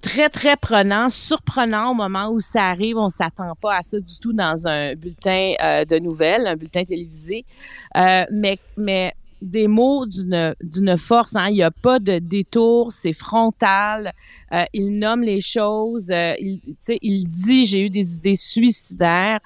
très, 0.00 0.28
très 0.28 0.56
prenant, 0.56 1.08
surprenant 1.10 1.90
au 1.92 1.94
moment 1.94 2.30
où 2.30 2.40
ça 2.40 2.66
arrive. 2.68 2.96
On 2.96 3.10
s'attend 3.10 3.54
pas 3.60 3.76
à 3.76 3.82
ça 3.82 3.98
du 3.98 4.18
tout 4.20 4.32
dans 4.32 4.66
un 4.66 4.94
bulletin 4.94 5.54
euh, 5.62 5.84
de 5.84 5.98
nouvelles, 5.98 6.46
un 6.46 6.56
bulletin 6.56 6.84
télévisé. 6.84 7.44
mais, 7.94 8.58
mais 8.76 9.14
des 9.42 9.66
mots 9.66 10.06
d'une 10.06 10.54
d'une 10.62 10.96
force. 10.96 11.34
Hein. 11.34 11.48
Il 11.50 11.54
n'y 11.54 11.62
a 11.62 11.70
pas 11.70 11.98
de 11.98 12.18
détour, 12.18 12.92
c'est 12.92 13.12
frontal. 13.12 14.12
Euh, 14.52 14.64
il 14.72 14.98
nomme 14.98 15.22
les 15.22 15.40
choses. 15.40 16.10
Euh, 16.10 16.34
il, 16.38 16.60
il 17.02 17.28
dit 17.28 17.66
j'ai 17.66 17.86
eu 17.86 17.90
des 17.90 18.16
idées 18.16 18.36
suicidaires. 18.36 19.40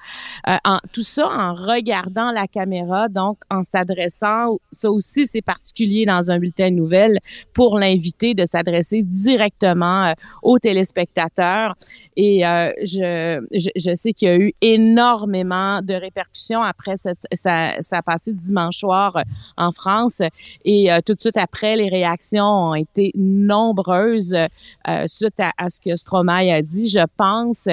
Euh, 0.47 0.55
en, 0.65 0.79
tout 0.91 1.03
ça 1.03 1.27
en 1.27 1.53
regardant 1.53 2.31
la 2.31 2.47
caméra, 2.47 3.09
donc 3.09 3.39
en 3.49 3.63
s'adressant. 3.63 4.57
Ça 4.71 4.91
aussi 4.91 5.27
c'est 5.27 5.41
particulier 5.41 6.05
dans 6.05 6.31
un 6.31 6.39
bulletin 6.39 6.69
de 6.69 6.75
nouvelles 6.75 7.19
pour 7.53 7.77
l'inviter 7.77 8.33
de 8.33 8.45
s'adresser 8.45 9.03
directement 9.03 10.13
aux 10.43 10.59
téléspectateurs. 10.59 11.75
Et 12.15 12.41
je, 12.41 13.45
je, 13.51 13.69
je, 13.75 13.95
sais 13.95 14.13
qu'il 14.13 14.27
y 14.27 14.31
a 14.31 14.37
eu 14.37 14.53
énormément 14.61 15.81
de 15.81 15.93
répercussions 15.93 16.61
après 16.61 16.97
cette, 16.97 17.25
ça, 17.33 17.73
ça 17.81 17.97
a 17.97 18.01
passé 18.01 18.33
dimanche 18.33 18.77
soir 18.77 19.23
en 19.55 19.71
France 19.71 20.21
et 20.65 20.91
euh, 20.91 20.99
tout 21.05 21.13
de 21.13 21.19
suite 21.19 21.37
après, 21.37 21.75
les 21.75 21.89
réactions 21.89 22.43
ont 22.43 22.75
été 22.75 23.11
nombreuses 23.15 24.33
euh, 24.33 24.96
suite 25.07 25.39
à, 25.39 25.69
ce 25.69 25.79
que 25.79 25.95
Stromae 25.95 26.51
a 26.51 26.61
dit. 26.61 26.89
Je 26.89 27.05
pense 27.15 27.67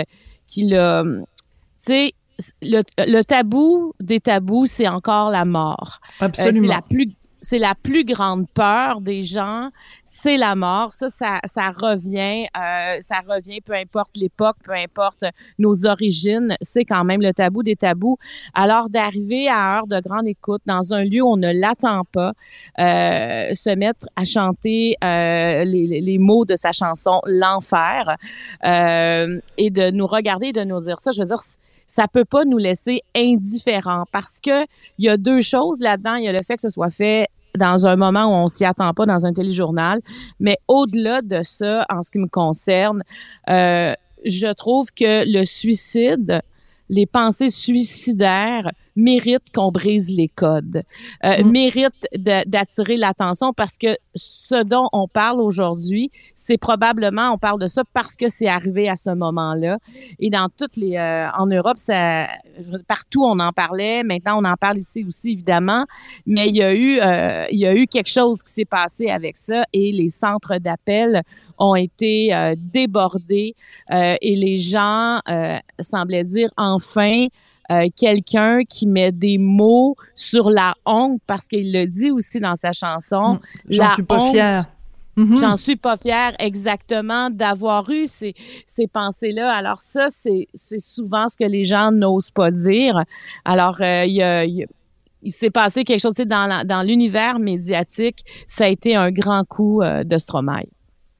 qu'il 0.46 0.74
a, 0.74 1.02
tu 1.04 1.24
sais, 1.76 2.12
le, 2.62 3.22
tabou 3.22 3.92
des 4.00 4.20
tabous, 4.20 4.66
c'est 4.66 4.88
encore 4.88 5.30
la 5.30 5.44
mort. 5.44 6.00
Euh, 6.20 6.26
Absolument. 6.26 6.62
c'est 6.62 6.74
la 6.74 6.82
plus 6.82 7.14
c'est 7.44 7.58
la 7.58 7.74
plus 7.74 8.04
grande 8.04 8.48
peur 8.48 9.02
des 9.02 9.22
gens, 9.22 9.68
c'est 10.04 10.38
la 10.38 10.54
mort. 10.54 10.92
Ça, 10.94 11.10
ça, 11.10 11.40
ça 11.44 11.70
revient, 11.70 12.46
euh, 12.56 12.96
ça 13.00 13.20
revient, 13.28 13.60
peu 13.60 13.74
importe 13.74 14.16
l'époque, 14.16 14.56
peu 14.64 14.72
importe 14.72 15.24
nos 15.58 15.84
origines, 15.86 16.56
c'est 16.62 16.86
quand 16.86 17.04
même 17.04 17.20
le 17.20 17.34
tabou 17.34 17.62
des 17.62 17.76
tabous. 17.76 18.16
Alors 18.54 18.88
d'arriver 18.88 19.48
à 19.48 19.76
heure 19.76 19.86
de 19.86 20.00
grande 20.00 20.26
écoute 20.26 20.62
dans 20.64 20.94
un 20.94 21.04
lieu 21.04 21.22
où 21.22 21.32
on 21.32 21.36
ne 21.36 21.52
l'attend 21.52 22.04
pas, 22.10 22.32
euh, 22.78 23.54
se 23.54 23.74
mettre 23.76 24.06
à 24.16 24.24
chanter 24.24 24.96
euh, 25.04 25.64
les, 25.64 26.00
les, 26.00 26.18
mots 26.18 26.46
de 26.46 26.56
sa 26.56 26.72
chanson 26.72 27.20
L'enfer 27.26 28.16
euh, 28.64 29.38
et 29.58 29.70
de 29.70 29.90
nous 29.90 30.06
regarder 30.06 30.52
de 30.52 30.64
nous 30.64 30.80
dire 30.80 30.98
ça, 30.98 31.12
je 31.12 31.20
veux 31.20 31.26
dire 31.26 31.42
ça 31.86 32.08
peut 32.08 32.24
pas 32.24 32.44
nous 32.44 32.58
laisser 32.58 33.02
indifférents 33.14 34.04
parce 34.10 34.40
que 34.40 34.64
il 34.98 35.04
y 35.04 35.08
a 35.08 35.16
deux 35.16 35.42
choses 35.42 35.80
là-dedans. 35.80 36.14
Il 36.14 36.24
y 36.24 36.28
a 36.28 36.32
le 36.32 36.42
fait 36.42 36.56
que 36.56 36.62
ce 36.62 36.70
soit 36.70 36.90
fait 36.90 37.28
dans 37.58 37.86
un 37.86 37.96
moment 37.96 38.24
où 38.26 38.44
on 38.44 38.48
s'y 38.48 38.64
attend 38.64 38.92
pas 38.94 39.06
dans 39.06 39.26
un 39.26 39.32
téléjournal, 39.32 40.00
mais 40.40 40.58
au-delà 40.68 41.22
de 41.22 41.42
ça, 41.42 41.86
en 41.88 42.02
ce 42.02 42.10
qui 42.10 42.18
me 42.18 42.28
concerne, 42.28 43.02
euh, 43.48 43.94
je 44.24 44.52
trouve 44.52 44.88
que 44.90 45.24
le 45.30 45.44
suicide, 45.44 46.40
les 46.88 47.06
pensées 47.06 47.50
suicidaires 47.50 48.70
mérite 48.96 49.42
qu'on 49.52 49.70
brise 49.70 50.14
les 50.14 50.28
codes, 50.28 50.82
euh, 51.24 51.42
mm. 51.42 51.50
mérite 51.50 52.06
d'attirer 52.46 52.96
l'attention 52.96 53.52
parce 53.52 53.78
que 53.78 53.96
ce 54.14 54.62
dont 54.62 54.88
on 54.92 55.08
parle 55.08 55.40
aujourd'hui, 55.40 56.10
c'est 56.34 56.58
probablement 56.58 57.32
on 57.32 57.38
parle 57.38 57.60
de 57.60 57.66
ça 57.66 57.82
parce 57.92 58.16
que 58.16 58.28
c'est 58.28 58.46
arrivé 58.46 58.88
à 58.88 58.96
ce 58.96 59.10
moment-là. 59.10 59.78
Et 60.20 60.30
dans 60.30 60.48
toutes 60.56 60.76
les 60.76 60.96
euh, 60.96 61.28
en 61.32 61.46
Europe, 61.46 61.78
ça 61.78 62.28
partout 62.86 63.24
on 63.24 63.38
en 63.40 63.52
parlait. 63.52 64.04
Maintenant, 64.04 64.40
on 64.40 64.44
en 64.44 64.56
parle 64.56 64.78
ici 64.78 65.04
aussi 65.06 65.32
évidemment, 65.32 65.86
mais 66.26 66.48
il 66.48 66.56
y 66.56 66.62
a 66.62 66.72
eu 66.72 67.00
euh, 67.00 67.44
il 67.50 67.58
y 67.58 67.66
a 67.66 67.74
eu 67.74 67.86
quelque 67.86 68.10
chose 68.10 68.42
qui 68.42 68.52
s'est 68.52 68.64
passé 68.64 69.08
avec 69.08 69.36
ça 69.36 69.64
et 69.72 69.92
les 69.92 70.10
centres 70.10 70.58
d'appel 70.58 71.22
ont 71.58 71.74
été 71.74 72.34
euh, 72.34 72.54
débordés 72.56 73.54
et 73.90 74.36
les 74.36 74.58
gens 74.58 75.20
semblaient 75.80 76.24
dire 76.24 76.50
enfin 76.56 77.26
euh, 77.70 77.88
quelqu'un 77.96 78.64
qui 78.64 78.86
met 78.86 79.12
des 79.12 79.38
mots 79.38 79.96
sur 80.14 80.50
la 80.50 80.74
honte 80.84 81.20
parce 81.26 81.48
qu'il 81.48 81.72
le 81.72 81.86
dit 81.86 82.10
aussi 82.10 82.40
dans 82.40 82.56
sa 82.56 82.72
chanson. 82.72 83.34
Mm. 83.34 83.72
J'en 83.72 83.90
suis 83.92 84.02
pas 84.02 84.30
fière. 84.30 84.64
Mm-hmm. 85.16 85.40
J'en 85.40 85.56
suis 85.56 85.76
pas 85.76 85.96
fière 85.96 86.34
exactement 86.40 87.30
d'avoir 87.30 87.88
eu 87.90 88.06
ces, 88.06 88.34
ces 88.66 88.88
pensées-là. 88.88 89.52
Alors 89.52 89.80
ça, 89.80 90.08
c'est 90.08 90.48
souvent 90.54 91.28
ce 91.28 91.36
que 91.36 91.44
les 91.44 91.64
gens 91.64 91.92
n'osent 91.92 92.32
pas 92.32 92.50
dire. 92.50 93.04
Alors, 93.44 93.76
euh, 93.80 94.04
il 94.06 94.66
il 95.24 95.32
s'est 95.32 95.50
passé 95.50 95.84
quelque 95.84 96.00
chose 96.00 96.14
dans, 96.14 96.64
dans 96.66 96.82
l'univers 96.82 97.38
médiatique. 97.38 98.24
Ça 98.46 98.64
a 98.64 98.68
été 98.68 98.94
un 98.94 99.10
grand 99.10 99.44
coup 99.44 99.82
euh, 99.82 100.04
de 100.04 100.18
Stromae. 100.18 100.66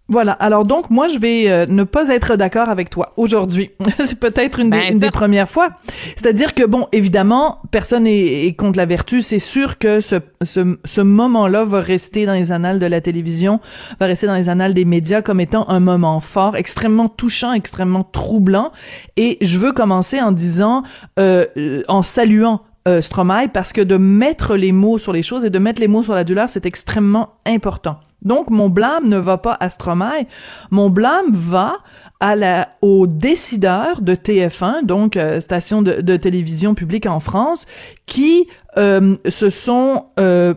Voilà. 0.09 0.33
Alors 0.33 0.65
donc, 0.65 0.91
moi, 0.91 1.09
je 1.09 1.19
vais 1.19 1.51
euh, 1.51 1.65
ne 1.67 1.83
pas 1.83 2.11
être 2.11 2.37
d'accord 2.37 2.69
avec 2.69 2.91
toi 2.91 3.15
aujourd'hui. 3.17 3.71
c'est 4.01 4.19
peut-être 4.19 4.61
une, 4.61 4.69
ben, 4.69 4.99
des, 4.99 5.11
premières 5.11 5.49
fois. 5.49 5.71
C'est-à-dire 6.17 6.53
que 6.53 6.67
bon, 6.67 6.89
évidemment, 6.93 7.59
personne 7.71 8.07
est, 8.07 8.55
contre 8.57 8.77
la 8.77 8.85
vertu. 8.85 9.23
C'est 9.23 9.39
sûr 9.39 9.79
que 9.79 10.01
ce, 10.01 10.17
ce, 10.43 10.77
ce 10.85 11.01
moment-là 11.01 11.65
va 11.65 11.81
rester 11.81 12.27
dans 12.27 12.35
les 12.35 12.53
annales 12.53 12.79
de 12.79 12.87
la 12.87 13.01
télévision, 13.01 13.61
va 13.99 14.07
rester 14.07 14.27
dans 14.27 14.35
les 14.35 14.51
annales 14.51 14.75
des 14.75 14.85
médias 14.85 15.23
comme 15.23 15.41
étant 15.41 15.69
un 15.71 15.81
moment 15.81 16.21
fort, 16.21 16.57
extrêmement 16.57 17.09
touchant, 17.09 17.55
extrêmement 17.55 18.05
troublant. 18.05 18.73
Et 19.17 19.39
je 19.41 19.59
veux 19.59 19.73
commencer 19.73 20.21
en 20.21 20.33
disant, 20.33 20.83
euh, 21.19 21.47
en 21.89 22.03
saluant 22.03 22.61
euh, 22.87 23.01
Stromae, 23.01 23.49
parce 23.49 23.73
que 23.73 23.81
de 23.81 23.97
mettre 23.97 24.57
les 24.57 24.73
mots 24.73 24.99
sur 24.99 25.15
les 25.15 25.23
choses 25.23 25.47
et 25.47 25.51
de 25.51 25.59
mettre 25.59 25.81
les 25.81 25.89
mots 25.89 26.03
sur 26.03 26.13
la 26.13 26.25
douleur, 26.25 26.51
c'est 26.51 26.67
extrêmement 26.67 27.39
important. 27.47 27.99
Donc, 28.25 28.51
mon 28.51 28.69
blâme 28.69 29.09
ne 29.09 29.17
va 29.17 29.39
pas 29.39 29.57
à 29.61 29.69
Stromae. 29.69 30.27
Mon 30.71 30.91
blâme 30.91 31.33
va 31.33 31.79
à 32.21 32.37
la, 32.37 32.71
aux 32.81 33.07
décideurs 33.07 34.01
de 34.01 34.15
TF1, 34.15 34.85
donc 34.85 35.17
euh, 35.17 35.41
station 35.41 35.83
de, 35.83 36.17
télévision 36.17 36.75
publique 36.75 37.07
en 37.07 37.21
France, 37.21 37.67
qui 38.07 38.49
euh, 38.79 39.17
se 39.29 39.51
sont 39.51 40.07
euh, 40.19 40.55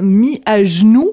mis 0.00 0.42
à 0.44 0.64
genoux 0.64 1.12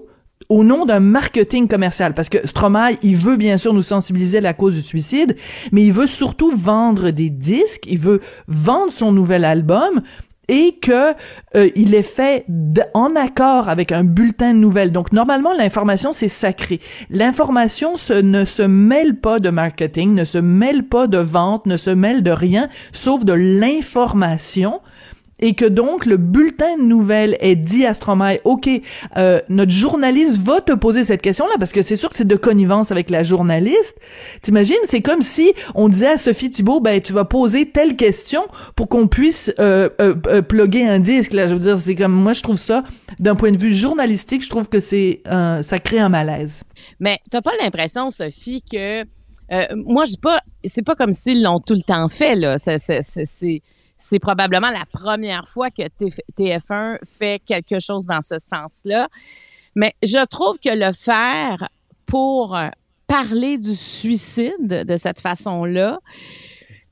au 0.49 0.63
nom 0.63 0.85
d'un 0.85 0.99
marketing 0.99 1.67
commercial. 1.67 2.13
Parce 2.15 2.29
que 2.29 2.45
Stromae, 2.45 2.93
il 3.03 3.15
veut 3.15 3.37
bien 3.37 3.57
sûr 3.57 3.73
nous 3.73 3.83
sensibiliser 3.83 4.39
à 4.39 4.41
la 4.41 4.53
cause 4.53 4.73
du 4.73 4.81
suicide, 4.81 5.35
mais 5.71 5.83
il 5.83 5.93
veut 5.93 6.07
surtout 6.07 6.51
vendre 6.55 7.11
des 7.11 7.29
disques, 7.29 7.83
il 7.87 7.99
veut 7.99 8.21
vendre 8.47 8.91
son 8.91 9.11
nouvel 9.11 9.45
album, 9.45 10.01
et 10.49 10.73
que 10.81 11.11
euh, 11.55 11.69
est 11.75 12.01
fait 12.01 12.45
en 12.93 13.15
accord 13.15 13.69
avec 13.69 13.91
un 13.91 14.03
bulletin 14.03 14.53
de 14.53 14.59
nouvelles. 14.59 14.91
Donc 14.91 15.13
normalement 15.13 15.53
l'information 15.53 16.11
c'est 16.11 16.27
sacré. 16.27 16.81
L'information 17.09 17.93
ne 18.11 18.43
se 18.45 18.63
mêle 18.63 19.15
pas 19.15 19.39
de 19.39 19.49
marketing, 19.49 20.13
ne 20.13 20.25
se 20.25 20.37
mêle 20.37 20.83
pas 20.83 21.07
de 21.07 21.17
vente, 21.17 21.65
ne 21.65 21.77
se 21.77 21.91
mêle 21.91 22.23
de 22.23 22.31
rien 22.31 22.67
sauf 22.91 23.23
de 23.23 23.33
l'information 23.33 24.81
et 25.39 25.53
que 25.53 25.65
donc 25.65 26.05
le 26.05 26.17
bulletin 26.17 26.77
de 26.77 26.83
nouvelles 26.83 27.37
est 27.39 27.55
dit 27.55 27.85
à 27.85 27.93
Stromae, 27.93 28.39
OK, 28.43 28.69
euh, 29.17 29.39
notre 29.49 29.71
journaliste 29.71 30.37
va 30.37 30.61
te 30.61 30.73
poser 30.73 31.03
cette 31.03 31.21
question-là, 31.21 31.55
parce 31.59 31.71
que 31.71 31.81
c'est 31.81 31.95
sûr 31.95 32.09
que 32.09 32.15
c'est 32.15 32.27
de 32.27 32.35
connivence 32.35 32.91
avec 32.91 33.09
la 33.09 33.23
journaliste. 33.23 33.99
T'imagines, 34.41 34.75
c'est 34.85 35.01
comme 35.01 35.21
si 35.21 35.53
on 35.75 35.89
disait 35.89 36.11
à 36.11 36.17
Sophie 36.17 36.49
Thibault, 36.49 36.79
ben 36.79 37.01
tu 37.01 37.13
vas 37.13 37.25
poser 37.25 37.69
telle 37.69 37.95
question 37.95 38.47
pour 38.75 38.87
qu'on 38.87 39.07
puisse 39.07 39.53
euh, 39.59 39.89
euh, 40.01 40.15
euh 40.27 40.41
plugger 40.41 40.87
un 40.87 40.99
disque. 40.99 41.33
Là, 41.33 41.47
je 41.47 41.53
veux 41.53 41.59
dire, 41.59 41.79
c'est 41.79 41.95
comme 41.95 42.13
moi 42.13 42.33
je 42.33 42.43
trouve 42.43 42.57
ça, 42.57 42.83
d'un 43.19 43.35
point 43.35 43.51
de 43.51 43.57
vue 43.57 43.73
journalistique, 43.73 44.43
je 44.43 44.49
trouve 44.49 44.69
que 44.69 44.79
c'est 44.79 45.21
ça 45.61 45.79
crée 45.79 45.99
un 45.99 46.09
malaise. 46.09 46.63
Mais 46.99 47.17
t'as 47.29 47.41
pas 47.41 47.51
l'impression, 47.61 48.09
Sophie, 48.09 48.61
que 48.61 49.05
euh, 49.51 49.65
moi 49.75 50.05
je 50.05 50.11
dis 50.11 50.17
pas, 50.17 50.39
c'est 50.63 50.83
pas 50.83 50.95
comme 50.95 51.11
s'ils 51.11 51.43
l'ont 51.43 51.59
tout 51.59 51.73
le 51.73 51.81
temps 51.81 52.07
fait 52.09 52.35
là. 52.35 52.57
C'est 52.57 53.61
c'est 53.99 54.17
probablement 54.17 54.69
la 54.71 54.85
première 54.85 55.47
fois 55.47 55.69
que 55.69 55.83
TF1 56.37 56.97
fait 57.05 57.39
quelque 57.45 57.79
chose 57.79 58.05
dans 58.05 58.21
ce 58.21 58.39
sens-là. 58.39 59.09
Mais 59.75 59.93
je 60.01 60.25
trouve 60.25 60.57
que 60.57 60.69
le 60.69 60.93
faire 60.93 61.67
pour 62.05 62.55
euh, 62.55 62.69
parler 63.05 63.57
du 63.57 63.75
suicide 63.75 64.55
de 64.67 64.97
cette 64.97 65.19
façon-là, 65.19 65.99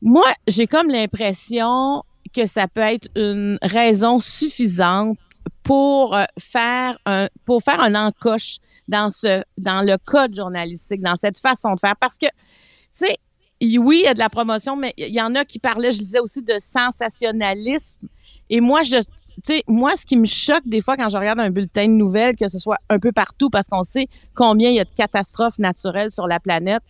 moi, 0.02 0.28
j'ai 0.48 0.68
comme 0.68 0.90
l'impression 0.90 2.04
que 2.36 2.46
ça 2.46 2.68
peut 2.68 2.82
être 2.82 3.08
une 3.16 3.58
raison 3.62 4.20
suffisante 4.20 5.18
pour 5.64 6.14
euh, 6.14 6.26
faire 6.38 7.00
un 7.06 7.30
pour 7.46 7.64
faire 7.64 7.80
encoche 7.80 8.58
dans 8.88 9.10
ce 9.10 9.42
dans 9.58 9.82
le 9.82 9.98
code 9.98 10.36
journalistique, 10.36 11.02
dans 11.02 11.16
cette 11.16 11.38
façon 11.38 11.74
de 11.74 11.80
faire 11.80 11.96
parce 12.00 12.18
que 12.18 12.28
tu 12.28 13.06
sais 13.06 13.18
oui, 13.62 14.00
il 14.04 14.06
y 14.06 14.08
a 14.08 14.14
de 14.14 14.20
la 14.20 14.30
promotion, 14.30 14.76
mais 14.76 14.94
il 14.98 15.14
y 15.14 15.22
en 15.22 15.34
a 15.36 15.46
qui 15.46 15.60
parlaient, 15.60 15.92
je 15.92 16.00
disais 16.00 16.20
aussi, 16.20 16.44
de 16.44 16.56
sensationnalisme. 16.60 18.08
Et 18.50 18.62
moi, 18.62 18.84
je, 18.84 18.98
tu 18.98 19.06
sais, 19.44 19.64
moi, 19.68 19.96
ce 19.96 20.06
qui 20.06 20.18
me 20.18 20.26
choque 20.26 20.66
des 20.66 20.82
fois 20.82 20.96
quand 20.96 21.10
je 21.10 21.18
regarde 21.18 21.40
un 21.40 21.50
bulletin 21.50 21.88
de 21.88 21.94
nouvelles, 21.94 22.36
que 22.36 22.48
ce 22.48 22.60
soit 22.60 22.78
un 22.90 23.00
peu 23.00 23.12
partout, 23.12 23.50
parce 23.50 23.68
qu'on 23.68 23.84
sait 23.84 24.08
combien 24.36 24.70
il 24.70 24.76
y 24.76 24.80
a 24.80 24.86
de 24.86 24.96
catastrophes 24.96 25.60
naturelles 25.60 26.12
sur 26.12 26.28
la 26.28 26.40
planète. 26.40 26.82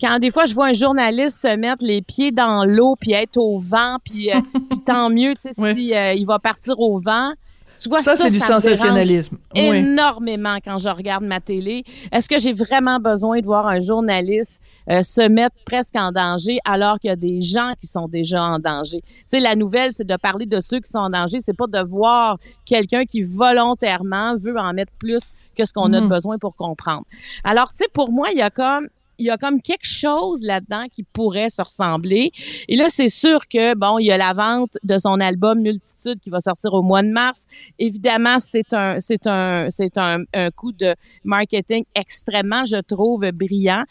Quand 0.00 0.18
des 0.18 0.30
fois 0.30 0.46
je 0.46 0.54
vois 0.54 0.66
un 0.66 0.72
journaliste 0.72 1.42
se 1.42 1.56
mettre 1.56 1.84
les 1.84 2.02
pieds 2.02 2.32
dans 2.32 2.64
l'eau 2.64 2.96
puis 3.00 3.12
être 3.12 3.36
au 3.36 3.58
vent 3.58 3.98
puis, 4.04 4.32
euh, 4.32 4.40
tant 4.86 5.08
mieux 5.08 5.34
tu 5.34 5.52
sais 5.52 5.74
si 5.74 5.94
euh, 5.94 6.14
il 6.14 6.26
va 6.26 6.40
partir 6.40 6.80
au 6.80 6.98
vent 6.98 7.32
tu 7.78 7.88
vois, 7.88 8.02
ça, 8.02 8.16
c'est 8.16 8.30
du 8.30 8.40
sensationnalisme. 8.40 9.36
Énormément 9.54 10.56
quand 10.64 10.78
je 10.78 10.88
regarde 10.88 11.24
ma 11.24 11.40
télé. 11.40 11.84
Est-ce 12.12 12.28
que 12.28 12.38
j'ai 12.38 12.52
vraiment 12.52 12.98
besoin 12.98 13.40
de 13.40 13.46
voir 13.46 13.66
un 13.66 13.80
journaliste 13.80 14.60
euh, 14.90 15.02
se 15.02 15.28
mettre 15.28 15.56
presque 15.64 15.96
en 15.96 16.12
danger 16.12 16.58
alors 16.64 16.98
qu'il 16.98 17.08
y 17.08 17.12
a 17.12 17.16
des 17.16 17.40
gens 17.40 17.72
qui 17.80 17.86
sont 17.86 18.08
déjà 18.08 18.42
en 18.42 18.58
danger? 18.58 19.00
Tu 19.02 19.24
sais, 19.26 19.40
la 19.40 19.56
nouvelle, 19.56 19.92
c'est 19.92 20.06
de 20.06 20.16
parler 20.16 20.46
de 20.46 20.60
ceux 20.60 20.80
qui 20.80 20.90
sont 20.90 20.98
en 20.98 21.10
danger. 21.10 21.38
C'est 21.40 21.56
pas 21.56 21.66
de 21.66 21.80
voir 21.86 22.38
quelqu'un 22.64 23.04
qui 23.04 23.22
volontairement 23.22 24.36
veut 24.36 24.56
en 24.58 24.72
mettre 24.72 24.92
plus 24.98 25.30
que 25.56 25.64
ce 25.64 25.72
qu'on 25.72 25.92
a 25.92 26.00
mm-hmm. 26.00 26.08
besoin 26.08 26.38
pour 26.38 26.56
comprendre. 26.56 27.04
Alors, 27.42 27.70
tu 27.70 27.78
sais, 27.78 27.88
pour 27.92 28.12
moi, 28.12 28.28
il 28.32 28.38
y 28.38 28.42
a 28.42 28.50
comme 28.50 28.88
il 29.18 29.26
y 29.26 29.30
a 29.30 29.36
comme 29.36 29.60
quelque 29.60 29.86
chose 29.86 30.42
là-dedans 30.42 30.86
qui 30.92 31.02
pourrait 31.02 31.50
se 31.50 31.62
ressembler. 31.62 32.32
Et 32.68 32.76
là, 32.76 32.86
c'est 32.88 33.08
sûr 33.08 33.48
que, 33.48 33.74
bon, 33.74 33.98
il 33.98 34.06
y 34.06 34.12
a 34.12 34.16
la 34.16 34.32
vente 34.32 34.74
de 34.82 34.98
son 34.98 35.20
album 35.20 35.60
Multitude 35.60 36.20
qui 36.20 36.30
va 36.30 36.40
sortir 36.40 36.72
au 36.74 36.82
mois 36.82 37.02
de 37.02 37.08
mars. 37.08 37.44
Évidemment, 37.78 38.38
c'est 38.40 38.72
un, 38.72 38.98
c'est 39.00 39.26
un, 39.26 39.68
c'est 39.70 39.96
un, 39.98 40.24
un 40.32 40.50
coup 40.50 40.72
de 40.72 40.94
marketing 41.24 41.84
extrêmement, 41.94 42.64
je 42.64 42.80
trouve, 42.80 43.30
brillant. 43.32 43.84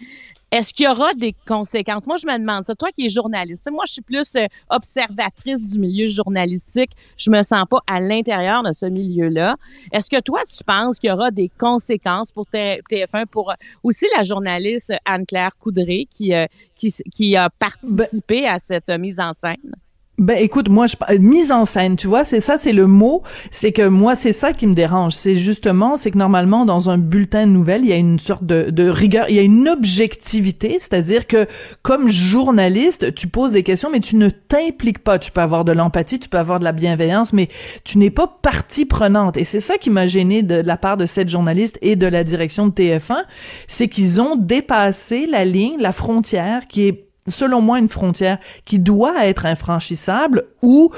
Est-ce 0.54 0.72
qu'il 0.72 0.86
y 0.86 0.88
aura 0.88 1.16
des 1.16 1.34
conséquences? 1.48 2.06
Moi, 2.06 2.18
je 2.18 2.28
me 2.28 2.38
demande 2.38 2.64
ça. 2.64 2.76
Toi 2.76 2.90
qui 2.92 3.08
es 3.08 3.10
journaliste, 3.10 3.68
moi, 3.72 3.86
je 3.88 3.94
suis 3.94 4.04
plus 4.04 4.36
euh, 4.36 4.46
observatrice 4.70 5.66
du 5.66 5.80
milieu 5.80 6.06
journalistique. 6.06 6.92
Je 7.18 7.32
me 7.32 7.42
sens 7.42 7.66
pas 7.68 7.80
à 7.88 8.00
l'intérieur 8.00 8.62
de 8.62 8.72
ce 8.72 8.86
milieu-là. 8.86 9.58
Est-ce 9.92 10.12
que 10.12 10.22
toi, 10.22 10.42
tu 10.48 10.64
penses 10.64 11.00
qu'il 11.00 11.10
y 11.10 11.12
aura 11.12 11.32
des 11.32 11.50
conséquences 11.58 12.32
pour 12.32 12.46
TF1, 12.54 13.26
pour 13.26 13.50
euh, 13.50 13.56
aussi 13.82 14.06
la 14.16 14.22
journaliste 14.22 14.94
Anne-Claire 15.06 15.58
Coudray 15.58 16.06
qui, 16.06 16.36
euh, 16.36 16.46
qui, 16.76 16.94
qui 17.12 17.36
a 17.36 17.50
participé 17.50 18.46
à 18.46 18.60
cette 18.60 18.90
mise 18.92 19.20
en 19.20 19.34
scène? 19.34 19.74
Ben 20.20 20.38
écoute, 20.38 20.70
moi 20.70 20.86
je 20.86 20.96
mise 21.18 21.52
en 21.52 21.66
scène, 21.66 21.96
tu 21.96 22.06
vois, 22.06 22.24
c'est 22.24 22.40
ça, 22.40 22.60
c'est 22.60 22.72
le 22.72 22.86
mot, 22.86 23.24
c'est 23.50 23.72
que 23.72 23.88
moi 23.88 24.16
c'est 24.16 24.32
ça 24.32 24.54
qui 24.54 24.68
me 24.68 24.76
dérange, 24.76 25.14
c'est 25.14 25.38
justement, 25.38 25.98
c'est 25.98 26.12
que 26.12 26.20
normalement 26.20 26.66
dans 26.66 26.92
un 26.92 27.00
bulletin 27.00 27.48
de 27.48 27.52
nouvelles, 27.52 27.82
il 27.84 27.90
y 27.90 27.94
a 27.94 27.98
une 27.98 28.20
sorte 28.20 28.46
de, 28.46 28.70
de 28.70 28.88
rigueur, 28.88 29.26
il 29.30 29.36
y 29.36 29.40
a 29.40 29.42
une 29.42 29.68
objectivité, 29.68 30.78
c'est-à-dire 30.80 31.26
que 31.26 31.48
comme 31.82 32.10
journaliste, 32.10 33.16
tu 33.16 33.28
poses 33.28 33.54
des 33.54 33.64
questions, 33.64 33.90
mais 33.92 34.02
tu 34.02 34.16
ne 34.16 34.30
t'impliques 34.30 35.00
pas. 35.00 35.18
Tu 35.18 35.32
peux 35.32 35.42
avoir 35.42 35.66
de 35.66 35.72
l'empathie, 35.72 36.20
tu 36.20 36.30
peux 36.30 36.38
avoir 36.38 36.60
de 36.60 36.64
la 36.64 36.74
bienveillance, 36.74 37.34
mais 37.34 37.48
tu 37.84 37.98
n'es 37.98 38.12
pas 38.12 38.28
partie 38.28 38.86
prenante. 38.86 39.36
Et 39.38 39.44
c'est 39.44 39.60
ça 39.60 39.80
qui 39.80 39.90
m'a 39.90 40.08
gêné 40.08 40.44
de 40.44 40.56
la 40.56 40.78
part 40.78 40.96
de 40.96 41.08
cette 41.08 41.30
journaliste 41.30 41.80
et 41.82 41.96
de 41.96 42.06
la 42.06 42.24
direction 42.24 42.68
de 42.68 42.72
TF1, 42.72 43.24
c'est 43.68 43.88
qu'ils 43.88 44.22
ont 44.22 44.36
dépassé 44.36 45.26
la 45.26 45.44
ligne, 45.44 45.78
la 45.80 45.92
frontière 45.92 46.68
qui 46.68 46.88
est 46.88 47.13
selon 47.28 47.62
moi, 47.62 47.80
une 47.80 47.90
frontière 47.90 48.38
qui 48.66 48.80
doit 48.80 49.26
être 49.26 49.46
infranchissable 49.46 50.44
où 50.62 50.92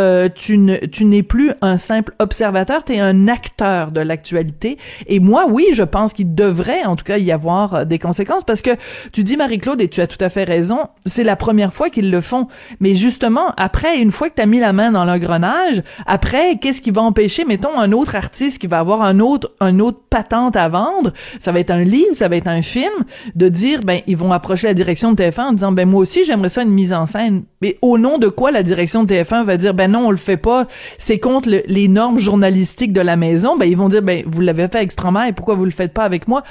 euh, 0.00 0.28
tu 0.34 0.58
ne 0.58 0.76
tu 0.76 1.04
n'es 1.04 1.22
plus 1.22 1.52
un 1.60 1.78
simple 1.78 2.14
observateur, 2.18 2.84
tu 2.84 2.94
es 2.94 3.00
un 3.00 3.28
acteur 3.28 3.92
de 3.92 4.00
l'actualité. 4.00 4.78
Et 5.06 5.20
moi, 5.20 5.46
oui, 5.48 5.68
je 5.72 5.82
pense 5.82 6.12
qu'il 6.12 6.34
devrait, 6.34 6.84
en 6.84 6.96
tout 6.96 7.04
cas, 7.04 7.18
y 7.18 7.32
avoir 7.32 7.74
euh, 7.74 7.84
des 7.84 7.98
conséquences 7.98 8.44
parce 8.44 8.62
que 8.62 8.70
tu 9.12 9.22
dis 9.22 9.36
Marie-Claude 9.36 9.80
et 9.80 9.88
tu 9.88 10.00
as 10.00 10.06
tout 10.06 10.22
à 10.22 10.28
fait 10.28 10.44
raison, 10.44 10.78
c'est 11.06 11.24
la 11.24 11.36
première 11.36 11.72
fois 11.72 11.90
qu'ils 11.90 12.10
le 12.10 12.20
font. 12.20 12.48
Mais 12.80 12.94
justement, 12.94 13.52
après, 13.56 14.00
une 14.00 14.12
fois 14.12 14.28
que 14.30 14.34
tu 14.36 14.42
as 14.42 14.46
mis 14.46 14.58
la 14.58 14.72
main 14.72 14.90
dans 14.90 15.04
l'engrenage, 15.04 15.82
après, 16.06 16.56
qu'est-ce 16.60 16.80
qui 16.80 16.90
va 16.90 17.02
empêcher, 17.02 17.44
mettons, 17.44 17.78
un 17.78 17.92
autre 17.92 18.16
artiste 18.16 18.60
qui 18.60 18.66
va 18.66 18.78
avoir 18.78 19.02
un 19.02 19.20
autre 19.20 19.52
un 19.60 19.78
autre 19.78 20.00
patente 20.10 20.56
à 20.56 20.68
vendre, 20.68 21.12
ça 21.40 21.52
va 21.52 21.60
être 21.60 21.70
un 21.70 21.84
livre, 21.84 22.12
ça 22.12 22.28
va 22.28 22.36
être 22.36 22.48
un 22.48 22.62
film, 22.62 22.92
de 23.34 23.48
dire 23.48 23.80
ben 23.80 24.00
ils 24.06 24.16
vont 24.16 24.32
approcher 24.32 24.66
la 24.66 24.74
direction 24.74 25.12
de 25.12 25.22
TF1 25.22 25.40
en 25.40 25.52
disant 25.52 25.71
ben 25.72 25.88
moi 25.88 26.00
aussi 26.00 26.24
j'aimerais 26.24 26.48
ça 26.48 26.62
une 26.62 26.70
mise 26.70 26.92
en 26.92 27.06
scène. 27.06 27.44
Mais 27.60 27.76
au 27.82 27.98
nom 27.98 28.18
de 28.18 28.28
quoi 28.28 28.50
la 28.50 28.62
direction 28.62 29.04
de 29.04 29.12
TF1 29.12 29.44
va 29.44 29.56
dire 29.56 29.74
ben 29.74 29.90
non 29.90 30.06
on 30.06 30.10
le 30.10 30.16
fait 30.16 30.36
pas, 30.36 30.66
c'est 30.98 31.18
contre 31.18 31.48
les 31.48 31.88
normes 31.88 32.18
journalistiques 32.18 32.92
de 32.92 33.00
la 33.00 33.16
maison. 33.16 33.56
Ben 33.56 33.66
ils 33.66 33.76
vont 33.76 33.88
dire 33.88 34.02
ben 34.02 34.22
vous 34.26 34.40
l'avez 34.40 34.68
fait 34.68 34.76
avec 34.76 34.92
et 34.92 35.32
pourquoi 35.32 35.54
vous 35.54 35.64
le 35.64 35.70
faites 35.70 35.92
pas 35.92 36.04
avec 36.04 36.28
moi? 36.28 36.42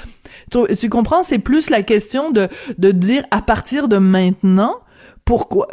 Tu, 0.50 0.58
tu 0.76 0.88
comprends? 0.88 1.22
C'est 1.22 1.38
plus 1.38 1.70
la 1.70 1.82
question 1.82 2.30
de 2.30 2.48
de 2.78 2.90
dire 2.90 3.24
à 3.30 3.42
partir 3.42 3.88
de 3.88 3.98
maintenant 3.98 4.76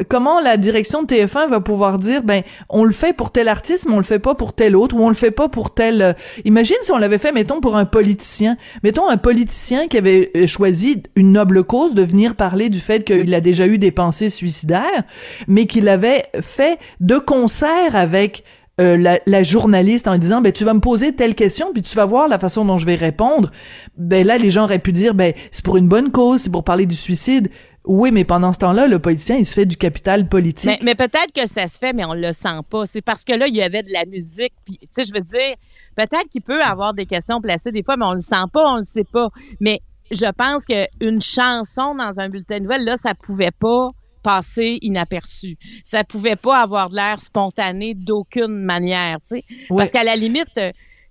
comment 0.07 0.39
la 0.39 0.57
direction 0.57 1.03
de 1.03 1.07
TF1 1.07 1.49
va 1.49 1.59
pouvoir 1.59 1.97
dire 1.99 2.23
ben 2.23 2.43
on 2.69 2.83
le 2.83 2.91
fait 2.91 3.13
pour 3.13 3.31
tel 3.31 3.47
artiste 3.47 3.85
mais 3.87 3.93
on 3.93 3.97
le 3.97 4.03
fait 4.03 4.19
pas 4.19 4.35
pour 4.35 4.53
tel 4.53 4.75
autre 4.75 4.95
ou 4.95 5.01
on 5.01 5.09
le 5.09 5.15
fait 5.15 5.31
pas 5.31 5.49
pour 5.49 5.73
tel 5.73 6.01
euh, 6.01 6.13
imagine 6.45 6.77
si 6.81 6.91
on 6.91 6.97
l'avait 6.97 7.17
fait 7.17 7.31
mettons 7.31 7.61
pour 7.61 7.75
un 7.75 7.85
politicien. 7.85 8.57
Mettons 8.83 9.09
un 9.09 9.17
politicien 9.17 9.87
qui 9.87 9.97
avait 9.97 10.31
euh, 10.35 10.47
choisi 10.47 11.03
une 11.15 11.31
noble 11.31 11.63
cause 11.63 11.95
de 11.95 12.03
venir 12.03 12.35
parler 12.35 12.69
du 12.69 12.79
fait 12.79 13.03
qu'il 13.03 13.33
a 13.33 13.41
déjà 13.41 13.67
eu 13.67 13.77
des 13.77 13.91
pensées 13.91 14.29
suicidaires 14.29 15.03
mais 15.47 15.65
qu'il 15.65 15.87
avait 15.87 16.23
fait 16.41 16.79
de 16.99 17.17
concert 17.17 17.95
avec 17.95 18.43
euh, 18.79 18.95
la, 18.95 19.19
la, 19.25 19.43
journaliste 19.43 20.07
en 20.07 20.17
disant 20.17 20.39
ben 20.39 20.53
tu 20.53 20.63
vas 20.63 20.73
me 20.73 20.79
poser 20.79 21.13
telle 21.13 21.35
question 21.35 21.73
puis 21.73 21.81
tu 21.81 21.95
vas 21.97 22.05
voir 22.05 22.29
la 22.29 22.39
façon 22.39 22.63
dont 22.63 22.77
je 22.77 22.85
vais 22.85 22.95
répondre. 22.95 23.51
Ben 23.97 24.25
là 24.25 24.37
les 24.37 24.51
gens 24.51 24.63
auraient 24.63 24.79
pu 24.79 24.93
dire 24.93 25.13
ben 25.13 25.33
c'est 25.51 25.65
pour 25.65 25.75
une 25.75 25.89
bonne 25.89 26.11
cause 26.11 26.43
c'est 26.43 26.51
pour 26.51 26.63
parler 26.63 26.85
du 26.85 26.95
suicide 26.95 27.49
oui, 27.85 28.11
mais 28.11 28.23
pendant 28.23 28.53
ce 28.53 28.59
temps-là, 28.59 28.87
le 28.87 28.99
politicien, 28.99 29.37
il 29.37 29.45
se 29.45 29.53
fait 29.53 29.65
du 29.65 29.77
capital 29.77 30.27
politique. 30.27 30.81
Mais, 30.83 30.95
peut-être 30.95 31.31
que 31.33 31.47
ça 31.47 31.67
se 31.67 31.77
fait, 31.77 31.93
mais 31.93 32.05
on 32.05 32.13
le 32.13 32.33
sent 32.33 32.59
pas. 32.69 32.85
C'est 32.85 33.01
parce 33.01 33.23
que 33.23 33.33
là, 33.33 33.47
il 33.47 33.55
y 33.55 33.61
avait 33.61 33.83
de 33.83 33.91
la 33.91 34.05
musique. 34.05 34.53
Puis, 34.65 34.77
tu 34.77 34.87
sais, 34.89 35.05
je 35.05 35.13
veux 35.13 35.21
dire, 35.21 35.55
peut-être 35.95 36.29
qu'il 36.29 36.41
peut 36.41 36.61
avoir 36.61 36.93
des 36.93 37.05
questions 37.05 37.41
placées 37.41 37.71
des 37.71 37.83
fois, 37.83 37.97
mais 37.97 38.05
on 38.05 38.13
le 38.13 38.19
sent 38.19 38.45
pas, 38.51 38.73
on 38.73 38.77
le 38.77 38.83
sait 38.83 39.05
pas. 39.05 39.29
Mais 39.59 39.79
je 40.11 40.29
pense 40.31 40.65
qu'une 40.65 41.21
chanson 41.21 41.95
dans 41.95 42.19
un 42.19 42.29
bulletin 42.29 42.57
de 42.57 42.63
nouvelles, 42.63 42.85
là, 42.85 42.97
ça 42.97 43.15
pouvait 43.15 43.51
pas 43.51 43.87
passer 44.21 44.79
inaperçu. 44.81 45.57
Ça 45.83 46.03
pouvait 46.03 46.35
pas 46.35 46.61
avoir 46.61 46.89
de 46.89 46.95
l'air 46.95 47.21
spontané 47.21 47.93
d'aucune 47.95 48.57
manière, 48.57 49.19
tu 49.21 49.37
sais. 49.37 49.43
Parce 49.69 49.91
qu'à 49.91 50.03
la 50.03 50.15
limite, 50.15 50.59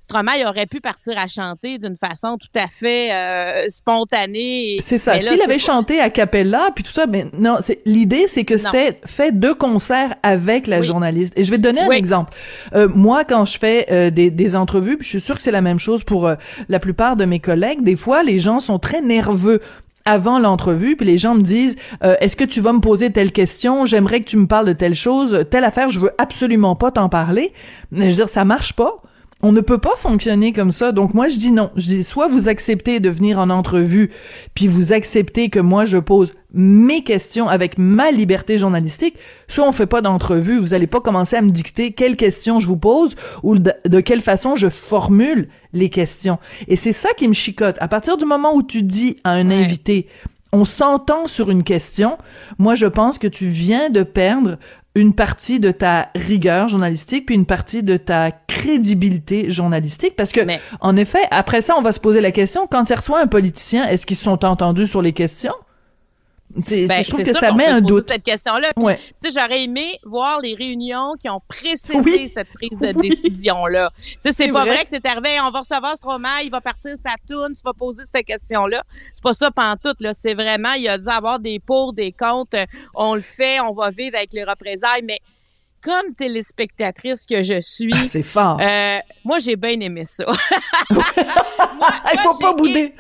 Stromae 0.01 0.47
aurait 0.47 0.67
pu 0.67 0.81
partir 0.81 1.19
à 1.19 1.27
chanter 1.27 1.79
d'une 1.79 1.97
façon 1.97 2.37
tout 2.39 2.47
à 2.55 2.69
fait 2.69 3.13
euh, 3.13 3.67
spontanée. 3.69 4.77
C'est 4.81 4.99
ça. 4.99 5.19
S'il 5.19 5.41
avait 5.43 5.59
chanté 5.59 6.01
à 6.01 6.09
cappella 6.09 6.71
puis 6.75 6.85
tout 6.85 6.93
ça, 6.93 7.07
mais 7.07 7.27
non, 7.37 7.57
c'est 7.61 7.81
l'idée, 7.85 8.27
c'est 8.29 8.45
que 8.45 8.57
c'était 8.57 9.01
fait 9.05 9.39
de 9.39 9.53
concert 9.53 10.15
avec 10.23 10.67
la 10.67 10.83
journaliste. 10.83 11.33
Et 11.37 11.43
je 11.43 11.51
vais 11.51 11.57
te 11.57 11.63
donner 11.63 11.81
un 11.81 11.91
exemple. 11.91 12.33
Euh, 12.75 12.89
moi, 12.89 13.25
quand 13.25 13.45
je 13.45 13.59
fais 13.59 13.87
euh, 13.91 14.11
des, 14.11 14.31
des, 14.31 14.57
entrevues, 14.57 14.97
puis 14.97 15.05
je 15.05 15.11
suis 15.11 15.21
sûre 15.21 15.37
que 15.37 15.43
c'est 15.43 15.51
la 15.51 15.61
même 15.61 15.79
chose 15.79 16.05
pour 16.05 16.33
la 16.69 16.79
plupart 16.79 17.17
de 17.17 17.25
mes 17.25 17.41
collègues. 17.41 17.83
Des 17.83 17.97
fois, 17.97 18.23
les 18.23 18.39
gens 18.39 18.61
sont 18.61 18.79
très 18.79 19.03
nerveux 19.03 19.61
avant 20.05 20.39
l'entrevue, 20.39 20.97
puis 20.97 21.07
les 21.07 21.19
gens 21.19 21.35
me 21.35 21.43
disent 21.43 21.77
est-ce 22.03 22.37
que 22.37 22.45
tu 22.45 22.61
vas 22.61 22.73
me 22.73 22.81
poser 22.81 23.11
telle 23.11 23.33
question? 23.33 23.85
J'aimerais 23.85 24.21
que 24.21 24.27
tu 24.27 24.37
me 24.37 24.47
parles 24.47 24.67
de 24.67 24.73
telle 24.73 24.95
chose, 24.95 25.45
telle 25.51 25.65
affaire, 25.65 25.89
je 25.91 25.99
veux 25.99 26.13
absolument 26.19 26.77
pas 26.77 26.93
t'en 26.93 27.09
parler. 27.09 27.53
Mais 27.91 28.05
je 28.05 28.11
veux 28.11 28.17
dire, 28.17 28.29
ça 28.29 28.45
marche 28.45 28.73
pas 28.73 29.03
On 29.41 29.53
ne 29.53 29.61
peut 29.61 29.79
pas 29.79 29.95
fonctionner 29.97 30.53
comme 30.53 30.73
ça. 30.73 30.91
Donc 30.91 31.15
moi, 31.15 31.29
je 31.29 31.37
dis 31.37 31.53
non. 31.53 31.71
Je 31.77 31.87
dis 31.87 32.03
soit 32.03 32.27
vous 32.27 32.49
acceptez 32.49 32.99
de 32.99 33.09
venir 33.09 33.39
en 33.39 33.51
entrevue, 33.51 34.11
puis 34.55 34.67
vous 34.67 34.93
acceptez 34.93 35.49
que 35.49 35.61
moi, 35.61 35.85
je 35.85 35.99
pose 35.99 36.35
mes 36.53 37.05
questions 37.05 37.49
avec 37.49 37.79
ma 37.79 38.11
liberté 38.11 38.59
journalistique, 38.59 39.17
soit 39.47 39.69
on 39.69 39.73
fait 39.73 39.87
pas 39.87 40.01
d'entrevue. 40.01 40.59
Vous 40.59 40.75
allez 40.75 40.87
pas 40.87 41.01
commencer 41.01 41.37
à 41.37 41.43
me 41.43 41.51
dicter 41.51 41.93
quelles 41.93 42.17
questions 42.17 42.59
je 42.59 42.67
vous 42.67 42.77
pose 42.77 43.15
ou 43.43 43.59
de, 43.59 43.73
de 43.87 44.01
quelle 44.01 44.23
façon 44.23 44.57
je 44.57 44.69
formule 44.69 45.49
les 45.73 45.91
questions. 45.91 46.39
Et 46.67 46.77
c'est 46.77 46.93
ça 46.93 47.11
qui 47.17 47.29
me 47.29 47.35
chicote. 47.35 47.77
À 47.81 47.87
partir 47.87 48.17
du 48.17 48.25
moment 48.25 48.55
où 48.55 48.63
tu 48.63 48.83
dis 48.83 49.19
à 49.23 49.33
un 49.33 49.51
invité, 49.51 50.09
on 50.53 50.65
s'entend 50.65 51.27
sur 51.27 51.51
une 51.51 51.63
question, 51.63 52.19
moi 52.59 52.75
je 52.75 52.87
pense 52.87 53.19
que 53.19 53.27
tu 53.27 53.49
viens 53.49 53.91
de 53.91 54.03
perdre 54.03 54.57
une 54.95 55.15
partie 55.15 55.61
de 55.61 55.71
ta 55.71 56.09
rigueur 56.15 56.69
journalistique 56.69 57.27
puis 57.27 57.35
une 57.35 57.47
partie 57.47 57.83
de 57.83 57.97
ta 57.97 58.33
crédibilité 58.33 59.51
journalistique 59.51 60.17
parce 60.17 60.33
que 60.33 60.41
en 60.81 60.97
effet 60.97 61.23
après 61.31 61.63
ça 61.63 61.77
on 61.79 61.83
va 61.83 61.93
se 61.93 62.01
poser 62.01 62.21
la 62.21 62.33
question 62.33 62.67
quand 62.67 62.91
il 62.91 62.95
reçoit 62.95 63.21
un 63.21 63.27
politicien 63.27 63.87
est-ce 63.87 64.07
qu'ils 64.07 64.17
se 64.17 64.25
sont 64.25 64.45
entendus 64.45 64.87
sur 64.87 65.03
les 65.03 65.13
questions? 65.13 65.55
Ben, 66.51 67.03
je 67.03 67.09
trouve 67.11 67.25
que 67.25 67.33
ça 67.33 67.53
met 67.53 67.67
un 67.67 67.81
doute. 67.81 68.07
Cette 68.09 68.23
question-là. 68.23 68.73
Ouais. 68.77 68.99
J'aurais 69.23 69.65
aimé 69.65 69.99
voir 70.05 70.41
les 70.41 70.55
réunions 70.55 71.15
qui 71.21 71.29
ont 71.29 71.41
précédé 71.47 72.29
cette 72.29 72.49
prise 72.53 72.79
de 72.79 72.93
décision-là. 72.93 73.91
c'est 74.21 74.49
pas 74.49 74.65
vrai. 74.65 74.85
que 74.85 74.91
c'est 74.91 75.05
arrivé, 75.07 75.39
on 75.41 75.51
va 75.51 75.61
recevoir 75.61 75.97
Stromae, 75.97 76.45
il 76.45 76.51
va 76.51 76.61
partir 76.61 76.97
sa 76.97 77.15
tourne, 77.29 77.55
tu 77.55 77.63
vas 77.63 77.75
poser 77.75 78.05
cette 78.05 78.27
question-là. 78.27 78.83
C'est 79.15 79.23
pas 79.23 79.33
ça 79.33 79.51
pantoute, 79.51 80.01
là. 80.01 80.15
C'est 80.15 80.35
vraiment, 80.35 80.73
il 80.73 80.89
a 80.89 80.99
dû 80.99 81.09
avoir 81.09 81.39
des 81.39 81.59
pour, 81.59 81.93
des 81.93 82.13
contre. 82.13 82.59
On 82.95 83.15
le 83.15 83.21
fait, 83.21 83.61
on 83.61 83.73
va 83.73 83.91
vivre 83.91 84.17
avec 84.17 84.33
les 84.33 84.45
représailles, 84.45 85.03
mais 85.05 85.21
comme 85.83 86.15
téléspectatrice 86.15 87.27
que 87.27 87.43
je 87.43 87.61
suis. 87.61 87.93
Ah, 87.95 88.05
c'est 88.05 88.23
fort. 88.23 88.59
Euh, 88.61 88.99
moi, 89.25 89.39
j'ai 89.39 89.57
bien 89.57 89.79
aimé 89.81 90.05
ça. 90.05 90.25
Il 90.91 92.21
faut 92.21 92.39
pas 92.39 92.53
bouder. 92.53 92.95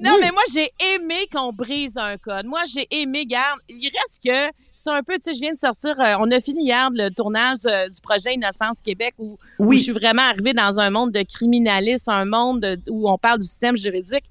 Non, 0.00 0.16
mais 0.20 0.30
moi, 0.30 0.42
j'ai 0.52 0.70
aimé 0.94 1.28
qu'on 1.32 1.52
brise 1.52 1.96
un 1.96 2.16
code. 2.18 2.46
Moi, 2.46 2.62
j'ai 2.72 2.86
aimé, 2.90 3.26
garde. 3.26 3.60
Il 3.68 3.90
reste 3.90 4.22
que 4.24 4.52
c'est 4.86 4.92
un 4.92 5.02
peu, 5.02 5.14
tu 5.14 5.22
sais, 5.24 5.34
je 5.34 5.40
viens 5.40 5.54
de 5.54 5.58
sortir, 5.58 5.98
euh, 6.00 6.14
on 6.20 6.30
a 6.30 6.38
fini 6.38 6.64
hier 6.64 6.90
le 6.92 7.08
tournage 7.10 7.58
du 7.58 8.00
projet 8.00 8.34
Innocence 8.34 8.82
Québec 8.82 9.14
où, 9.18 9.36
je 9.72 9.78
suis 9.78 9.92
vraiment 9.92 10.22
arrivée 10.22 10.54
dans 10.54 10.78
un 10.78 10.90
monde 10.90 11.10
de 11.10 11.22
criminalisme, 11.22 12.10
un 12.10 12.24
monde 12.24 12.78
où 12.88 13.10
on 13.10 13.18
parle 13.18 13.40
du 13.40 13.46
système 13.46 13.76
juridique. 13.76 14.24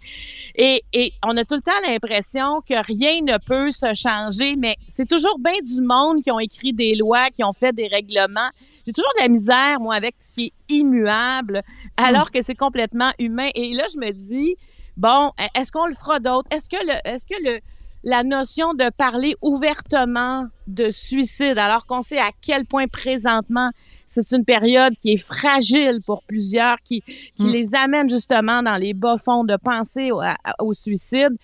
Et, 0.55 0.83
et 0.93 1.11
on 1.23 1.35
a 1.35 1.43
tout 1.43 1.55
le 1.55 1.61
temps 1.61 1.71
l'impression 1.85 2.61
que 2.61 2.85
rien 2.85 3.21
ne 3.21 3.37
peut 3.37 3.71
se 3.71 3.93
changer, 3.93 4.55
mais 4.55 4.77
c'est 4.87 5.07
toujours 5.07 5.37
bien 5.39 5.59
du 5.61 5.81
monde 5.81 6.23
qui 6.23 6.31
ont 6.31 6.39
écrit 6.39 6.71
des 6.71 6.95
lois, 6.95 7.29
qui 7.31 7.43
ont 7.43 7.53
fait 7.53 7.73
des 7.73 7.87
règlements. 7.87 8.49
J'ai 8.87 8.93
toujours 8.93 9.11
de 9.17 9.23
la 9.23 9.27
misère, 9.27 9.79
moi, 9.81 9.95
avec 9.95 10.15
ce 10.19 10.33
qui 10.33 10.45
est 10.45 10.73
immuable, 10.73 11.63
alors 11.97 12.31
que 12.31 12.41
c'est 12.41 12.55
complètement 12.55 13.11
humain. 13.19 13.49
Et 13.55 13.73
là, 13.73 13.85
je 13.93 13.99
me 13.99 14.11
dis, 14.11 14.55
bon, 14.95 15.31
est-ce 15.53 15.71
qu'on 15.71 15.87
le 15.87 15.95
fera 15.95 16.19
d'autre? 16.19 16.47
Est-ce 16.51 16.69
que 16.69 16.81
le, 16.85 16.93
est-ce 17.03 17.25
que 17.25 17.35
le, 17.43 17.59
la 18.05 18.23
notion 18.23 18.75
de 18.75 18.89
parler 18.91 19.35
ouvertement 19.41 20.45
de 20.67 20.91
suicide, 20.91 21.57
alors 21.57 21.87
qu'on 21.87 22.03
sait 22.03 22.19
à 22.19 22.29
quel 22.39 22.65
point 22.65 22.87
présentement 22.87 23.71
c'est 24.05 24.31
une 24.31 24.45
période 24.45 24.93
qui 25.01 25.13
est 25.13 25.17
fragile 25.17 25.99
pour 26.05 26.21
plusieurs, 26.23 26.77
qui, 26.83 27.01
qui 27.35 27.45
mm. 27.45 27.51
les 27.51 27.75
amène 27.75 28.09
justement 28.09 28.61
dans 28.61 28.77
les 28.77 28.93
bas 28.93 29.17
fonds 29.17 29.43
de 29.43 29.57
penser 29.57 30.11
au, 30.59 30.73
suicide. 30.73 31.35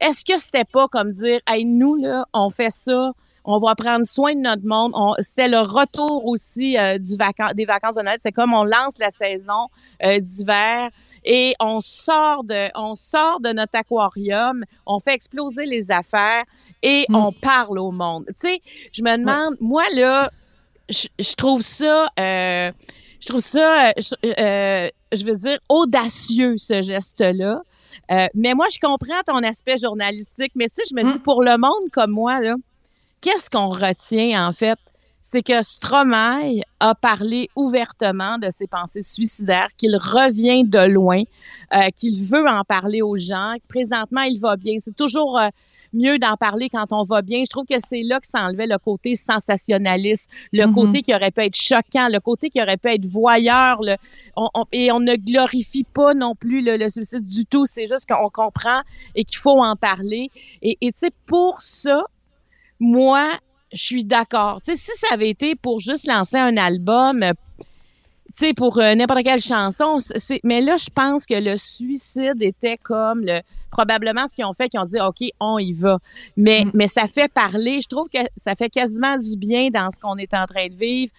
Est-ce 0.00 0.24
que 0.24 0.40
c'était 0.40 0.64
pas 0.64 0.86
comme 0.86 1.10
dire, 1.10 1.40
hey, 1.48 1.64
nous, 1.64 1.96
là, 1.96 2.26
on 2.32 2.48
fait 2.48 2.70
ça, 2.70 3.12
on 3.44 3.58
va 3.58 3.74
prendre 3.74 4.04
soin 4.04 4.34
de 4.34 4.40
notre 4.40 4.64
monde. 4.64 4.94
C'était 5.20 5.48
le 5.48 5.58
retour 5.58 6.26
aussi 6.26 6.78
euh, 6.78 6.98
du 6.98 7.16
des 7.54 7.64
vacances 7.64 7.96
de 7.96 8.02
Noël. 8.02 8.18
C'est 8.20 8.32
comme 8.32 8.54
on 8.54 8.64
lance 8.64 8.98
la 8.98 9.10
saison 9.10 9.68
euh, 10.02 10.18
d'hiver 10.18 10.90
et 11.24 11.54
on 11.60 11.80
sort 11.80 12.44
de, 12.44 12.70
on 12.74 12.94
sort 12.94 13.40
de 13.40 13.50
notre 13.50 13.76
aquarium, 13.76 14.64
on 14.86 14.98
fait 14.98 15.14
exploser 15.14 15.66
les 15.66 15.90
affaires 15.90 16.44
et 16.82 17.06
mm. 17.08 17.14
on 17.14 17.32
parle 17.32 17.78
au 17.78 17.90
monde. 17.90 18.26
Tu 18.28 18.48
sais, 18.48 18.62
je 18.92 19.02
me 19.02 19.16
demande, 19.16 19.56
moi 19.60 19.84
là, 19.94 20.30
je, 20.88 21.34
trouve 21.34 21.62
ça, 21.62 22.08
euh, 22.18 22.70
je 23.20 23.26
trouve 23.26 23.40
ça, 23.40 23.90
euh, 23.90 24.88
je 25.12 25.24
veux 25.24 25.36
dire, 25.36 25.58
audacieux 25.68 26.56
ce 26.58 26.82
geste-là. 26.82 27.62
Euh, 28.10 28.26
mais 28.34 28.54
moi, 28.54 28.66
je 28.70 28.78
comprends 28.78 29.22
ton 29.26 29.38
aspect 29.38 29.78
journalistique, 29.78 30.52
mais 30.54 30.68
tu 30.68 30.74
sais, 30.74 30.82
je 30.90 30.94
me 30.94 31.10
dis, 31.10 31.18
mm. 31.18 31.22
pour 31.22 31.42
le 31.42 31.56
monde 31.56 31.90
comme 31.90 32.10
moi, 32.10 32.40
là, 32.40 32.54
qu'est-ce 33.24 33.48
qu'on 33.48 33.70
retient 33.70 34.46
en 34.46 34.52
fait? 34.52 34.78
c'est 35.26 35.42
que 35.42 35.62
Stromae 35.62 36.60
a 36.80 36.94
parlé 36.94 37.48
ouvertement 37.56 38.36
de 38.36 38.50
ses 38.50 38.66
pensées 38.66 39.00
suicidaires, 39.00 39.68
qu'il 39.78 39.96
revient 39.96 40.64
de 40.64 40.86
loin, 40.86 41.22
euh, 41.72 41.88
qu'il 41.96 42.22
veut 42.28 42.46
en 42.46 42.62
parler 42.62 43.00
aux 43.00 43.16
gens. 43.16 43.54
Présentement, 43.66 44.20
il 44.20 44.38
va 44.38 44.56
bien. 44.56 44.74
C'est 44.78 44.94
toujours 44.94 45.38
euh, 45.38 45.48
mieux 45.94 46.18
d'en 46.18 46.36
parler 46.36 46.68
quand 46.68 46.92
on 46.92 47.04
va 47.04 47.22
bien. 47.22 47.42
Je 47.42 47.48
trouve 47.48 47.64
que 47.64 47.76
c'est 47.82 48.02
là 48.02 48.20
que 48.20 48.26
ça 48.26 48.44
enlevait 48.44 48.66
le 48.66 48.76
côté 48.76 49.16
sensationnaliste, 49.16 50.28
le 50.52 50.66
Mm-hmm. 50.66 50.74
côté 50.74 51.00
qui 51.00 51.14
aurait 51.14 51.30
pu 51.30 51.40
être 51.40 51.56
choquant, 51.56 52.10
le 52.10 52.20
côté 52.20 52.50
qui 52.50 52.60
aurait 52.60 52.76
pu 52.76 52.88
être 52.88 53.06
voyeur. 53.06 53.78
Le, 53.80 53.96
et 54.72 54.92
on 54.92 55.00
ne 55.00 55.16
glorifie 55.16 55.84
pas 55.84 56.12
non 56.12 56.34
plus 56.34 56.60
le, 56.62 56.90
suicide 56.90 57.26
du 57.26 57.46
tout. 57.46 57.64
C'est 57.64 57.86
juste 57.86 58.04
qu'on 58.06 58.28
comprend 58.28 58.82
et 59.14 59.24
qu'il 59.24 59.38
faut 59.38 59.62
en 59.62 59.74
parler. 59.74 60.30
Et 60.60 60.76
tu 60.82 60.90
sais, 60.92 61.10
pour 61.24 61.62
ça, 61.62 62.04
moi, 62.80 63.30
je 63.72 63.82
suis 63.82 64.04
d'accord. 64.04 64.60
Tu 64.62 64.72
sais, 64.72 64.76
si 64.76 64.98
ça 64.98 65.14
avait 65.14 65.30
été 65.30 65.54
pour 65.54 65.80
juste 65.80 66.06
lancer 66.06 66.36
un 66.36 66.56
album, 66.56 67.22
euh, 67.22 67.32
tu 68.36 68.46
sais, 68.46 68.54
pour 68.54 68.78
euh, 68.78 68.94
n'importe 68.94 69.22
quelle 69.22 69.40
chanson, 69.40 69.98
c'est, 70.00 70.40
mais 70.44 70.60
là, 70.60 70.76
je 70.76 70.90
pense 70.92 71.26
que 71.26 71.34
le 71.34 71.56
suicide 71.56 72.40
était 72.40 72.78
comme 72.78 73.22
le, 73.22 73.40
probablement 73.70 74.26
ce 74.28 74.34
qu'ils 74.34 74.44
ont 74.44 74.52
fait, 74.52 74.68
qu'ils 74.68 74.80
ont 74.80 74.84
dit, 74.84 75.00
OK, 75.00 75.28
on 75.40 75.58
y 75.58 75.72
va. 75.72 75.98
Mais, 76.36 76.64
mm. 76.64 76.70
mais 76.74 76.86
ça 76.86 77.08
fait 77.08 77.32
parler. 77.32 77.80
Je 77.82 77.88
trouve 77.88 78.08
que 78.08 78.20
ça 78.36 78.54
fait 78.54 78.70
quasiment 78.70 79.18
du 79.18 79.36
bien 79.36 79.70
dans 79.70 79.90
ce 79.90 79.98
qu'on 79.98 80.16
est 80.16 80.34
en 80.34 80.46
train 80.46 80.68
de 80.68 80.74
vivre 80.74 81.12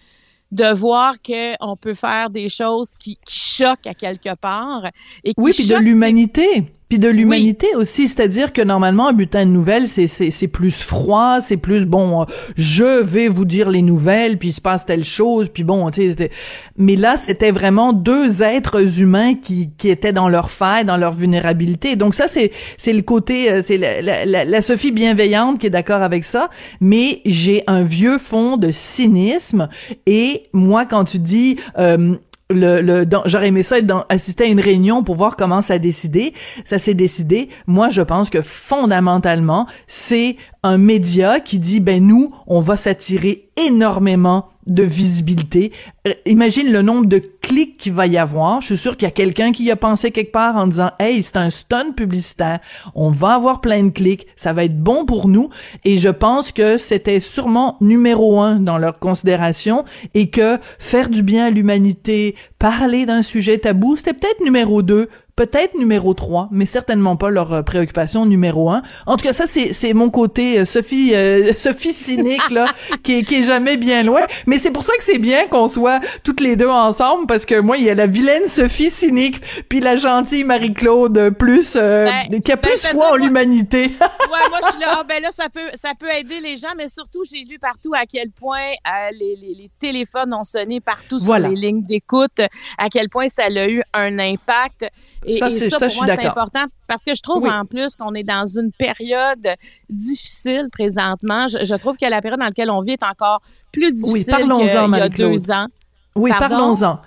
de 0.52 0.72
voir 0.72 1.16
qu'on 1.22 1.76
peut 1.76 1.94
faire 1.94 2.30
des 2.30 2.48
choses 2.48 2.96
qui, 2.98 3.18
choquent 3.28 3.86
à 3.86 3.94
quelque 3.94 4.34
part. 4.36 4.86
Et 5.24 5.34
qui 5.34 5.42
oui, 5.42 5.52
puis 5.52 5.66
de 5.66 5.76
l'humanité. 5.76 6.72
Puis 6.88 7.00
de 7.00 7.08
l'humanité 7.08 7.66
aussi, 7.74 8.06
c'est-à-dire 8.06 8.52
que 8.52 8.62
normalement 8.62 9.08
un 9.08 9.12
bulletin 9.12 9.44
de 9.44 9.50
nouvelles 9.50 9.88
c'est 9.88 10.06
c'est 10.06 10.30
c'est 10.30 10.46
plus 10.46 10.84
froid, 10.84 11.40
c'est 11.40 11.56
plus 11.56 11.84
bon, 11.84 12.22
euh, 12.22 12.24
je 12.56 13.02
vais 13.02 13.26
vous 13.26 13.44
dire 13.44 13.70
les 13.70 13.82
nouvelles, 13.82 14.38
puis 14.38 14.50
il 14.50 14.52
se 14.52 14.60
passe 14.60 14.86
telle 14.86 15.02
chose, 15.02 15.48
puis 15.48 15.64
bon, 15.64 15.90
tu 15.90 16.14
sais, 16.14 16.30
mais 16.78 16.94
là 16.94 17.16
c'était 17.16 17.50
vraiment 17.50 17.92
deux 17.92 18.44
êtres 18.44 19.00
humains 19.00 19.34
qui 19.34 19.70
qui 19.76 19.88
étaient 19.90 20.12
dans 20.12 20.28
leur 20.28 20.48
faille, 20.48 20.84
dans 20.84 20.96
leur 20.96 21.12
vulnérabilité. 21.12 21.96
Donc 21.96 22.14
ça 22.14 22.28
c'est 22.28 22.52
c'est 22.76 22.92
le 22.92 23.02
côté 23.02 23.50
euh, 23.50 23.62
c'est 23.64 23.78
la, 23.78 24.00
la, 24.24 24.44
la, 24.44 24.62
Sophie 24.62 24.92
bienveillante 24.92 25.58
qui 25.58 25.66
est 25.66 25.70
d'accord 25.70 26.02
avec 26.02 26.24
ça, 26.24 26.50
mais 26.80 27.20
j'ai 27.24 27.64
un 27.66 27.82
vieux 27.82 28.18
fond 28.18 28.56
de 28.58 28.70
cynisme 28.70 29.68
et 30.06 30.44
moi 30.52 30.86
quand 30.86 31.02
tu 31.02 31.18
dis 31.18 31.56
euh, 31.78 32.14
le, 32.50 32.80
le 32.80 33.06
j'aurais 33.24 33.48
aimé 33.48 33.62
ça 33.62 33.78
être 33.78 33.86
dans, 33.86 34.04
assister 34.08 34.44
à 34.44 34.46
une 34.46 34.60
réunion 34.60 35.02
pour 35.02 35.16
voir 35.16 35.36
comment 35.36 35.62
ça 35.62 35.74
a 35.74 35.78
décidé. 35.78 36.32
Ça 36.64 36.78
s'est 36.78 36.94
décidé. 36.94 37.48
Moi, 37.66 37.90
je 37.90 38.02
pense 38.02 38.30
que 38.30 38.40
fondamentalement, 38.40 39.66
c'est 39.86 40.36
un 40.66 40.78
média 40.78 41.40
qui 41.40 41.58
dit 41.58 41.80
ben 41.80 42.04
nous, 42.04 42.30
on 42.46 42.60
va 42.60 42.76
s'attirer 42.76 43.50
énormément 43.56 44.48
de 44.66 44.82
visibilité. 44.82 45.70
Euh, 46.08 46.14
imagine 46.26 46.72
le 46.72 46.82
nombre 46.82 47.06
de 47.06 47.22
clics 47.40 47.76
qu'il 47.76 47.92
va 47.92 48.08
y 48.08 48.18
avoir. 48.18 48.60
Je 48.60 48.66
suis 48.66 48.78
sûr 48.78 48.96
qu'il 48.96 49.06
y 49.06 49.08
a 49.08 49.12
quelqu'un 49.12 49.52
qui 49.52 49.70
a 49.70 49.76
pensé 49.76 50.10
quelque 50.10 50.32
part 50.32 50.56
en 50.56 50.66
disant 50.66 50.90
"Hey, 50.98 51.22
c'est 51.22 51.36
un 51.36 51.50
stunt 51.50 51.92
publicitaire. 51.92 52.58
On 52.96 53.10
va 53.10 53.34
avoir 53.34 53.60
plein 53.60 53.84
de 53.84 53.90
clics, 53.90 54.26
ça 54.34 54.52
va 54.52 54.64
être 54.64 54.76
bon 54.76 55.04
pour 55.04 55.28
nous." 55.28 55.50
Et 55.84 55.98
je 55.98 56.08
pense 56.08 56.50
que 56.50 56.78
c'était 56.78 57.20
sûrement 57.20 57.76
numéro 57.80 58.40
un 58.40 58.56
dans 58.56 58.78
leur 58.78 58.98
considération 58.98 59.84
et 60.14 60.30
que 60.30 60.58
faire 60.80 61.10
du 61.10 61.22
bien 61.22 61.46
à 61.46 61.50
l'humanité, 61.50 62.34
parler 62.58 63.06
d'un 63.06 63.22
sujet 63.22 63.58
tabou, 63.58 63.96
c'était 63.96 64.14
peut-être 64.14 64.44
numéro 64.44 64.82
deux 64.82 65.08
peut-être 65.36 65.74
numéro 65.74 66.14
3, 66.14 66.48
mais 66.50 66.64
certainement 66.64 67.16
pas 67.16 67.28
leur 67.28 67.52
euh, 67.52 67.62
préoccupation 67.62 68.24
numéro 68.24 68.70
1. 68.70 68.82
En 69.04 69.16
tout 69.18 69.24
cas, 69.24 69.34
ça, 69.34 69.44
c'est, 69.46 69.92
mon 69.92 70.08
côté 70.08 70.58
euh, 70.58 70.64
Sophie 70.64 71.14
euh, 71.14 71.52
Sophie 71.56 71.92
cynique, 71.92 72.50
là, 72.50 72.64
qui, 73.02 73.18
est, 73.18 73.22
qui 73.22 73.36
est 73.36 73.44
jamais 73.44 73.76
bien 73.76 74.02
loin. 74.02 74.22
Mais 74.46 74.56
c'est 74.56 74.70
pour 74.70 74.82
ça 74.82 74.94
que 74.96 75.04
c'est 75.04 75.18
bien 75.18 75.46
qu'on 75.46 75.68
soit 75.68 76.00
toutes 76.24 76.40
les 76.40 76.56
deux 76.56 76.68
ensemble, 76.68 77.26
parce 77.26 77.44
que 77.44 77.60
moi, 77.60 77.76
il 77.76 77.84
y 77.84 77.90
a 77.90 77.94
la 77.94 78.06
vilaine 78.06 78.46
Sophie 78.46 78.90
cynique, 78.90 79.42
puis 79.68 79.80
la 79.80 79.96
gentille 79.96 80.42
Marie-Claude 80.42 81.30
plus, 81.38 81.76
ben, 81.76 82.42
qui 82.42 82.52
a 82.52 82.56
ben, 82.56 82.70
plus 82.70 82.86
foi 82.86 83.12
en 83.12 83.16
l'humanité. 83.16 83.82
ouais, 84.00 84.48
moi, 84.48 84.58
je 84.64 84.70
suis 84.70 84.80
là, 84.80 84.98
ah, 85.00 85.04
ben 85.06 85.20
là, 85.20 85.28
ça 85.32 85.50
peut, 85.50 85.68
ça 85.74 85.92
peut 85.98 86.10
aider 86.18 86.40
les 86.40 86.56
gens, 86.56 86.72
mais 86.78 86.88
surtout, 86.88 87.24
j'ai 87.30 87.44
lu 87.44 87.58
partout 87.58 87.92
à 87.94 88.06
quel 88.10 88.30
point 88.30 88.70
les, 89.12 89.36
les, 89.36 89.54
les, 89.54 89.70
téléphones 89.78 90.32
ont 90.32 90.44
sonné 90.44 90.80
partout 90.80 91.18
sur 91.18 91.38
les 91.38 91.54
lignes 91.54 91.82
d'écoute, 91.82 92.40
à 92.78 92.88
quel 92.88 93.10
point 93.10 93.28
ça 93.28 93.44
a 93.44 93.68
eu 93.68 93.82
un 93.92 94.18
impact. 94.18 94.86
Et 95.26 95.38
ça, 95.38 95.50
ça, 95.50 95.88
pour 95.88 95.96
moi, 95.96 96.06
c'est 96.06 96.26
important 96.26 96.64
parce 96.86 97.02
que 97.02 97.14
je 97.14 97.20
trouve 97.20 97.46
en 97.46 97.64
plus 97.64 97.96
qu'on 97.96 98.14
est 98.14 98.22
dans 98.22 98.46
une 98.46 98.70
période 98.72 99.48
difficile 99.90 100.68
présentement. 100.72 101.48
Je, 101.48 101.74
trouve 101.74 101.96
que 101.96 102.06
la 102.08 102.22
période 102.22 102.38
dans 102.38 102.46
laquelle 102.46 102.70
on 102.70 102.82
vit 102.82 102.92
est 102.92 103.04
encore 103.04 103.40
plus 103.72 103.92
difficile 103.92 104.34
oui, 104.48 104.56
qu'il 104.58 104.66
y 104.66 105.00
a 105.00 105.08
deux 105.08 105.50
ans. 105.50 105.66
Oui, 106.14 106.30
parlons-en. 106.38 107.00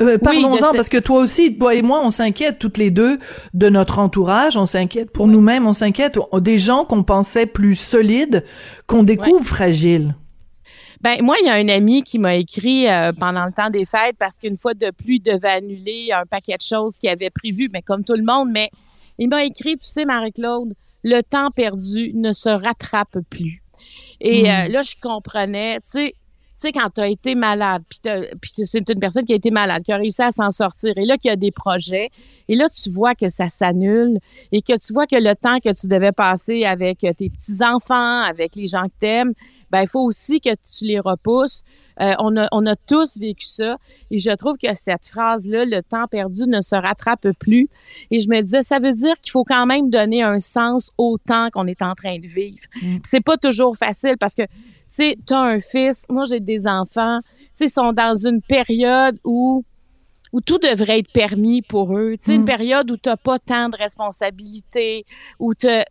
Euh, 0.00 0.16
parlons-en, 0.18 0.72
parce 0.72 0.88
que 0.88 0.96
toi 0.96 1.18
aussi, 1.20 1.56
toi 1.58 1.74
et 1.74 1.82
moi, 1.82 2.00
on 2.02 2.10
s'inquiète 2.10 2.58
toutes 2.58 2.78
les 2.78 2.90
deux 2.90 3.18
de 3.52 3.68
notre 3.68 3.98
entourage, 3.98 4.56
on 4.56 4.66
s'inquiète 4.66 5.10
pour 5.10 5.26
nous-mêmes, 5.26 5.66
on 5.66 5.74
s'inquiète 5.74 6.18
des 6.38 6.58
gens 6.58 6.84
qu'on 6.84 7.02
pensait 7.02 7.46
plus 7.46 7.74
solides, 7.74 8.42
qu'on 8.86 9.02
découvre 9.02 9.44
fragiles. 9.44 10.14
Ben 11.00 11.22
moi, 11.22 11.36
il 11.40 11.46
y 11.46 11.50
a 11.50 11.54
un 11.54 11.68
ami 11.68 12.02
qui 12.02 12.18
m'a 12.18 12.34
écrit 12.34 12.88
euh, 12.88 13.12
pendant 13.12 13.44
le 13.44 13.52
temps 13.52 13.70
des 13.70 13.84
fêtes 13.84 14.16
parce 14.18 14.38
qu'une 14.38 14.56
fois 14.56 14.74
de 14.74 14.90
pluie 14.90 15.20
devait 15.20 15.48
annuler 15.48 16.10
un 16.12 16.24
paquet 16.24 16.56
de 16.56 16.62
choses 16.62 16.98
qu'il 16.98 17.10
avait 17.10 17.30
prévues, 17.30 17.68
mais 17.72 17.82
comme 17.82 18.04
tout 18.04 18.16
le 18.16 18.24
monde, 18.24 18.50
mais 18.50 18.70
il 19.18 19.28
m'a 19.28 19.44
écrit, 19.44 19.78
tu 19.78 19.86
sais, 19.88 20.04
Marie-Claude, 20.04 20.74
le 21.02 21.22
temps 21.22 21.50
perdu 21.50 22.12
ne 22.14 22.32
se 22.32 22.48
rattrape 22.48 23.18
plus. 23.30 23.62
Et 24.20 24.42
hmm. 24.42 24.46
euh, 24.46 24.68
là, 24.68 24.82
je 24.82 24.94
comprenais, 25.00 25.80
tu 25.80 25.90
sais, 25.90 26.14
tu 26.58 26.68
sais, 26.68 26.72
quand 26.72 26.88
tu 26.88 27.02
as 27.02 27.08
été 27.08 27.34
malade, 27.34 27.82
puis, 28.40 28.50
c'est 28.64 28.88
une 28.88 28.98
personne 28.98 29.26
qui 29.26 29.34
a 29.34 29.36
été 29.36 29.50
malade, 29.50 29.82
qui 29.82 29.92
a 29.92 29.98
réussi 29.98 30.22
à 30.22 30.30
s'en 30.30 30.50
sortir, 30.50 30.94
et 30.96 31.04
là, 31.04 31.18
qu'il 31.18 31.28
y 31.28 31.32
a 31.32 31.36
des 31.36 31.50
projets, 31.50 32.08
et 32.48 32.56
là, 32.56 32.66
tu 32.70 32.88
vois 32.88 33.14
que 33.14 33.28
ça 33.28 33.50
s'annule, 33.50 34.18
et 34.52 34.62
que 34.62 34.72
tu 34.78 34.94
vois 34.94 35.06
que 35.06 35.16
le 35.16 35.34
temps 35.34 35.58
que 35.58 35.70
tu 35.78 35.86
devais 35.86 36.12
passer 36.12 36.64
avec 36.64 37.00
tes 37.00 37.28
petits-enfants, 37.28 38.22
avec 38.22 38.56
les 38.56 38.68
gens 38.68 38.84
que 38.84 38.98
t'aimes, 38.98 39.34
ben 39.70 39.82
il 39.82 39.88
faut 39.88 40.02
aussi 40.02 40.40
que 40.40 40.50
tu 40.50 40.84
les 40.84 41.00
repousses. 41.00 41.62
Euh, 42.00 42.12
on, 42.18 42.36
a, 42.36 42.46
on 42.52 42.66
a 42.66 42.76
tous 42.76 43.16
vécu 43.18 43.46
ça. 43.46 43.78
Et 44.10 44.18
je 44.18 44.30
trouve 44.30 44.56
que 44.62 44.74
cette 44.74 45.06
phrase-là, 45.06 45.64
le 45.64 45.82
temps 45.82 46.06
perdu 46.10 46.42
ne 46.46 46.60
se 46.60 46.74
rattrape 46.74 47.28
plus. 47.38 47.68
Et 48.10 48.20
je 48.20 48.28
me 48.28 48.40
disais, 48.42 48.62
ça 48.62 48.78
veut 48.78 48.92
dire 48.92 49.18
qu'il 49.20 49.32
faut 49.32 49.44
quand 49.44 49.66
même 49.66 49.88
donner 49.88 50.22
un 50.22 50.40
sens 50.40 50.90
au 50.98 51.16
temps 51.18 51.48
qu'on 51.50 51.66
est 51.66 51.82
en 51.82 51.94
train 51.94 52.18
de 52.18 52.26
vivre. 52.26 52.66
Mm. 52.82 52.98
C'est 53.02 53.22
pas 53.22 53.38
toujours 53.38 53.76
facile 53.76 54.16
parce 54.20 54.34
que, 54.34 54.42
tu 54.42 54.48
sais, 54.90 55.16
tu 55.26 55.32
as 55.32 55.40
un 55.40 55.58
fils, 55.58 56.04
moi 56.10 56.24
j'ai 56.28 56.40
des 56.40 56.66
enfants, 56.66 57.20
tu 57.22 57.50
sais, 57.54 57.64
ils 57.66 57.70
sont 57.70 57.92
dans 57.92 58.14
une 58.14 58.42
période 58.42 59.18
où 59.24 59.64
où 60.36 60.42
tout 60.42 60.58
devrait 60.58 60.98
être 60.98 61.10
permis 61.10 61.62
pour 61.62 61.96
eux. 61.96 62.14
Tu 62.18 62.26
sais, 62.26 62.34
une 62.34 62.42
mm. 62.42 62.44
période 62.44 62.90
où 62.90 62.98
tu 62.98 63.08
n'as 63.08 63.16
pas 63.16 63.38
tant 63.38 63.70
de 63.70 63.76
responsabilités, 63.78 65.06
où 65.38 65.54
tu 65.54 65.66
as 65.66 65.86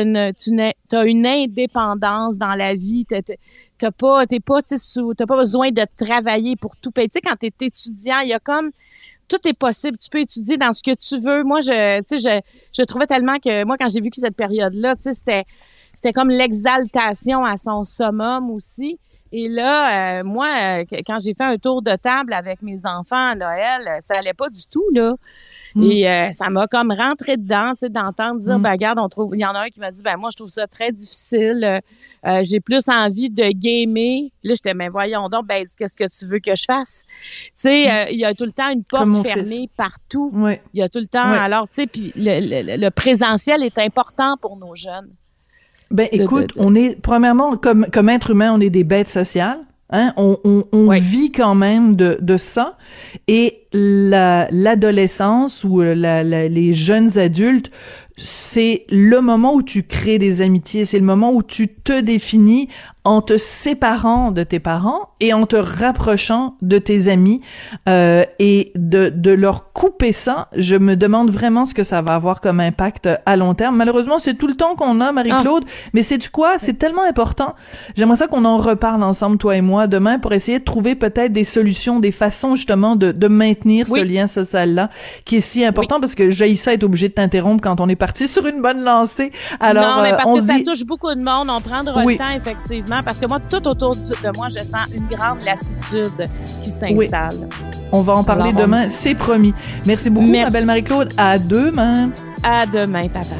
une, 0.00 0.16
as 0.16 1.04
une 1.04 1.26
indépendance 1.26 2.38
dans 2.38 2.54
la 2.54 2.74
vie. 2.74 3.04
Tu 3.04 3.14
n'as 3.82 3.90
pas, 3.90 4.24
t'es 4.24 4.40
pas, 4.40 4.62
t'as 4.62 5.26
pas 5.26 5.36
besoin 5.36 5.70
de 5.70 5.82
travailler 5.98 6.56
pour 6.56 6.78
tout 6.78 6.90
payer. 6.90 7.08
Tu 7.08 7.18
sais, 7.18 7.20
quand 7.20 7.36
tu 7.38 7.48
es 7.48 7.66
étudiant, 7.66 8.20
il 8.20 8.30
y 8.30 8.32
a 8.32 8.38
comme 8.38 8.70
tout 9.28 9.46
est 9.46 9.52
possible. 9.52 9.98
Tu 9.98 10.08
peux 10.08 10.20
étudier 10.20 10.56
dans 10.56 10.72
ce 10.72 10.82
que 10.82 10.94
tu 10.94 11.18
veux. 11.18 11.44
Moi, 11.44 11.60
je, 11.60 12.00
tu 12.00 12.18
sais, 12.18 12.40
je, 12.42 12.80
je 12.80 12.86
trouvais 12.86 13.06
tellement 13.06 13.38
que 13.38 13.66
moi, 13.66 13.76
quand 13.78 13.90
j'ai 13.90 14.00
vu 14.00 14.08
que 14.08 14.18
cette 14.18 14.34
période-là, 14.34 14.96
tu 14.96 15.02
sais, 15.02 15.12
c'était, 15.12 15.44
c'était 15.92 16.14
comme 16.14 16.30
l'exaltation 16.30 17.44
à 17.44 17.58
son 17.58 17.84
summum 17.84 18.50
aussi. 18.50 18.98
Et 19.32 19.48
là, 19.48 20.20
euh, 20.20 20.24
moi, 20.24 20.48
euh, 20.80 20.84
quand 21.06 21.18
j'ai 21.20 21.34
fait 21.34 21.44
un 21.44 21.56
tour 21.56 21.82
de 21.82 21.94
table 21.94 22.32
avec 22.32 22.62
mes 22.62 22.84
enfants 22.84 23.30
à 23.30 23.34
Noël, 23.36 23.86
euh, 23.86 23.96
ça 24.00 24.18
allait 24.18 24.34
pas 24.34 24.50
du 24.50 24.66
tout, 24.66 24.86
là. 24.92 25.14
Mm. 25.76 25.82
Et 25.84 26.32
ça 26.32 26.50
m'a 26.50 26.66
comme 26.66 26.90
rentré 26.90 27.36
dedans, 27.36 27.70
tu 27.74 27.80
sais, 27.80 27.90
d'entendre 27.90 28.40
dire, 28.40 28.58
mm. 28.58 28.62
ben 28.62 28.72
regarde, 28.72 28.98
on 28.98 29.08
trouve, 29.08 29.36
il 29.36 29.40
y 29.40 29.46
en 29.46 29.54
a 29.54 29.60
un 29.60 29.68
qui 29.68 29.78
m'a 29.78 29.92
dit, 29.92 30.02
ben 30.02 30.16
moi, 30.16 30.30
je 30.32 30.36
trouve 30.36 30.50
ça 30.50 30.66
très 30.66 30.90
difficile. 30.90 31.80
j'ai 32.42 32.58
plus 32.58 32.88
envie 32.88 33.30
de 33.30 33.50
gamer. 33.52 34.30
Là, 34.42 34.54
j'étais, 34.54 34.74
mais 34.74 34.86
ben, 34.86 34.92
voyons 34.92 35.28
donc, 35.28 35.46
ben, 35.46 35.64
qu'est-ce 35.78 35.96
que 35.96 36.08
tu 36.08 36.26
veux 36.26 36.40
que 36.40 36.56
je 36.56 36.64
fasse? 36.66 37.04
Tu 37.50 37.52
sais, 37.54 37.84
mm. 37.84 38.08
il 38.10 38.18
y 38.18 38.24
a 38.24 38.34
tout 38.34 38.46
le 38.46 38.52
temps 38.52 38.70
une 38.70 38.82
porte 38.82 39.22
fermée 39.22 39.70
partout. 39.76 40.32
Il 40.74 40.80
y 40.80 40.82
a 40.82 40.88
tout 40.88 40.98
le 40.98 41.06
temps, 41.06 41.22
alors, 41.22 41.68
tu 41.68 41.74
sais, 41.74 41.86
puis 41.86 42.12
le 42.16 42.88
présentiel 42.88 43.62
est 43.62 43.78
important 43.78 44.36
pour 44.38 44.56
nos 44.56 44.74
jeunes. 44.74 45.14
Ben 45.90 46.08
écoute, 46.12 46.52
on 46.56 46.74
est 46.74 47.00
premièrement 47.00 47.56
comme 47.56 47.86
comme 47.92 48.08
être 48.08 48.30
humain, 48.30 48.52
on 48.54 48.60
est 48.60 48.70
des 48.70 48.84
bêtes 48.84 49.08
sociales. 49.08 49.58
Hein? 49.92 50.12
On, 50.16 50.36
on, 50.44 50.62
on 50.70 50.88
vit 50.90 51.32
quand 51.32 51.56
même 51.56 51.96
de, 51.96 52.16
de 52.20 52.36
ça. 52.36 52.78
Et 53.26 53.66
l'adolescence 53.72 55.64
ou 55.64 55.80
la, 55.80 56.22
les 56.22 56.72
jeunes 56.72 57.18
adultes 57.18 57.72
c'est 58.22 58.84
le 58.90 59.20
moment 59.20 59.54
où 59.54 59.62
tu 59.62 59.82
crées 59.82 60.18
des 60.18 60.42
amitiés, 60.42 60.84
c'est 60.84 60.98
le 60.98 61.04
moment 61.04 61.32
où 61.32 61.42
tu 61.42 61.68
te 61.68 62.00
définis 62.00 62.68
en 63.04 63.22
te 63.22 63.38
séparant 63.38 64.30
de 64.30 64.42
tes 64.42 64.60
parents 64.60 65.08
et 65.20 65.32
en 65.32 65.46
te 65.46 65.56
rapprochant 65.56 66.56
de 66.60 66.78
tes 66.78 67.08
amis 67.08 67.40
euh, 67.88 68.24
et 68.38 68.72
de, 68.74 69.10
de 69.14 69.30
leur 69.30 69.72
couper 69.72 70.12
ça. 70.12 70.48
Je 70.54 70.76
me 70.76 70.96
demande 70.96 71.30
vraiment 71.30 71.66
ce 71.66 71.74
que 71.74 71.82
ça 71.82 72.02
va 72.02 72.14
avoir 72.14 72.40
comme 72.40 72.60
impact 72.60 73.08
à 73.24 73.36
long 73.36 73.54
terme. 73.54 73.76
Malheureusement, 73.76 74.18
c'est 74.18 74.34
tout 74.34 74.46
le 74.46 74.54
temps 74.54 74.74
qu'on 74.74 75.00
a, 75.00 75.12
Marie-Claude, 75.12 75.64
ah. 75.66 75.90
mais 75.94 76.02
c'est 76.02 76.18
du 76.18 76.30
quoi? 76.30 76.58
C'est 76.58 76.78
tellement 76.78 77.02
important. 77.02 77.54
J'aimerais 77.96 78.16
ça 78.16 78.26
qu'on 78.26 78.44
en 78.44 78.58
reparle 78.58 79.02
ensemble, 79.02 79.38
toi 79.38 79.56
et 79.56 79.62
moi, 79.62 79.86
demain, 79.86 80.18
pour 80.18 80.32
essayer 80.32 80.58
de 80.58 80.64
trouver 80.64 80.94
peut-être 80.94 81.32
des 81.32 81.44
solutions, 81.44 82.00
des 82.00 82.12
façons 82.12 82.54
justement 82.54 82.96
de, 82.96 83.12
de 83.12 83.28
maintenir 83.28 83.86
ce 83.88 84.02
lien 84.02 84.26
social-là 84.26 84.90
qui 85.24 85.36
est 85.36 85.40
si 85.40 85.64
important 85.64 86.00
parce 86.00 86.14
que 86.14 86.30
Jaïssa 86.30 86.72
est 86.72 86.84
obligé 86.84 87.08
de 87.08 87.14
t'interrompre 87.14 87.62
quand 87.62 87.80
on 87.80 87.88
est 87.88 87.96
parti 87.96 88.28
sur 88.28 88.46
une 88.46 88.60
bonne 88.60 88.82
lancée. 88.82 89.32
Alors, 89.58 89.96
non, 89.96 90.02
mais 90.02 90.10
parce 90.10 90.30
euh, 90.30 90.34
que 90.34 90.40
ça 90.42 90.54
touche 90.64 90.84
beaucoup 90.84 91.14
de 91.14 91.20
monde. 91.20 91.48
On 91.48 91.60
prendra 91.60 92.04
le 92.04 92.16
temps, 92.16 92.24
effectivement, 92.36 92.89
parce 93.04 93.18
que 93.18 93.26
moi, 93.26 93.38
tout 93.40 93.66
autour 93.68 93.94
de 93.96 94.36
moi, 94.36 94.48
je 94.48 94.62
sens 94.64 94.92
une 94.94 95.06
grande 95.08 95.42
lassitude 95.42 96.26
qui 96.62 96.70
s'installe. 96.70 97.48
On 97.92 98.02
va 98.02 98.14
en 98.14 98.24
parler 98.24 98.52
demain, 98.52 98.88
c'est 98.88 99.14
promis. 99.14 99.54
Merci 99.86 100.10
beaucoup, 100.10 100.26
ma 100.26 100.50
belle 100.50 100.66
Marie-Claude. 100.66 101.12
À 101.16 101.38
demain. 101.38 102.10
À 102.42 102.66
demain, 102.66 103.08
papa. 103.08 103.36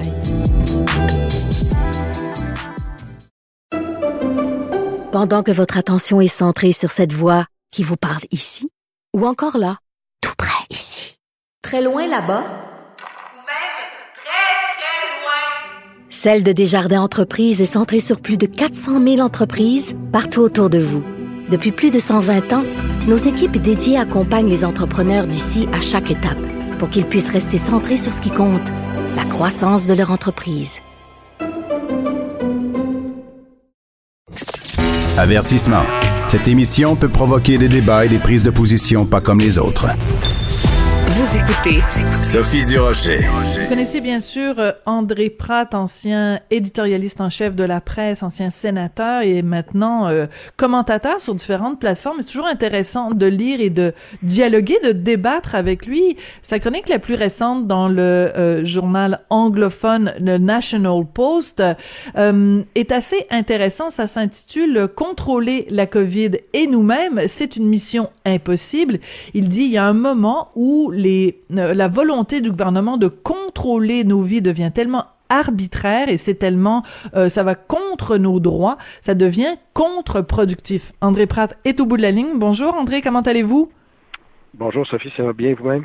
Pendant 5.13 5.43
que 5.43 5.51
votre 5.51 5.77
attention 5.77 6.21
est 6.21 6.29
centrée 6.29 6.73
sur 6.73 6.93
cette 6.93 7.13
voix 7.13 7.47
qui 7.73 7.83
vous 7.83 7.97
parle 7.97 8.23
ici, 8.31 8.71
ou 9.17 9.27
encore 9.27 9.59
là, 9.59 9.79
tout 10.21 10.35
près 10.39 10.65
ici, 10.71 11.17
très 11.63 11.83
loin 11.83 12.07
là-bas, 12.07 12.45
Celle 16.13 16.43
de 16.43 16.51
Desjardins 16.51 17.03
Entreprises 17.03 17.63
est 17.63 17.67
centrée 17.67 18.01
sur 18.01 18.21
plus 18.21 18.37
de 18.37 18.47
400 18.47 19.01
000 19.01 19.21
entreprises 19.21 19.95
partout 20.11 20.41
autour 20.41 20.69
de 20.69 20.81
vous. 20.81 21.05
Depuis 21.53 21.71
plus 21.71 21.93
de 21.93 22.01
120 22.01 22.53
ans, 22.53 22.65
nos 23.07 23.17
équipes 23.17 23.59
dédiées 23.59 23.97
accompagnent 23.97 24.49
les 24.49 24.65
entrepreneurs 24.65 25.29
d'ici 25.29 25.69
à 25.73 25.81
chaque 25.81 26.11
étape 26.11 26.37
pour 26.81 26.91
qu'ils 26.91 27.07
puissent 27.07 27.31
rester 27.31 27.59
centrés 27.59 27.97
sur 27.97 28.13
ce 28.13 28.21
qui 28.21 28.33
compte, 28.33 28.73
la 29.15 29.25
croissance 29.25 29.87
de 29.87 29.95
leur 29.95 30.11
entreprise. 30.11 30.81
Avertissement. 35.17 35.85
Cette 36.27 36.49
émission 36.49 36.97
peut 36.97 37.09
provoquer 37.09 37.57
des 37.57 37.69
débats 37.69 38.05
et 38.05 38.09
des 38.09 38.19
prises 38.19 38.43
de 38.43 38.51
position 38.51 39.07
pas 39.07 39.21
comme 39.21 39.39
les 39.39 39.59
autres. 39.59 39.87
Écoutez 41.51 41.81
Sophie 42.23 42.65
Durocher. 42.65 43.17
Vous 43.17 43.69
connaissez 43.69 44.01
bien 44.01 44.21
sûr 44.21 44.55
euh, 44.61 44.71
André 44.87 45.31
Pratt, 45.31 45.75
ancien 45.75 46.39
éditorialiste 46.53 47.21
en 47.21 47.29
chef 47.29 47.57
de 47.57 47.65
la 47.65 47.81
presse, 47.81 48.23
ancien 48.23 48.51
sénateur 48.51 49.23
et 49.23 49.43
maintenant 49.43 50.09
euh, 50.09 50.27
commentateur 50.57 51.21
sur 51.21 51.35
différentes 51.35 51.81
plateformes. 51.81 52.19
C'est 52.21 52.29
toujours 52.29 52.47
intéressant 52.47 53.11
de 53.11 53.27
lire 53.27 53.61
et 53.61 53.71
de 53.71 53.95
dialoguer, 54.23 54.79
de 54.85 54.93
débattre 54.93 55.57
avec 55.57 55.87
lui. 55.87 56.17
Sa 56.41 56.61
chronique 56.61 56.89
la 56.89 57.01
plus 57.01 57.17
récente 57.17 57.67
dans 57.67 57.89
le 57.89 58.01
euh, 58.01 58.65
journal 58.65 59.19
anglophone 59.29 60.15
le 60.21 60.39
National 60.39 61.05
Post 61.13 61.65
est 62.15 62.93
assez 62.93 63.27
intéressant. 63.31 63.91
Ça 63.91 64.07
s'intitule 64.07 64.87
Contrôler 64.95 65.67
la 65.71 65.87
COVID 65.87 66.31
et 66.53 66.69
nous-mêmes, 66.69 67.23
c'est 67.27 67.57
une 67.57 67.67
mission 67.67 68.09
impossible. 68.25 69.01
Il 69.35 69.49
dit 69.49 69.63
il 69.63 69.73
y 69.73 69.79
a 69.79 69.87
un 69.87 69.95
moment 69.95 70.51
où 70.55 70.93
les 70.93 71.40
la 71.49 71.89
volonté 71.89 72.41
du 72.41 72.51
gouvernement 72.51 72.97
de 72.97 73.09
contrôler 73.09 74.05
nos 74.05 74.23
vies 74.23 74.43
devient 74.43 74.71
tellement 74.75 75.07
arbitraire 75.31 76.09
et 76.09 76.19
c'est 76.19 76.35
tellement 76.35 76.83
euh, 77.15 77.29
ça 77.29 77.43
va 77.43 77.55
contre 77.55 78.17
nos 78.19 78.41
droits, 78.41 78.77
ça 79.01 79.15
devient 79.15 79.57
contre-productif. 79.73 80.93
André 81.01 81.27
Pratt 81.27 81.57
est 81.65 81.81
au 81.81 81.87
bout 81.87 81.97
de 81.97 82.03
la 82.03 82.11
ligne. 82.11 82.39
Bonjour 82.39 82.75
André, 82.75 83.01
comment 83.01 83.21
allez-vous? 83.21 83.73
Bonjour 84.55 84.87
Sophie, 84.87 85.13
ça 85.17 85.23
va 85.23 85.33
bien 85.33 85.55
vous-même? 85.55 85.85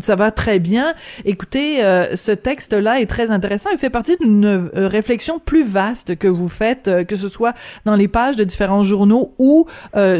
Ça 0.00 0.16
va 0.16 0.30
très 0.30 0.58
bien. 0.58 0.94
Écoutez, 1.24 1.84
euh, 1.84 2.16
ce 2.16 2.32
texte-là 2.32 3.00
est 3.00 3.06
très 3.06 3.30
intéressant. 3.30 3.70
Il 3.72 3.78
fait 3.78 3.90
partie 3.90 4.16
d'une 4.16 4.44
euh, 4.44 4.88
réflexion 4.88 5.38
plus 5.38 5.64
vaste 5.64 6.16
que 6.16 6.28
vous 6.28 6.48
faites, 6.48 6.88
euh, 6.88 7.04
que 7.04 7.16
ce 7.16 7.28
soit 7.28 7.54
dans 7.84 7.96
les 7.96 8.08
pages 8.08 8.36
de 8.36 8.44
différents 8.44 8.82
journaux 8.82 9.34
ou 9.38 9.66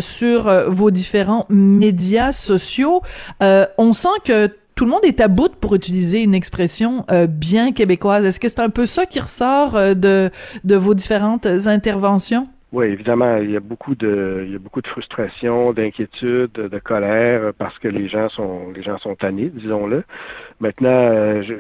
sur 0.01 0.51
vos 0.69 0.91
différents 0.91 1.47
médias 1.49 2.33
sociaux. 2.33 3.03
on 3.41 3.93
sent 3.93 4.09
que 4.25 4.49
tout 4.75 4.85
le 4.85 4.91
monde 4.91 5.05
est 5.05 5.21
à 5.21 5.29
bout 5.29 5.55
pour 5.61 5.75
utiliser 5.75 6.23
une 6.23 6.35
expression 6.35 7.05
bien 7.29 7.73
québécoise. 7.73 8.25
Est-ce 8.25 8.41
que 8.41 8.49
c'est 8.49 8.61
un 8.61 8.71
peu 8.71 8.87
ça 8.87 9.07
qui 9.07 9.21
ressort 9.21 9.73
de, 9.73 10.31
de 10.65 10.77
vos 10.77 10.95
différentes 10.95 11.47
interventions? 11.47 12.45
Oui, 12.71 12.87
évidemment, 12.87 13.39
il 13.39 13.51
y 13.51 13.57
a 13.57 13.61
beaucoup 13.61 13.95
de, 13.95 14.43
il 14.45 14.53
y 14.53 14.55
a 14.55 14.59
beaucoup 14.59 14.83
de 14.83 14.87
frustration, 14.87 15.73
d'inquiétude, 15.73 16.53
de 16.53 16.79
colère 16.79 17.55
parce 17.57 17.79
que 17.79 17.89
les 17.89 18.09
gens 18.09 18.29
sont, 18.29 18.71
les 18.75 18.83
gens 18.83 18.99
sont 18.99 19.15
tannés, 19.15 19.49
disons-le. 19.49 20.05
Maintenant, 20.61 20.91
euh, 20.91 21.43
je, 21.43 21.55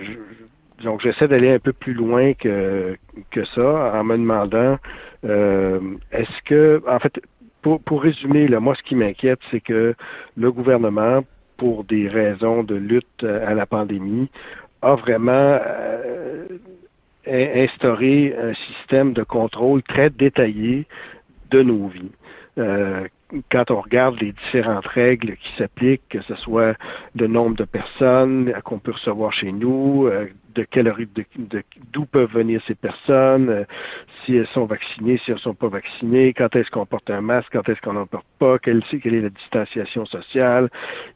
donc 0.84 1.00
j'essaie 1.00 1.26
d'aller 1.26 1.50
un 1.50 1.59
peu 1.59 1.72
plus 1.72 1.94
loin 1.94 2.34
que 2.34 2.96
que 3.30 3.44
ça 3.44 3.92
en 3.94 4.04
me 4.04 4.18
demandant, 4.18 4.78
euh, 5.24 5.80
est-ce 6.12 6.42
que, 6.44 6.82
en 6.86 6.98
fait, 6.98 7.20
pour, 7.62 7.80
pour 7.82 8.02
résumer, 8.02 8.46
là, 8.46 8.61
moi, 8.61 8.74
ce 8.74 8.82
qui 8.82 8.94
m'inquiète, 8.94 9.40
c'est 9.50 9.61
que 9.61 9.94
le 10.36 10.52
gouvernement 10.52 11.24
pour 11.56 11.84
des 11.84 12.06
raisons 12.06 12.62
de 12.62 12.76
lutte 12.76 13.24
à 13.24 13.54
la 13.54 13.66
pandémie, 13.66 14.30
a 14.82 14.94
vraiment 14.94 15.59
instauré 17.29 18.35
un 18.41 18.55
système 18.55 19.12
de 19.12 19.22
contrôle 19.22 19.83
très 19.83 20.11
détaillé 20.11 20.87
de 21.51 21.62
nos 21.62 21.89
vies. 21.89 22.12
Euh, 22.59 23.07
quand 23.51 23.70
on 23.70 23.81
regarde 23.81 24.20
les 24.20 24.33
différentes 24.33 24.87
règles 24.87 25.37
qui 25.37 25.53
s'appliquent, 25.57 26.09
que 26.09 26.22
ce 26.22 26.35
soit 26.37 26.76
le 27.18 27.26
nombre 27.26 27.57
de 27.57 27.64
personnes 27.64 28.53
qu'on 28.64 28.79
peut 28.79 28.93
recevoir 28.93 29.33
chez 29.33 29.53
nous, 29.53 30.07
euh, 30.07 30.29
de 30.55 30.64
quelle 30.64 30.93
d'où 31.93 32.05
peuvent 32.07 32.33
venir 32.33 32.61
ces 32.66 32.74
personnes, 32.74 33.49
euh, 33.51 33.64
si 34.24 34.37
elles 34.37 34.47
sont 34.49 34.64
vaccinées, 34.64 35.18
si 35.18 35.31
elles 35.31 35.37
ne 35.37 35.41
sont 35.41 35.55
pas 35.55 35.68
vaccinées, 35.68 36.33
quand 36.33 36.57
est-ce 36.57 36.70
qu'on 36.70 36.87
porte 36.87 37.11
un 37.11 37.20
masque, 37.20 37.51
quand 37.53 37.68
est-ce 37.68 37.81
qu'on 37.81 37.93
n'en 37.93 38.07
porte 38.07 38.26
pas, 38.39 38.59
quelle, 38.59 38.83
quelle, 38.83 39.14
est 39.14 39.20
la 39.20 39.31
distanciation 39.31 40.05
sociale. 40.07 40.68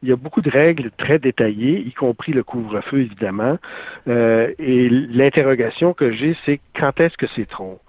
Il 0.03 0.09
y 0.09 0.13
a 0.13 0.17
beaucoup 0.17 0.43
de 0.43 0.51
règles 0.51 0.91
très 0.97 1.19
détaillées, 1.19 1.81
y 1.81 1.93
compris 1.93 2.33
le 2.33 2.45
couvre-feu 2.45 3.01
évidemment. 3.01 3.59
Euh, 4.07 4.53
et 4.59 4.89
l'interrogation 4.89 5.93
que 5.93 6.13
j'ai, 6.13 6.37
c'est 6.45 6.61
quand 6.79 7.01
est-ce 7.01 7.17
que 7.17 7.27
c'est 7.35 7.49
trop? 7.49 7.81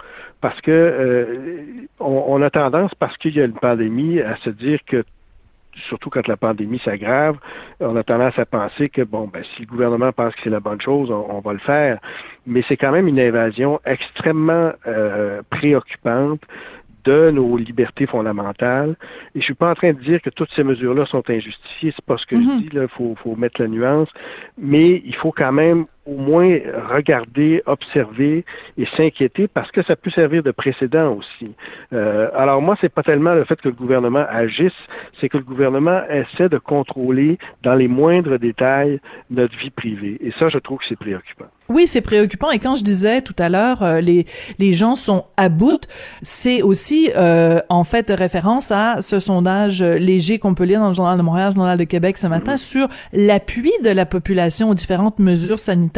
Parce 0.44 0.60
que 0.60 0.72
euh, 0.72 1.88
on, 2.02 2.42
a 2.42 2.50
tendance, 2.50 2.94
parce 2.96 3.16
qu'il 3.16 3.34
y 3.34 3.40
a 3.40 3.46
une 3.46 3.54
pandémie, 3.54 4.20
à 4.20 4.36
se 4.36 4.50
dire 4.50 4.80
que 4.86 5.06
surtout 5.88 6.10
quand 6.10 6.28
la 6.28 6.36
pandémie 6.36 6.80
s'aggrave, 6.80 7.38
on 7.80 7.96
a 7.96 8.04
tendance 8.04 8.38
à 8.38 8.46
penser 8.46 8.90
que 8.90 9.04
bon, 9.04 9.30
ben, 9.32 9.42
si 9.56 9.62
le 9.62 9.68
gouvernement 9.68 10.12
pense 10.12 10.36
que 10.36 10.42
c'est 10.44 10.50
la 10.50 10.60
bonne 10.60 10.82
chose, 10.82 11.10
on, 11.12 11.40
va 11.40 11.54
le 11.54 11.60
faire. 11.60 11.98
Mais 12.46 12.62
c'est 12.68 12.76
quand 12.76 12.92
même 12.92 13.08
une 13.08 13.22
invasion 13.22 13.80
extrêmement 13.86 14.74
euh, 14.86 15.42
préoccupante 15.50 16.42
de 17.06 17.32
nos 17.32 17.56
libertés 17.56 18.06
fondamentales. 18.06 18.98
Et 19.36 19.40
je 19.40 19.46
suis 19.46 19.54
pas 19.54 19.72
en 19.72 19.76
train 19.76 19.94
de 19.94 20.00
dire 20.00 20.22
que 20.22 20.30
toutes 20.30 20.52
ces 20.52 20.66
mesures-là 20.66 21.06
sont 21.06 21.24
injustifiées, 21.30 21.94
c'est 21.96 22.06
pas 22.06 22.18
ce 22.18 22.26
que 22.26 22.36
je 22.36 22.42
mm-hmm. 22.42 22.70
dis, 22.70 22.88
faut, 22.90 23.16
faut 23.24 23.38
mettre 23.38 23.62
la 23.62 23.70
nuance, 23.70 24.10
mais 24.58 25.02
il 25.06 25.16
faut 25.16 25.32
quand 25.32 25.54
même 25.54 25.86
au 26.06 26.16
moins 26.16 26.60
regarder, 26.90 27.64
observer 27.66 28.44
et 28.78 28.86
s'inquiéter 28.98 29.48
parce 29.48 29.72
que 29.72 29.82
ça 29.84 29.96
peut 29.96 30.10
servir 30.10 30.44
de 30.44 30.52
précédent 30.52 31.18
aussi. 31.18 31.52
Euh, 31.94 32.30
alors 32.36 32.62
moi, 32.62 32.76
c'est 32.82 32.94
pas 32.94 33.04
tellement 33.04 33.34
le 33.34 33.46
fait 33.46 33.60
que 33.62 33.70
le 33.70 33.76
gouvernement 33.76 34.26
agisse, 34.30 34.74
c'est 35.20 35.30
que 35.30 35.38
le 35.38 35.44
gouvernement 35.44 36.02
essaie 36.10 36.50
de 36.50 36.58
contrôler 36.58 37.38
dans 37.64 37.76
les 37.76 37.88
moindres 37.88 38.38
détails 38.38 39.00
notre 39.30 39.58
vie 39.58 39.70
privée. 39.70 40.18
Et 40.22 40.32
ça, 40.38 40.50
je 40.50 40.58
trouve 40.58 40.80
que 40.80 40.86
c'est 40.90 41.00
préoccupant. 41.00 41.46
Oui, 41.70 41.88
c'est 41.88 42.02
préoccupant. 42.02 42.52
Et 42.52 42.60
quand 42.60 42.76
je 42.76 42.84
disais 42.84 43.22
tout 43.22 43.36
à 43.40 43.48
l'heure, 43.48 43.84
euh, 43.84 44.02
les 44.02 44.26
les 44.60 44.74
gens 44.74 44.96
sont 44.96 45.26
à 45.38 45.48
bout, 45.48 45.88
c'est 46.22 46.62
aussi 46.62 47.10
euh, 47.16 47.62
en 47.70 47.86
fait 47.86 48.12
référence 48.12 48.72
à 48.72 49.02
ce 49.02 49.20
sondage 49.20 49.82
léger 49.82 50.40
qu'on 50.40 50.54
peut 50.54 50.66
lire 50.66 50.82
dans 50.82 50.90
le 50.90 50.94
journal 50.94 51.18
de 51.18 51.24
Montréal, 51.24 51.52
le 51.52 51.56
journal 51.56 51.78
de 51.78 51.84
Québec 51.86 52.18
ce 52.18 52.28
matin, 52.28 52.58
sur 52.58 52.90
l'appui 53.14 53.72
de 53.84 53.90
la 53.90 54.06
population 54.06 54.70
aux 54.70 54.74
différentes 54.74 55.20
mesures 55.20 55.60
sanitaires 55.60 55.93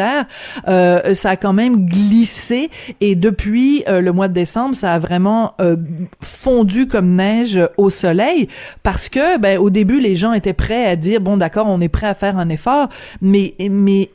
euh, 0.67 1.13
ça 1.13 1.31
a 1.31 1.35
quand 1.35 1.53
même 1.53 1.85
glissé. 1.85 2.69
Et 3.01 3.15
depuis 3.15 3.83
euh, 3.87 4.01
le 4.01 4.11
mois 4.11 4.27
de 4.27 4.33
décembre, 4.33 4.75
ça 4.75 4.93
a 4.93 4.99
vraiment 4.99 5.53
euh, 5.61 5.75
fondu 6.21 6.87
comme 6.87 7.15
neige 7.15 7.59
au 7.77 7.89
soleil. 7.89 8.47
Parce 8.83 9.09
que 9.09 9.37
ben 9.37 9.57
au 9.57 9.69
début 9.69 9.99
les 9.99 10.15
gens 10.15 10.33
étaient 10.33 10.53
prêts 10.53 10.85
à 10.85 10.95
dire 10.95 11.21
bon 11.21 11.37
d'accord, 11.37 11.67
on 11.67 11.81
est 11.81 11.89
prêt 11.89 12.07
à 12.07 12.13
faire 12.13 12.37
un 12.37 12.49
effort, 12.49 12.89
mais 13.21 13.55
mais 13.59 14.09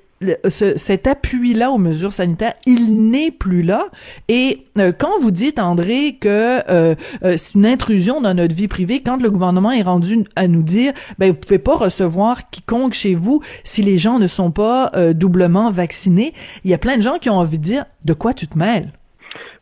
cet 0.49 1.07
appui-là 1.07 1.71
aux 1.71 1.79
mesures 1.79 2.13
sanitaires, 2.13 2.53
il 2.67 3.11
n'est 3.11 3.31
plus 3.31 3.63
là. 3.63 3.87
Et 4.29 4.67
euh, 4.79 4.93
quand 4.97 5.19
vous 5.23 5.31
dites, 5.31 5.59
André, 5.59 6.17
que 6.21 6.29
euh, 6.29 6.95
euh, 7.23 7.35
c'est 7.39 7.55
une 7.55 7.65
intrusion 7.65 8.21
dans 8.21 8.35
notre 8.35 8.55
vie 8.55 8.69
privée, 8.69 9.03
quand 9.03 9.23
le 9.23 9.31
gouvernement 9.31 9.71
est 9.71 9.83
rendu 9.83 10.25
à 10.37 10.47
nous 10.47 10.63
dire, 10.63 10.93
ben 11.19 11.31
vous 11.31 11.39
pouvez 11.39 11.59
pas 11.59 11.75
recevoir 11.75 12.51
quiconque 12.51 12.93
chez 12.93 13.15
vous 13.15 13.41
si 13.65 13.81
les 13.81 13.97
gens 13.97 14.19
ne 14.19 14.27
sont 14.27 14.51
pas 14.51 14.93
doublement 15.15 15.71
vaccinés, 15.71 16.33
il 16.65 16.71
y 16.71 16.75
a 16.75 16.79
plein 16.79 16.97
de 16.97 17.03
gens 17.03 17.19
qui 17.19 17.31
ont 17.31 17.39
envie 17.39 17.59
de 17.59 17.63
dire, 17.63 17.85
de 18.05 18.13
quoi 18.13 18.35
tu 18.35 18.47
te 18.47 18.59
mêles? 18.59 18.93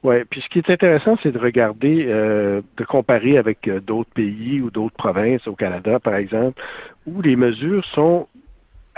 Oui, 0.02 0.16
puis 0.28 0.40
ce 0.40 0.48
qui 0.48 0.58
est 0.58 0.70
intéressant, 0.70 1.16
c'est 1.22 1.32
de 1.32 1.38
regarder, 1.38 2.04
de 2.04 2.84
comparer 2.84 3.36
avec 3.36 3.68
d'autres 3.86 4.10
pays 4.10 4.60
ou 4.60 4.70
d'autres 4.70 4.96
provinces 4.96 5.46
au 5.46 5.54
Canada, 5.54 5.98
par 6.00 6.14
exemple, 6.14 6.60
où 7.06 7.20
les 7.22 7.36
mesures 7.36 7.84
sont 7.94 8.26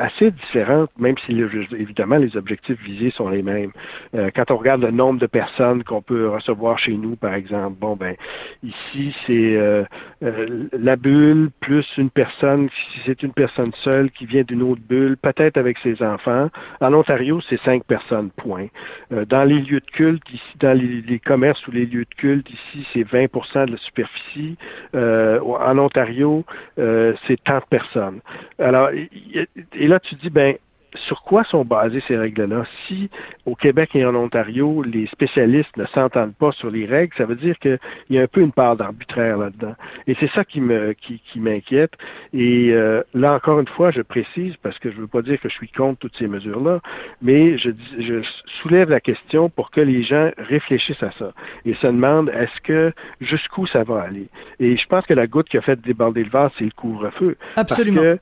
assez 0.01 0.31
différentes, 0.31 0.91
même 0.99 1.17
si 1.19 1.41
évidemment 1.79 2.17
les 2.17 2.37
objectifs 2.37 2.81
visés 2.83 3.11
sont 3.11 3.29
les 3.29 3.43
mêmes. 3.43 3.73
Euh, 4.15 4.31
quand 4.35 4.51
on 4.51 4.57
regarde 4.57 4.83
le 4.83 4.91
nombre 4.91 5.21
de 5.21 5.27
personnes 5.27 5.85
qu'on 5.85 6.03
peut 6.03 6.29
recevoir 6.29 6.79
chez 6.79 6.95
nous, 6.95 7.17
par 7.17 7.35
exemple, 7.35 7.77
bon 7.79 7.97
ben 7.97 8.17
ici 8.63 9.15
c'est 9.27 9.57
euh, 9.57 9.85
euh, 10.23 10.69
la 10.73 10.97
bulle 10.97 11.51
plus 11.61 11.87
une 11.99 12.11
personne, 12.11 12.69
si 12.71 13.01
c'est 13.05 13.23
une 13.23 13.33
personne 13.33 13.73
seule 13.85 14.11
qui 14.11 14.27
vient 14.27 14.43
d'une 14.43 14.63
autre 14.63 14.81
bulle, 14.89 15.17
peut-être 15.17 15.59
avec 15.59 15.79
ses 15.79 16.03
enfants. 16.03 16.49
En 16.81 16.95
Ontario, 16.95 17.41
c'est 17.49 17.61
cinq 17.61 17.85
personnes, 17.85 18.31
point. 18.31 18.69
dans 19.11 19.45
les 19.45 19.61
lieux 19.61 19.81
de 19.81 19.91
culte, 19.93 20.23
ici, 20.33 20.57
dans 20.59 20.77
les, 20.77 21.19
commerces 21.19 21.67
ou 21.69 21.73
les 21.73 21.87
lieux 21.87 22.05
de 22.05 22.15
culte, 22.17 22.49
ici 22.51 22.87
c'est 22.93 23.03
20% 23.03 23.67
de 23.67 23.73
la 23.73 23.79
superficie. 23.79 24.57
en 24.95 25.79
Ontario, 25.79 26.45
c'est 26.77 27.43
tant 27.45 27.59
de 27.59 27.65
personnes. 27.69 28.21
Alors, 28.59 28.91
et 28.91 29.90
là, 29.91 30.01
tu 30.01 30.15
dis, 30.15 30.31
ben, 30.31 30.55
sur 30.95 31.23
quoi 31.23 31.45
sont 31.45 31.65
basées 31.65 32.03
ces 32.09 32.17
règles-là? 32.17 32.65
Si 32.87 33.11
au 33.47 33.55
Québec 33.55 33.91
et 33.95 34.05
en 34.05 34.15
Ontario, 34.15 34.83
les 34.83 35.07
spécialistes 35.07 35.77
ne 35.77 35.85
s'entendent 35.87 36.35
pas 36.35 36.53
sur 36.53 36.71
les 36.71 36.87
règles, 36.87 37.15
ça 37.17 37.27
veut 37.27 37.37
dire 37.37 37.59
qu'il 37.59 37.79
y 38.11 38.19
a 38.19 38.23
un 38.23 38.27
peu 38.27 38.41
une 38.41 38.53
part 38.53 38.77
d'arbitraire 38.77 39.39
là-dedans. 39.39 39.75
Et 40.07 40.17
c'est 40.19 40.31
ça 40.31 40.45
qui 40.45 40.61
me 40.61 40.93
qui, 40.93 41.21
qui 41.21 41.39
m'inquiète. 41.39 41.93
Et 42.33 42.73
euh, 42.73 43.03
là 43.15 43.35
encore 43.35 43.61
une 43.61 43.69
fois, 43.69 43.91
je 43.91 44.03
précise 44.03 44.57
parce 44.63 44.79
que 44.79 44.91
je 44.91 44.97
veux 44.97 45.07
pas 45.07 45.23
dire 45.23 45.41
que 45.41 45.49
je 45.49 45.55
suis 45.55 45.71
contre 45.71 46.01
toutes 46.01 46.17
ces 46.17 46.27
mesures-là, 46.27 46.81
mais 47.23 47.57
je, 47.57 47.71
je 47.99 48.23
soulève 48.61 48.91
la 48.91 49.01
question 49.01 49.49
pour 49.49 49.71
que 49.71 49.81
les 49.81 50.03
gens 50.03 50.31
réfléchissent 50.39 51.03
à 51.03 51.13
ça 51.13 51.33
et 51.65 51.75
se 51.75 51.87
demandent 51.87 52.31
est-ce 52.31 52.61
que 52.63 52.93
jusqu'où 53.21 53.67
ça 53.67 53.85
va 53.85 54.03
aller? 54.03 54.27
Et 54.59 54.77
je 54.77 54.87
pense 54.87 55.07
que 55.07 55.15
la 55.15 55.29
goutte 55.29 55.49
qui 55.49 55.57
a 55.57 55.63
fait 55.63 55.81
déborder 55.81 56.25
le 56.25 56.31
vase, 56.31 56.51
c'est 56.59 56.65
le 56.65 56.73
couvre-feu. 56.73 57.37
Absolument. 57.55 58.03
Parce 58.03 58.17
que 58.17 58.21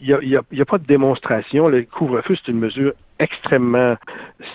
il 0.00 0.18
n'y 0.22 0.36
a, 0.36 0.40
a, 0.40 0.64
pas 0.64 0.78
de 0.78 0.86
démonstration. 0.86 1.68
Le 1.68 1.82
couvre-feu, 1.82 2.36
c'est 2.36 2.52
une 2.52 2.58
mesure 2.58 2.92
extrêmement 3.18 3.96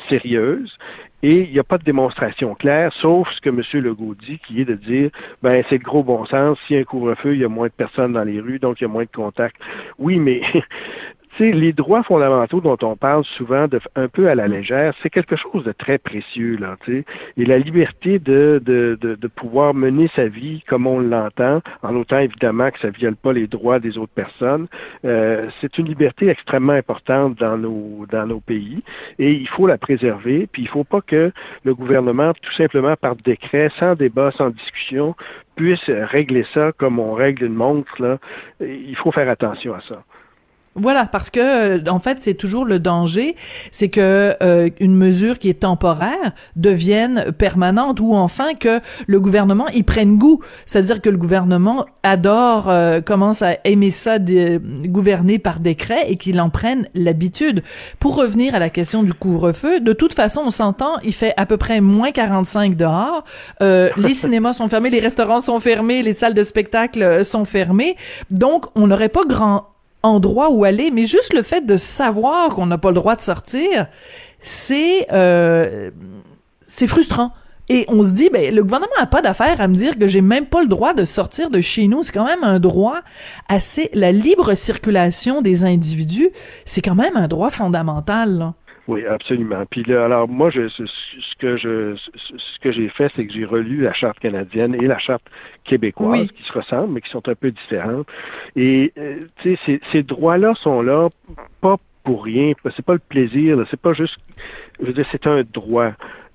sérieuse 0.07 0.77
et 1.23 1.41
il 1.43 1.51
n'y 1.51 1.59
a 1.59 1.63
pas 1.63 1.77
de 1.77 1.83
démonstration 1.83 2.55
claire, 2.55 2.91
sauf 2.93 3.29
ce 3.31 3.41
que 3.41 3.49
M. 3.49 3.61
Legault 3.83 4.15
dit, 4.15 4.39
qui 4.39 4.61
est 4.61 4.65
de 4.65 4.73
dire, 4.73 5.11
ben 5.43 5.63
c'est 5.69 5.77
le 5.77 5.83
gros 5.83 6.03
bon 6.03 6.25
sens, 6.25 6.57
s'il 6.65 6.75
y 6.75 6.79
a 6.79 6.81
un 6.81 6.85
couvre-feu, 6.85 7.33
il 7.35 7.41
y 7.41 7.45
a 7.45 7.49
moins 7.49 7.67
de 7.67 7.73
personnes 7.73 8.13
dans 8.13 8.23
les 8.23 8.39
rues, 8.39 8.59
donc 8.59 8.81
il 8.81 8.83
y 8.83 8.85
a 8.85 8.89
moins 8.89 9.03
de 9.03 9.09
contacts. 9.13 9.61
Oui, 9.99 10.19
mais 10.19 10.41
les 11.39 11.73
droits 11.73 12.03
fondamentaux 12.03 12.61
dont 12.61 12.77
on 12.83 12.95
parle 12.95 13.23
souvent 13.23 13.67
de, 13.67 13.79
un 13.95 14.07
peu 14.07 14.29
à 14.29 14.35
la 14.35 14.47
légère, 14.47 14.93
c'est 15.01 15.09
quelque 15.09 15.35
chose 15.35 15.63
de 15.63 15.71
très 15.71 15.97
précieux, 15.97 16.57
là, 16.57 16.77
tu 16.83 17.05
Et 17.37 17.45
la 17.45 17.57
liberté 17.57 18.19
de, 18.19 18.61
de, 18.63 18.97
de, 18.99 19.27
pouvoir 19.27 19.73
mener 19.73 20.09
sa 20.15 20.27
vie 20.27 20.63
comme 20.67 20.85
on 20.85 20.99
l'entend, 20.99 21.61
en 21.81 21.95
autant 21.95 22.19
évidemment 22.19 22.69
que 22.69 22.79
ça 22.79 22.87
ne 22.87 22.93
viole 22.93 23.15
pas 23.15 23.33
les 23.33 23.47
droits 23.47 23.79
des 23.79 23.97
autres 23.97 24.13
personnes, 24.13 24.67
euh, 25.05 25.43
c'est 25.59 25.77
une 25.77 25.87
liberté 25.87 26.27
extrêmement 26.27 26.73
importante 26.73 27.35
dans 27.39 27.57
nos, 27.57 28.05
dans 28.11 28.27
nos 28.27 28.39
pays 28.39 28.83
et 29.17 29.31
il 29.31 29.47
faut 29.47 29.67
la 29.67 29.77
préserver. 29.77 30.47
Puis 30.51 30.63
il 30.63 30.65
ne 30.65 30.71
faut 30.71 30.83
pas 30.83 31.01
que 31.01 31.31
le 31.63 31.75
gouvernement, 31.75 32.33
tout 32.33 32.53
simplement 32.53 32.95
par 32.95 33.15
décret, 33.15 33.69
sans 33.79 33.95
débat, 33.95 34.31
sans 34.31 34.49
discussion, 34.49 35.15
puisse 35.55 35.89
régler 35.89 36.45
ça 36.53 36.71
comme 36.77 36.99
on 36.99 37.13
règle 37.13 37.45
une 37.45 37.53
montre. 37.53 38.01
Là. 38.01 38.17
Il 38.59 38.95
faut 38.95 39.11
faire 39.11 39.29
attention 39.29 39.73
à 39.73 39.81
ça. 39.81 40.03
Voilà, 40.75 41.05
parce 41.05 41.29
que 41.29 41.79
euh, 41.79 41.91
en 41.91 41.99
fait, 41.99 42.21
c'est 42.21 42.33
toujours 42.33 42.63
le 42.63 42.79
danger, 42.79 43.35
c'est 43.71 43.89
que 43.89 44.33
euh, 44.41 44.69
une 44.79 44.95
mesure 44.95 45.37
qui 45.37 45.49
est 45.49 45.59
temporaire 45.61 46.31
devienne 46.55 47.25
permanente 47.37 47.99
ou 47.99 48.13
enfin 48.13 48.53
que 48.53 48.79
le 49.05 49.19
gouvernement 49.19 49.67
y 49.67 49.83
prenne 49.83 50.17
goût. 50.17 50.39
C'est-à-dire 50.65 51.01
que 51.01 51.09
le 51.09 51.17
gouvernement 51.17 51.85
adore, 52.03 52.69
euh, 52.69 53.01
commence 53.01 53.41
à 53.41 53.57
aimer 53.65 53.91
ça, 53.91 54.17
de, 54.17 54.61
gouverner 54.87 55.39
par 55.39 55.59
décret 55.59 56.05
et 56.07 56.15
qu'il 56.15 56.39
en 56.39 56.49
prenne 56.49 56.87
l'habitude. 56.95 57.63
Pour 57.99 58.15
revenir 58.15 58.55
à 58.55 58.59
la 58.59 58.69
question 58.69 59.03
du 59.03 59.13
couvre-feu, 59.13 59.81
de 59.81 59.91
toute 59.91 60.13
façon, 60.13 60.43
on 60.45 60.51
s'entend, 60.51 60.99
il 61.03 61.13
fait 61.13 61.33
à 61.35 61.45
peu 61.45 61.57
près 61.57 61.81
moins 61.81 62.11
45 62.11 62.77
dehors. 62.77 63.25
les 63.59 64.13
cinémas 64.13 64.53
sont 64.53 64.69
fermés, 64.69 64.89
les 64.89 64.99
restaurants 64.99 65.41
sont 65.41 65.59
fermés, 65.59 66.01
les 66.01 66.13
salles 66.13 66.33
de 66.33 66.43
spectacle 66.43 67.25
sont 67.25 67.43
fermées. 67.43 67.97
Donc, 68.29 68.67
on 68.75 68.87
n'aurait 68.87 69.09
pas 69.09 69.23
grand 69.27 69.65
endroit 70.03 70.49
où 70.51 70.63
aller, 70.63 70.91
mais 70.91 71.05
juste 71.05 71.33
le 71.33 71.43
fait 71.43 71.65
de 71.65 71.77
savoir 71.77 72.49
qu'on 72.49 72.65
n'a 72.65 72.77
pas 72.77 72.89
le 72.89 72.95
droit 72.95 73.15
de 73.15 73.21
sortir, 73.21 73.87
c'est 74.39 75.07
euh, 75.11 75.91
c'est 76.61 76.87
frustrant. 76.87 77.31
Et 77.69 77.85
on 77.87 78.03
se 78.03 78.11
dit, 78.11 78.29
ben, 78.29 78.53
le 78.53 78.63
gouvernement 78.63 78.91
n'a 78.99 79.05
pas 79.05 79.21
d'affaire 79.21 79.61
à 79.61 79.67
me 79.69 79.75
dire 79.75 79.97
que 79.97 80.05
j'ai 80.05 80.19
même 80.19 80.45
pas 80.45 80.61
le 80.61 80.67
droit 80.67 80.93
de 80.93 81.05
sortir 81.05 81.49
de 81.49 81.61
chez 81.61 81.87
nous. 81.87 82.03
C'est 82.03 82.11
quand 82.11 82.25
même 82.25 82.43
un 82.43 82.59
droit 82.59 82.99
assez, 83.47 83.89
la 83.93 84.11
libre 84.11 84.55
circulation 84.55 85.41
des 85.41 85.63
individus, 85.63 86.31
c'est 86.65 86.81
quand 86.81 86.95
même 86.95 87.15
un 87.15 87.29
droit 87.29 87.49
fondamental, 87.49 88.37
là. 88.37 88.53
Oui, 88.87 89.05
absolument. 89.05 89.63
Puis 89.69 89.83
là, 89.83 90.05
alors 90.05 90.27
moi, 90.27 90.49
je, 90.49 90.67
ce, 90.67 90.83
que 91.39 91.55
je, 91.55 91.95
ce 91.95 92.59
que 92.59 92.71
j'ai 92.71 92.89
fait, 92.89 93.11
c'est 93.15 93.25
que 93.27 93.33
j'ai 93.33 93.45
relu 93.45 93.81
la 93.81 93.93
charte 93.93 94.19
canadienne 94.19 94.75
et 94.75 94.87
la 94.87 94.97
charte 94.97 95.23
québécoise, 95.63 96.27
qui 96.31 96.43
se 96.43 96.53
ressemblent, 96.53 96.93
mais 96.93 97.01
qui 97.01 97.09
sont 97.09 97.27
un 97.29 97.35
peu 97.35 97.51
différentes. 97.51 98.07
Et 98.55 98.91
euh, 98.97 99.27
tu 99.41 99.55
sais, 99.55 99.59
ces, 99.65 99.81
ces 99.91 100.03
droits-là 100.03 100.55
sont 100.55 100.81
là 100.81 101.09
pas 101.61 101.77
pour 102.03 102.23
rien. 102.23 102.53
C'est 102.75 102.85
pas 102.85 102.93
le 102.93 102.99
plaisir. 102.99 103.63
C'est 103.69 103.79
pas 103.79 103.93
juste. 103.93 104.17
Je 104.79 104.87
veux 104.87 104.93
dire, 104.93 105.05
c'est 105.11 105.27
un 105.27 105.43
droit. 105.43 105.91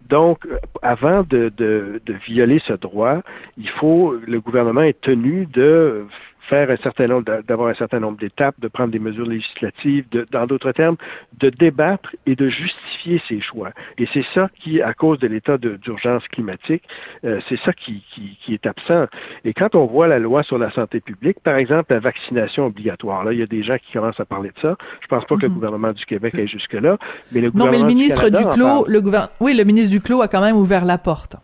Donc, 0.09 0.47
avant 0.82 1.24
de, 1.24 1.51
de, 1.57 2.01
de, 2.07 2.12
violer 2.12 2.61
ce 2.61 2.74
droit, 2.74 3.22
il 3.59 3.68
faut, 3.68 4.14
le 4.24 4.40
gouvernement 4.40 4.82
est 4.82 5.01
tenu 5.01 5.47
de 5.47 6.07
faire 6.49 6.70
un 6.70 6.76
certain 6.76 7.07
nombre, 7.07 7.42
d'avoir 7.42 7.68
un 7.68 7.74
certain 7.74 8.01
nombre 8.01 8.16
d'étapes, 8.16 8.55
de 8.59 8.68
prendre 8.68 8.90
des 8.90 8.99
mesures 8.99 9.26
législatives, 9.26 10.09
de, 10.11 10.24
dans 10.30 10.47
d'autres 10.47 10.72
termes, 10.72 10.97
de 11.38 11.51
débattre 11.51 12.14
et 12.26 12.36
de 12.36 12.49
justifier 12.49 13.20
ses 13.28 13.40
choix. 13.40 13.70
Et 13.99 14.07
c'est 14.12 14.24
ça 14.34 14.49
qui, 14.61 14.80
à 14.82 14.94
cause 14.94 15.18
de 15.18 15.26
l'état 15.26 15.59
d'urgence 15.59 16.26
climatique, 16.28 16.82
euh, 17.24 17.40
c'est 17.49 17.59
ça 17.61 17.72
qui, 17.72 18.03
qui, 18.11 18.38
qui, 18.42 18.55
est 18.55 18.66
absent. 18.66 19.07
Et 19.44 19.55
quand 19.55 19.74
on 19.74 19.86
voit 19.86 20.07
la 20.07 20.18
loi 20.18 20.42
sur 20.42 20.59
la 20.59 20.70
santé 20.70 21.01
publique, 21.01 21.40
par 21.40 21.57
exemple, 21.57 21.92
la 21.92 22.01
vaccination 22.01 22.66
obligatoire, 22.66 23.24
là, 23.24 23.32
il 23.32 23.38
y 23.38 23.42
a 23.42 23.47
des 23.47 23.62
gens 23.62 23.76
qui 23.78 23.92
commencent 23.92 24.20
à 24.20 24.24
parler 24.24 24.51
de 24.51 24.61
ça. 24.61 24.76
Je 25.01 25.07
pense 25.09 25.24
pas 25.24 25.36
que 25.36 25.42
le 25.42 25.49
mhm. 25.49 25.55
gouvernement 25.55 25.92
du 25.92 26.05
Québec 26.05 26.34
aille 26.36 26.49
jusque-là, 26.49 26.97
mais 27.32 27.40
le 27.40 27.51
gouvernement 27.51 27.78
Non, 27.78 27.86
mais 27.86 27.90
le 27.90 27.94
ministre 27.94 28.28
du, 28.28 28.44
Clos, 28.55 28.86
le 28.86 29.01
gouvernement, 29.01 29.32
oui, 29.40 29.55
le 29.57 29.64
ministre 29.64 29.90
du 29.90 30.01
Clos 30.01 30.22
a 30.22 30.28
quand 30.28 30.40
même 30.40 30.57
ouvert 30.57 30.84
la 30.84 30.99
porte. 30.99 31.36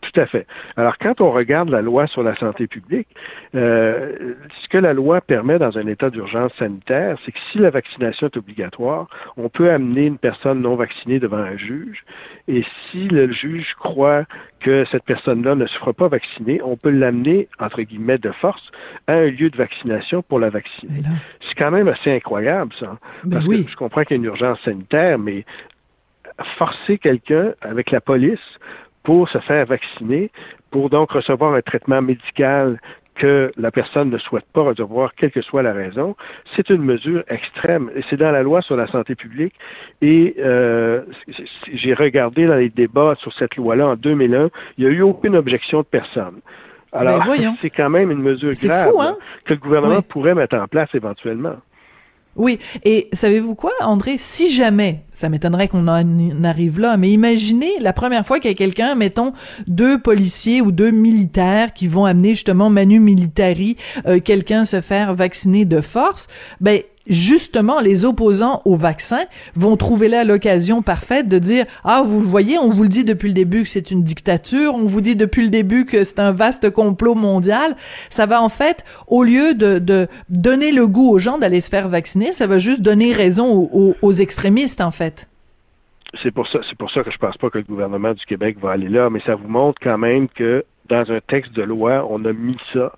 Tout 0.00 0.18
à 0.18 0.26
fait. 0.26 0.46
Alors, 0.76 0.96
quand 0.96 1.20
on 1.20 1.30
regarde 1.30 1.68
la 1.68 1.82
loi 1.82 2.06
sur 2.06 2.22
la 2.22 2.34
santé 2.36 2.66
publique, 2.66 3.08
euh, 3.54 4.34
ce 4.62 4.68
que 4.68 4.78
la 4.78 4.94
loi 4.94 5.20
permet 5.20 5.58
dans 5.58 5.76
un 5.76 5.86
état 5.86 6.08
d'urgence 6.08 6.52
sanitaire, 6.54 7.18
c'est 7.24 7.32
que 7.32 7.38
si 7.52 7.58
la 7.58 7.70
vaccination 7.70 8.28
est 8.28 8.36
obligatoire, 8.36 9.08
on 9.36 9.50
peut 9.50 9.70
amener 9.70 10.06
une 10.06 10.16
personne 10.16 10.62
non 10.62 10.74
vaccinée 10.74 11.18
devant 11.18 11.38
un 11.38 11.56
juge, 11.56 12.04
et 12.48 12.64
si 12.90 13.08
le 13.08 13.30
juge 13.30 13.74
croit 13.74 14.24
que 14.60 14.84
cette 14.90 15.04
personne-là 15.04 15.54
ne 15.54 15.66
se 15.66 15.78
fera 15.78 15.92
pas 15.92 16.08
vacciner, 16.08 16.60
on 16.62 16.76
peut 16.76 16.90
l'amener, 16.90 17.48
entre 17.58 17.82
guillemets, 17.82 18.18
de 18.18 18.30
force 18.30 18.70
à 19.06 19.14
un 19.14 19.26
lieu 19.26 19.50
de 19.50 19.56
vaccination 19.56 20.22
pour 20.22 20.38
la 20.38 20.48
vacciner. 20.48 21.02
C'est 21.46 21.54
quand 21.56 21.70
même 21.70 21.88
assez 21.88 22.10
incroyable, 22.10 22.72
ça. 22.78 22.98
Ben 23.24 23.36
parce 23.36 23.46
oui. 23.46 23.64
que 23.64 23.70
je 23.70 23.76
comprends 23.76 24.02
qu'il 24.02 24.16
y 24.16 24.20
a 24.20 24.22
une 24.22 24.24
urgence 24.24 24.60
sanitaire, 24.60 25.18
mais 25.18 25.44
forcer 26.56 26.98
quelqu'un 26.98 27.52
avec 27.60 27.90
la 27.90 28.00
police 28.00 28.40
pour 29.10 29.28
se 29.28 29.38
faire 29.38 29.66
vacciner, 29.66 30.30
pour 30.70 30.88
donc 30.88 31.10
recevoir 31.10 31.54
un 31.54 31.62
traitement 31.62 32.00
médical 32.00 32.80
que 33.16 33.50
la 33.56 33.72
personne 33.72 34.08
ne 34.08 34.18
souhaite 34.18 34.44
pas 34.52 34.62
recevoir, 34.62 35.16
quelle 35.16 35.32
que 35.32 35.42
soit 35.42 35.64
la 35.64 35.72
raison, 35.72 36.14
c'est 36.54 36.70
une 36.70 36.84
mesure 36.84 37.24
extrême. 37.26 37.90
Et 37.96 38.02
c'est 38.08 38.16
dans 38.16 38.30
la 38.30 38.44
loi 38.44 38.62
sur 38.62 38.76
la 38.76 38.86
santé 38.86 39.16
publique. 39.16 39.54
Et 40.00 40.36
euh, 40.38 41.02
j'ai 41.72 41.92
regardé 41.92 42.46
dans 42.46 42.54
les 42.54 42.68
débats 42.68 43.16
sur 43.18 43.32
cette 43.32 43.56
loi-là 43.56 43.88
en 43.88 43.96
2001, 43.96 44.48
il 44.78 44.84
n'y 44.84 44.88
a 44.88 44.94
eu 44.94 45.02
aucune 45.02 45.34
objection 45.34 45.78
de 45.80 45.86
personne. 45.86 46.38
Alors, 46.92 47.24
c'est 47.62 47.70
quand 47.70 47.90
même 47.90 48.12
une 48.12 48.22
mesure 48.22 48.52
grave 48.62 48.94
hein? 49.00 49.16
que 49.44 49.54
le 49.54 49.58
gouvernement 49.58 50.02
pourrait 50.02 50.36
mettre 50.36 50.56
en 50.56 50.68
place 50.68 50.90
éventuellement. 50.94 51.56
Oui, 52.36 52.58
et 52.84 53.08
savez-vous 53.12 53.56
quoi, 53.56 53.72
André, 53.80 54.16
si 54.16 54.52
jamais, 54.52 55.04
ça 55.10 55.28
m'étonnerait 55.28 55.66
qu'on 55.66 55.88
en 55.88 56.44
arrive 56.44 56.78
là, 56.78 56.96
mais 56.96 57.10
imaginez 57.10 57.72
la 57.80 57.92
première 57.92 58.24
fois 58.24 58.38
qu'il 58.38 58.50
y 58.50 58.54
a 58.54 58.56
quelqu'un, 58.56 58.94
mettons, 58.94 59.32
deux 59.66 60.00
policiers 60.00 60.60
ou 60.60 60.70
deux 60.70 60.92
militaires 60.92 61.74
qui 61.74 61.88
vont 61.88 62.04
amener 62.04 62.30
justement 62.30 62.70
Manu 62.70 63.00
Militari, 63.00 63.76
euh, 64.06 64.20
quelqu'un 64.20 64.64
se 64.64 64.80
faire 64.80 65.14
vacciner 65.14 65.64
de 65.64 65.80
force, 65.80 66.28
ben 66.60 66.80
justement, 67.10 67.80
les 67.80 68.04
opposants 68.04 68.62
au 68.64 68.76
vaccin 68.76 69.24
vont 69.54 69.76
trouver 69.76 70.08
là 70.08 70.24
l'occasion 70.24 70.80
parfaite 70.80 71.26
de 71.26 71.38
dire 71.38 71.66
ah 71.84 72.02
vous 72.04 72.20
le 72.20 72.26
voyez, 72.26 72.58
on 72.58 72.70
vous 72.70 72.84
le 72.84 72.88
dit 72.88 73.04
depuis 73.04 73.28
le 73.28 73.34
début 73.34 73.64
que 73.64 73.68
c'est 73.68 73.90
une 73.90 74.02
dictature, 74.02 74.74
on 74.74 74.84
vous 74.84 75.00
dit 75.00 75.16
depuis 75.16 75.42
le 75.42 75.50
début 75.50 75.84
que 75.84 76.04
c'est 76.04 76.20
un 76.20 76.32
vaste 76.32 76.70
complot 76.70 77.14
mondial. 77.14 77.76
Ça 78.08 78.26
va 78.26 78.42
en 78.42 78.48
fait, 78.48 78.84
au 79.08 79.22
lieu 79.22 79.54
de, 79.54 79.78
de 79.78 80.08
donner 80.28 80.72
le 80.72 80.86
goût 80.86 81.10
aux 81.10 81.18
gens 81.18 81.38
d'aller 81.38 81.60
se 81.60 81.68
faire 81.68 81.88
vacciner, 81.88 82.32
ça 82.32 82.46
va 82.46 82.58
juste 82.58 82.82
donner 82.82 83.12
raison 83.12 83.68
aux, 83.72 83.94
aux, 84.00 84.12
extrémistes 84.12 84.80
en 84.80 84.90
fait. 84.90 85.28
C'est 86.22 86.32
pour 86.32 86.46
ça, 86.48 86.60
c'est 86.68 86.76
pour 86.76 86.90
ça 86.90 87.02
que 87.02 87.10
je 87.10 87.18
pense 87.18 87.36
pas 87.36 87.50
que 87.50 87.58
le 87.58 87.64
gouvernement 87.64 88.14
du 88.14 88.24
Québec 88.24 88.56
va 88.60 88.72
aller 88.72 88.88
là, 88.88 89.10
mais 89.10 89.20
ça 89.20 89.34
vous 89.36 89.48
montre 89.48 89.78
quand 89.80 89.98
même 89.98 90.28
que 90.28 90.64
dans 90.90 91.10
un 91.12 91.20
texte 91.20 91.52
de 91.54 91.62
loi, 91.62 92.06
on 92.08 92.24
a 92.24 92.32
mis 92.32 92.56
ça. 92.72 92.92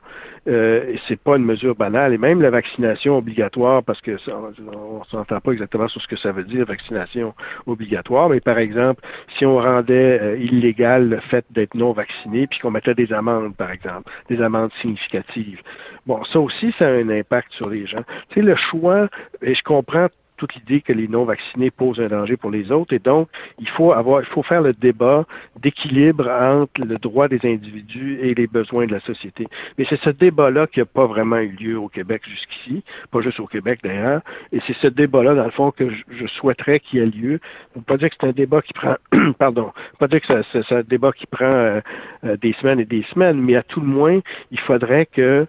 Euh, 0.48 0.96
c'est 1.06 1.20
pas 1.20 1.36
une 1.36 1.44
mesure 1.44 1.76
banale. 1.76 2.14
Et 2.14 2.18
même 2.18 2.42
la 2.42 2.50
vaccination 2.50 3.16
obligatoire, 3.16 3.84
parce 3.84 4.00
que 4.00 4.18
ça, 4.18 4.32
on 4.74 5.04
s'entend 5.04 5.40
pas 5.40 5.52
exactement 5.52 5.86
sur 5.86 6.02
ce 6.02 6.08
que 6.08 6.16
ça 6.16 6.32
veut 6.32 6.42
dire, 6.42 6.66
vaccination 6.66 7.32
obligatoire, 7.66 8.28
mais 8.28 8.40
par 8.40 8.58
exemple, 8.58 9.02
si 9.38 9.46
on 9.46 9.58
rendait 9.58 10.18
euh, 10.20 10.36
illégal 10.38 11.08
le 11.08 11.20
fait 11.20 11.44
d'être 11.50 11.74
non 11.74 11.92
vacciné, 11.92 12.48
puis 12.48 12.58
qu'on 12.58 12.72
mettait 12.72 12.94
des 12.94 13.12
amendes, 13.12 13.54
par 13.54 13.70
exemple, 13.70 14.10
des 14.28 14.42
amendes 14.42 14.72
significatives. 14.80 15.60
Bon, 16.06 16.24
ça 16.24 16.40
aussi, 16.40 16.74
ça 16.76 16.88
a 16.88 16.90
un 16.90 17.08
impact 17.08 17.52
sur 17.52 17.68
les 17.68 17.86
gens. 17.86 18.02
Tu 18.30 18.40
sais, 18.40 18.42
le 18.42 18.56
choix, 18.56 19.08
et 19.42 19.54
je 19.54 19.62
comprends 19.62 20.08
toute 20.42 20.56
l'idée 20.56 20.80
que 20.80 20.92
les 20.92 21.06
non-vaccinés 21.06 21.70
posent 21.70 22.00
un 22.00 22.08
danger 22.08 22.36
pour 22.36 22.50
les 22.50 22.72
autres. 22.72 22.92
Et 22.92 22.98
donc, 22.98 23.28
il 23.60 23.68
faut 23.68 23.92
avoir, 23.92 24.22
il 24.22 24.26
faut 24.26 24.42
faire 24.42 24.60
le 24.60 24.72
débat 24.72 25.24
d'équilibre 25.60 26.28
entre 26.28 26.84
le 26.84 26.98
droit 26.98 27.28
des 27.28 27.38
individus 27.44 28.18
et 28.20 28.34
les 28.34 28.48
besoins 28.48 28.86
de 28.86 28.92
la 28.92 28.98
société. 28.98 29.46
Mais 29.78 29.86
c'est 29.88 30.00
ce 30.00 30.10
débat-là 30.10 30.66
qui 30.66 30.80
n'a 30.80 30.84
pas 30.84 31.06
vraiment 31.06 31.36
eu 31.36 31.50
lieu 31.50 31.78
au 31.78 31.88
Québec 31.88 32.22
jusqu'ici, 32.28 32.82
pas 33.12 33.20
juste 33.20 33.38
au 33.38 33.46
Québec 33.46 33.78
d'ailleurs. 33.84 34.22
Et 34.50 34.58
c'est 34.66 34.76
ce 34.78 34.88
débat-là, 34.88 35.36
dans 35.36 35.44
le 35.44 35.52
fond, 35.52 35.70
que 35.70 35.88
je, 35.90 36.26
souhaiterais 36.26 36.80
qu'il 36.80 36.98
ait 36.98 37.06
lieu. 37.06 37.38
Ne 37.76 37.82
pas 37.82 37.96
dire 37.96 38.10
que 38.10 38.16
c'est 38.20 38.26
un 38.26 38.32
débat 38.32 38.62
qui 38.62 38.72
prend, 38.72 38.96
pardon, 39.38 39.70
pas 40.00 40.08
dire 40.08 40.20
que 40.22 40.42
c'est 40.50 40.72
un 40.72 40.82
débat 40.82 41.12
qui 41.12 41.26
prend 41.26 41.44
euh, 41.44 41.80
euh, 42.24 42.36
des 42.36 42.52
semaines 42.54 42.80
et 42.80 42.84
des 42.84 43.04
semaines, 43.12 43.40
mais 43.40 43.54
à 43.54 43.62
tout 43.62 43.80
le 43.80 43.86
moins, 43.86 44.18
il 44.50 44.58
faudrait 44.58 45.06
que 45.06 45.46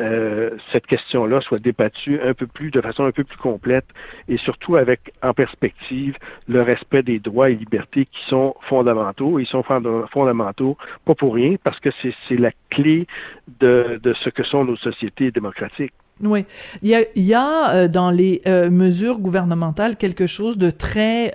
euh, 0.00 0.50
cette 0.72 0.86
question-là 0.86 1.40
soit 1.40 1.58
débattue 1.58 2.20
un 2.22 2.32
peu 2.32 2.46
plus, 2.46 2.70
de 2.70 2.80
façon 2.80 3.04
un 3.04 3.12
peu 3.12 3.24
plus 3.24 3.36
complète 3.36 3.84
et 4.28 4.38
surtout 4.38 4.76
avec 4.76 5.12
en 5.22 5.34
perspective 5.34 6.16
le 6.48 6.62
respect 6.62 7.02
des 7.02 7.18
droits 7.18 7.50
et 7.50 7.54
libertés 7.54 8.06
qui 8.06 8.20
sont 8.28 8.54
fondamentaux. 8.62 9.38
Ils 9.38 9.46
sont 9.46 9.62
fondamentaux 9.62 10.78
pas 11.04 11.14
pour 11.14 11.34
rien 11.34 11.56
parce 11.62 11.78
que 11.80 11.90
c'est 12.02 12.36
la 12.36 12.52
clé 12.70 13.06
de, 13.60 14.00
ce 14.22 14.30
que 14.30 14.42
sont 14.42 14.64
nos 14.64 14.76
sociétés 14.76 15.30
démocratiques. 15.30 15.92
Oui, 16.22 16.44
il 16.82 17.06
y 17.16 17.34
a, 17.34 17.74
euh, 17.74 17.88
dans 17.88 18.10
les 18.10 18.42
euh, 18.46 18.68
mesures 18.68 19.18
gouvernementales 19.18 19.96
quelque 19.96 20.26
chose 20.26 20.58
de 20.58 20.70
très 20.70 21.32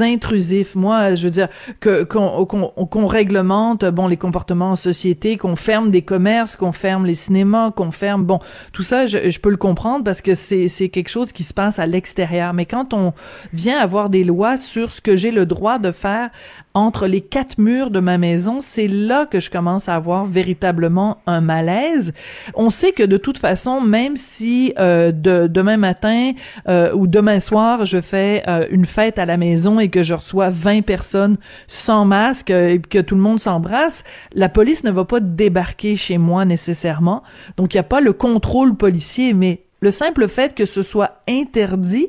intrusif. 0.00 0.74
Moi, 0.74 1.14
je 1.14 1.24
veux 1.24 1.30
dire 1.30 1.48
que 1.80 2.04
qu'on 2.04 3.06
réglemente 3.06 3.84
bon 3.84 4.06
les 4.06 4.16
comportements 4.16 4.72
en 4.72 4.76
société, 4.76 5.36
qu'on 5.36 5.56
ferme 5.56 5.90
des 5.90 6.02
commerces, 6.02 6.56
qu'on 6.56 6.72
ferme 6.72 7.06
les 7.06 7.14
cinémas, 7.14 7.70
qu'on 7.70 7.90
ferme 7.90 8.24
bon 8.24 8.38
tout 8.72 8.82
ça, 8.82 9.06
je, 9.06 9.30
je 9.30 9.40
peux 9.40 9.50
le 9.50 9.56
comprendre 9.56 10.04
parce 10.04 10.20
que 10.20 10.34
c'est 10.34 10.68
c'est 10.68 10.88
quelque 10.88 11.08
chose 11.08 11.32
qui 11.32 11.42
se 11.42 11.54
passe 11.54 11.78
à 11.78 11.86
l'extérieur. 11.86 12.54
Mais 12.54 12.66
quand 12.66 12.94
on 12.94 13.12
vient 13.52 13.78
avoir 13.78 14.10
des 14.10 14.24
lois 14.24 14.56
sur 14.56 14.90
ce 14.90 15.00
que 15.00 15.16
j'ai 15.16 15.30
le 15.30 15.46
droit 15.46 15.78
de 15.78 15.92
faire 15.92 16.30
entre 16.76 17.06
les 17.06 17.22
quatre 17.22 17.56
murs 17.56 17.88
de 17.88 18.00
ma 18.00 18.18
maison, 18.18 18.58
c'est 18.60 18.86
là 18.86 19.24
que 19.24 19.40
je 19.40 19.48
commence 19.50 19.88
à 19.88 19.94
avoir 19.94 20.26
véritablement 20.26 21.22
un 21.26 21.40
malaise. 21.40 22.12
On 22.54 22.68
sait 22.68 22.92
que 22.92 23.02
de 23.02 23.16
toute 23.16 23.38
façon, 23.38 23.80
même 23.80 24.14
si 24.14 24.74
euh, 24.78 25.10
de, 25.10 25.46
demain 25.46 25.78
matin 25.78 26.32
euh, 26.68 26.92
ou 26.92 27.06
demain 27.06 27.40
soir, 27.40 27.86
je 27.86 28.02
fais 28.02 28.42
euh, 28.46 28.66
une 28.70 28.84
fête 28.84 29.18
à 29.18 29.24
la 29.24 29.38
maison 29.38 29.80
et 29.80 29.88
que 29.88 30.02
je 30.02 30.12
reçois 30.12 30.50
20 30.50 30.82
personnes 30.82 31.38
sans 31.66 32.04
masque 32.04 32.50
et 32.50 32.78
que 32.78 32.98
tout 32.98 33.14
le 33.14 33.22
monde 33.22 33.40
s'embrasse, 33.40 34.04
la 34.34 34.50
police 34.50 34.84
ne 34.84 34.90
va 34.90 35.06
pas 35.06 35.20
débarquer 35.20 35.96
chez 35.96 36.18
moi 36.18 36.44
nécessairement. 36.44 37.22
Donc 37.56 37.72
il 37.72 37.78
n'y 37.78 37.80
a 37.80 37.84
pas 37.84 38.02
le 38.02 38.12
contrôle 38.12 38.76
policier, 38.76 39.32
mais 39.32 39.62
le 39.80 39.90
simple 39.90 40.28
fait 40.28 40.54
que 40.54 40.66
ce 40.66 40.82
soit 40.82 41.22
interdit, 41.26 42.08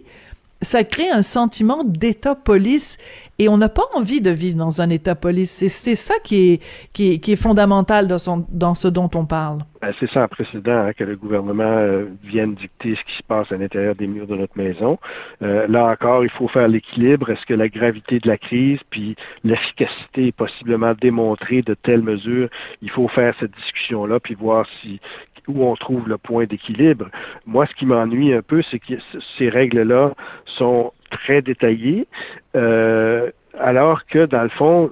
ça 0.62 0.84
crée 0.84 1.10
un 1.10 1.22
sentiment 1.22 1.84
d'état-police 1.86 2.98
et 3.40 3.50
on 3.50 3.58
n'a 3.58 3.70
pas 3.70 3.84
envie 3.94 4.22
de 4.22 4.32
vivre 4.32 4.58
dans 4.58 4.82
un 4.82 4.90
état-police. 4.90 5.52
C'est 5.68 5.96
ça 5.96 6.16
qui 6.24 6.60
est, 7.00 7.36
fondamental 7.36 8.08
dans 8.08 8.76
ce 8.76 8.88
dont 8.88 9.10
on 9.14 9.26
parle. 9.26 9.60
Ben, 9.82 9.94
c'est 10.00 10.10
sans 10.10 10.28
précédent 10.28 10.88
hein, 10.88 10.94
que 10.94 11.04
le 11.04 11.16
gouvernement 11.16 11.64
euh, 11.64 12.06
vienne 12.24 12.56
dicter 12.56 12.96
ce 12.96 13.04
qui 13.04 13.18
se 13.18 13.24
passe 13.24 13.52
à 13.52 13.58
l'intérieur 13.58 13.94
des 13.94 14.08
murs 14.08 14.26
de 14.26 14.36
notre 14.36 14.58
maison. 14.58 14.98
Euh, 15.44 15.68
là 15.68 15.86
encore, 15.86 16.24
il 16.24 16.32
faut 16.32 16.48
faire 16.48 16.68
l'équilibre. 16.68 17.30
Est-ce 17.30 17.46
que 17.46 17.54
la 17.54 17.70
gravité 17.70 18.20
de 18.20 18.28
la 18.28 18.38
crise 18.38 18.80
puis 18.90 19.16
l'efficacité 19.44 20.28
est 20.28 20.36
possiblement 20.36 20.94
démontrée 21.00 21.62
de 21.62 21.76
telles 21.76 22.02
mesures? 22.02 22.50
Il 22.82 22.90
faut 22.90 23.08
faire 23.08 23.36
cette 23.40 23.56
discussion-là 23.56 24.20
puis 24.20 24.34
voir 24.34 24.66
si 24.82 25.00
où 25.48 25.64
on 25.64 25.76
trouve 25.76 26.10
le 26.10 26.18
point 26.18 26.46
d'équilibre. 26.46 27.10
Moi, 27.46 27.66
ce 27.68 27.74
qui 27.76 27.86
m'ennuie 27.86 28.34
un 28.34 28.42
peu, 28.42 28.62
c'est 28.70 28.80
que 28.80 28.96
ces 29.38 29.50
règles-là 29.50 30.14
sont 30.46 30.92
très 31.10 31.42
détaillées, 31.42 32.08
euh, 32.56 33.30
alors 33.60 34.06
que, 34.06 34.26
dans 34.26 34.44
le 34.44 34.50
fond, 34.50 34.92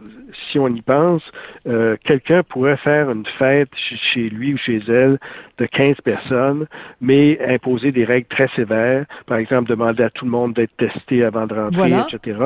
si 0.50 0.60
on 0.60 0.68
y 0.68 0.82
pense, 0.82 1.24
euh, 1.68 1.98
quelqu'un 2.04 2.44
pourrait 2.44 2.78
faire 2.78 3.10
une 3.10 3.26
fête 3.38 3.70
chez 3.76 4.30
lui 4.30 4.54
ou 4.54 4.58
chez 4.58 4.82
elle 4.88 5.20
de 5.58 5.66
15 5.66 6.02
personnes, 6.02 6.68
mais 7.02 7.40
imposer 7.48 7.92
des 7.92 8.04
règles 8.04 8.28
très 8.28 8.48
sévères. 8.50 9.06
Par 9.26 9.38
exemple, 9.38 9.70
demander 9.70 10.04
à 10.04 10.10
tout 10.10 10.26
le 10.26 10.32
monde 10.32 10.54
d'être 10.54 10.76
testé 10.78 11.24
avant 11.24 11.48
de 11.48 11.54
rentrer, 11.54 11.92
etc. 11.92 12.40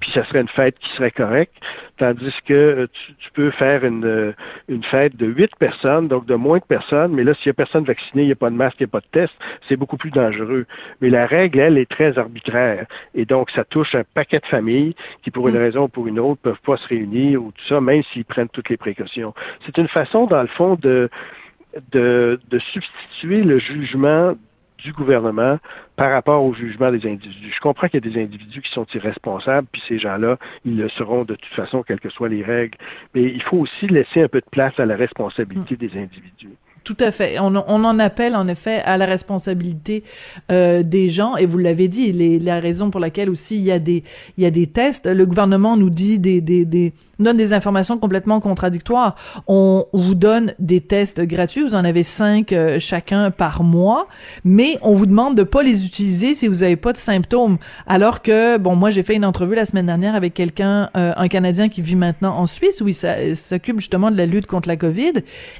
Puis 0.00 0.10
ça 0.12 0.24
serait 0.24 0.40
une 0.40 0.48
fête 0.48 0.78
qui 0.78 0.90
serait 0.96 1.10
correcte. 1.10 1.54
Tandis 1.98 2.34
que 2.44 2.52
euh, 2.52 2.86
tu, 3.18 3.30
peux 3.32 3.50
faire 3.50 3.84
une, 3.84 4.04
euh, 4.04 4.32
une 4.68 4.84
fête 4.84 5.16
de 5.16 5.26
8 5.26 5.56
personnes, 5.58 6.08
donc 6.08 6.26
de 6.26 6.34
moins 6.34 6.58
de 6.58 6.64
personnes, 6.64 7.12
mais 7.12 7.24
là, 7.24 7.32
s'il 7.34 7.48
n'y 7.48 7.52
a 7.52 7.54
personne 7.54 7.84
vacciné, 7.84 8.24
il 8.24 8.26
n'y 8.26 8.32
a 8.32 8.36
pas 8.36 8.50
de 8.50 8.54
masque, 8.54 8.76
il 8.80 8.82
n'y 8.82 8.90
a 8.90 8.92
pas 8.92 9.00
de 9.00 9.06
test, 9.10 9.32
c'est 9.66 9.76
beaucoup 9.76 9.96
plus 9.96 10.10
dangereux. 10.10 10.66
Mais 11.00 11.08
la 11.08 11.26
règle, 11.26 11.58
elle, 11.58 11.78
est 11.78 11.90
très 11.90 12.18
arbitraire. 12.18 12.86
Et 13.14 13.24
donc, 13.24 13.50
ça 13.50 13.64
touche 13.64 13.94
un 13.94 14.04
paquet 14.14 14.40
de 14.40 14.46
familles 14.46 14.94
qui, 15.22 15.30
pour 15.30 15.48
une 15.48 15.54
hmm. 15.54 15.58
raison 15.58 15.82
ou 15.84 15.88
pour 15.88 16.06
une 16.06 16.18
autre, 16.18 16.40
peuvent 16.42 16.60
pas 16.64 16.76
se 16.76 16.86
réunir 16.88 17.42
ou 17.42 17.52
tout 17.52 17.64
ça, 17.66 17.80
même 17.80 18.02
s'ils 18.12 18.24
prennent 18.24 18.48
toutes 18.48 18.68
les 18.68 18.76
précautions. 18.76 19.32
C'est 19.64 19.78
une 19.78 19.88
façon, 19.88 20.26
dans 20.26 20.42
le 20.42 20.48
fond, 20.48 20.76
de, 20.80 21.08
de, 21.92 22.40
de 22.50 22.58
substituer 22.58 23.42
le 23.42 23.58
jugement 23.58 24.34
du 24.78 24.92
gouvernement 24.92 25.58
par 25.96 26.10
rapport 26.10 26.44
au 26.44 26.54
jugement 26.54 26.90
des 26.90 27.06
individus. 27.06 27.52
Je 27.54 27.60
comprends 27.60 27.88
qu'il 27.88 28.04
y 28.04 28.08
a 28.08 28.10
des 28.10 28.20
individus 28.20 28.60
qui 28.60 28.70
sont 28.72 28.86
irresponsables, 28.94 29.66
puis 29.72 29.82
ces 29.88 29.98
gens-là, 29.98 30.38
ils 30.64 30.76
le 30.76 30.88
seront 30.90 31.24
de 31.24 31.34
toute 31.34 31.54
façon, 31.54 31.82
quelles 31.82 32.00
que 32.00 32.10
soient 32.10 32.28
les 32.28 32.42
règles. 32.42 32.76
Mais 33.14 33.22
il 33.22 33.42
faut 33.42 33.58
aussi 33.58 33.86
laisser 33.86 34.22
un 34.22 34.28
peu 34.28 34.40
de 34.40 34.50
place 34.50 34.78
à 34.78 34.86
la 34.86 34.96
responsabilité 34.96 35.74
hmm. 35.74 35.78
des 35.78 35.98
individus. 35.98 36.56
Tout 36.84 36.96
à 37.00 37.10
fait. 37.10 37.40
On, 37.40 37.52
on, 37.56 37.84
en 37.84 37.98
appelle 37.98 38.36
en 38.36 38.46
effet 38.46 38.80
à 38.84 38.96
la 38.96 39.06
responsabilité 39.06 40.04
euh, 40.52 40.84
des 40.84 41.10
gens 41.10 41.36
et 41.36 41.44
vous 41.44 41.58
l'avez 41.58 41.88
dit, 41.88 42.12
les, 42.12 42.38
la 42.38 42.60
raison 42.60 42.90
pour 42.90 43.00
laquelle 43.00 43.28
aussi 43.28 43.56
il 43.56 43.64
y 43.64 43.72
a 43.72 43.80
des 43.80 44.04
il 44.38 44.44
y 44.44 44.46
a 44.46 44.52
des 44.52 44.68
tests. 44.68 45.06
Le 45.06 45.26
gouvernement 45.26 45.76
nous 45.76 45.90
dit 45.90 46.20
des 46.20 46.40
des, 46.40 46.64
des 46.64 46.92
donne 47.18 47.36
des 47.36 47.52
informations 47.52 47.98
complètement 47.98 48.40
contradictoires. 48.40 49.14
On 49.46 49.86
vous 49.92 50.14
donne 50.14 50.54
des 50.58 50.80
tests 50.80 51.20
gratuits, 51.20 51.62
vous 51.62 51.74
en 51.74 51.84
avez 51.84 52.02
cinq 52.02 52.52
euh, 52.52 52.78
chacun 52.78 53.30
par 53.30 53.62
mois, 53.62 54.08
mais 54.44 54.78
on 54.82 54.94
vous 54.94 55.06
demande 55.06 55.36
de 55.36 55.42
pas 55.42 55.62
les 55.62 55.86
utiliser 55.86 56.34
si 56.34 56.48
vous 56.48 56.62
avez 56.62 56.76
pas 56.76 56.92
de 56.92 56.98
symptômes. 56.98 57.58
Alors 57.86 58.22
que 58.22 58.58
bon, 58.58 58.76
moi 58.76 58.90
j'ai 58.90 59.02
fait 59.02 59.14
une 59.14 59.24
entrevue 59.24 59.54
la 59.54 59.64
semaine 59.64 59.86
dernière 59.86 60.14
avec 60.14 60.34
quelqu'un, 60.34 60.90
euh, 60.96 61.12
un 61.16 61.28
Canadien 61.28 61.68
qui 61.68 61.82
vit 61.82 61.96
maintenant 61.96 62.36
en 62.36 62.46
Suisse 62.46 62.80
où 62.80 62.88
il 62.88 62.94
s'occupe 62.94 63.80
justement 63.80 64.10
de 64.10 64.16
la 64.16 64.26
lutte 64.26 64.46
contre 64.46 64.68
la 64.68 64.76
COVID 64.76 65.12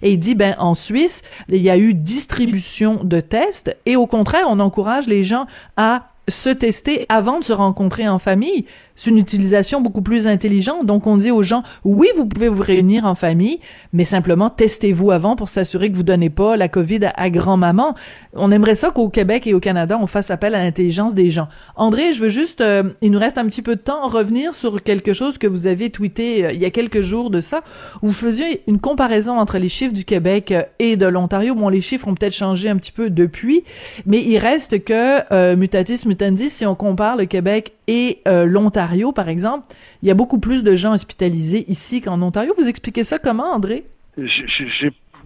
et 0.03 0.13
il 0.13 0.19
dit 0.19 0.35
ben 0.35 0.55
en 0.59 0.75
Suisse 0.75 1.23
il 1.49 1.63
y 1.63 1.71
a 1.71 1.77
eu 1.77 1.95
distribution 1.95 3.01
de 3.03 3.21
tests 3.21 3.77
et 3.87 3.97
au 3.97 4.07
contraire, 4.07 4.47
on 4.49 4.61
encourage 4.61 5.07
les 5.07 5.25
gens 5.25 5.47
à 5.77 6.09
se 6.29 6.51
tester 6.51 7.07
avant 7.09 7.39
de 7.39 7.45
se 7.45 7.53
rencontrer 7.53 8.09
en 8.09 8.19
famille. 8.19 8.67
C'est 8.97 9.11
une 9.11 9.19
utilisation 9.19 9.81
beaucoup 9.81 10.03
plus 10.03 10.27
intelligente. 10.27 10.87
Donc, 10.87 11.07
on 11.07 11.19
dit 11.19 11.31
aux 11.31 11.43
gens, 11.43 11.63
oui, 11.85 12.09
vous 12.17 12.27
pouvez 12.27 12.49
vous 12.49 12.63
réunir 12.63 13.05
en 13.05 13.15
famille, 13.15 13.61
mais 13.93 14.05
simplement 14.05 14.51
testez-vous 14.51 15.11
avant 15.11 15.37
pour 15.37 15.51
s'assurer 15.51 15.91
que 15.91 15.97
vous 15.97 16.03
donnez 16.03 16.31
pas 16.31 16.57
la 16.57 16.69
COVID 16.69 17.01
à, 17.15 17.31
grand-maman. 17.31 17.95
On 18.33 18.51
aimerait 18.51 18.75
ça 18.75 18.91
qu'au 18.91 19.09
Québec 19.09 19.47
et 19.47 19.55
au 19.55 19.61
Canada, 19.61 19.99
on 20.01 20.07
fasse 20.07 20.31
appel 20.31 20.55
à 20.55 20.63
l'intelligence 20.63 21.15
des 21.15 21.31
gens. 21.31 21.49
André, 21.77 22.15
je 22.15 22.23
veux 22.23 22.31
juste, 22.31 22.61
euh, 22.63 22.85
il 23.03 23.11
nous 23.11 23.19
reste 23.19 23.39
un 23.39 23.45
petit 23.47 23.63
peu 23.63 23.77
de 23.77 23.81
temps, 23.81 24.09
revenir 24.09 24.55
sur 24.55 24.83
quelque 24.83 25.13
chose 25.13 25.37
que 25.37 25.47
vous 25.47 25.67
avez 25.67 25.91
tweeté 25.91 26.47
euh, 26.47 26.53
il 26.53 26.61
y 26.61 26.65
a 26.65 26.71
quelques 26.71 27.03
jours 27.03 27.31
de 27.31 27.41
ça, 27.41 27.61
vous 28.03 28.13
faisiez 28.13 28.63
une 28.67 28.79
comparaison 28.79 29.39
entre 29.39 29.59
les 29.59 29.69
chiffres 29.69 29.93
du 29.93 30.05
Québec 30.05 30.53
euh, 30.53 30.63
et 30.79 30.97
de 30.97 31.07
l'Ontario. 31.07 31.55
Bon, 31.55 31.69
les 31.69 31.83
chiffres 31.83 32.09
ont 32.09 32.15
peut-être 32.15 32.35
changé 32.35 32.69
un 32.69 32.77
petit 32.77 32.93
peu 32.93 33.11
depuis, 33.11 33.63
mais 34.07 34.23
il 34.23 34.39
reste 34.39 34.85
que, 34.85 35.55
mutatis 35.55 36.07
mutandis, 36.07 36.51
si 36.51 36.65
on 36.65 36.75
compare 36.75 37.17
le 37.17 37.27
Québec 37.27 37.75
et 37.89 38.21
l'Ontario, 38.27 38.86
par 39.13 39.29
exemple, 39.29 39.67
il 40.03 40.09
y 40.09 40.11
a 40.11 40.15
beaucoup 40.15 40.39
plus 40.39 40.63
de 40.63 40.77
gens 40.77 40.93
hospitalisés 40.93 41.71
ici 41.71 42.01
qu'en 42.01 42.21
Ontario. 42.23 42.53
Vous 42.57 42.69
expliquez 42.69 43.05
ça 43.05 43.19
comment, 43.19 43.53
André? 43.53 43.85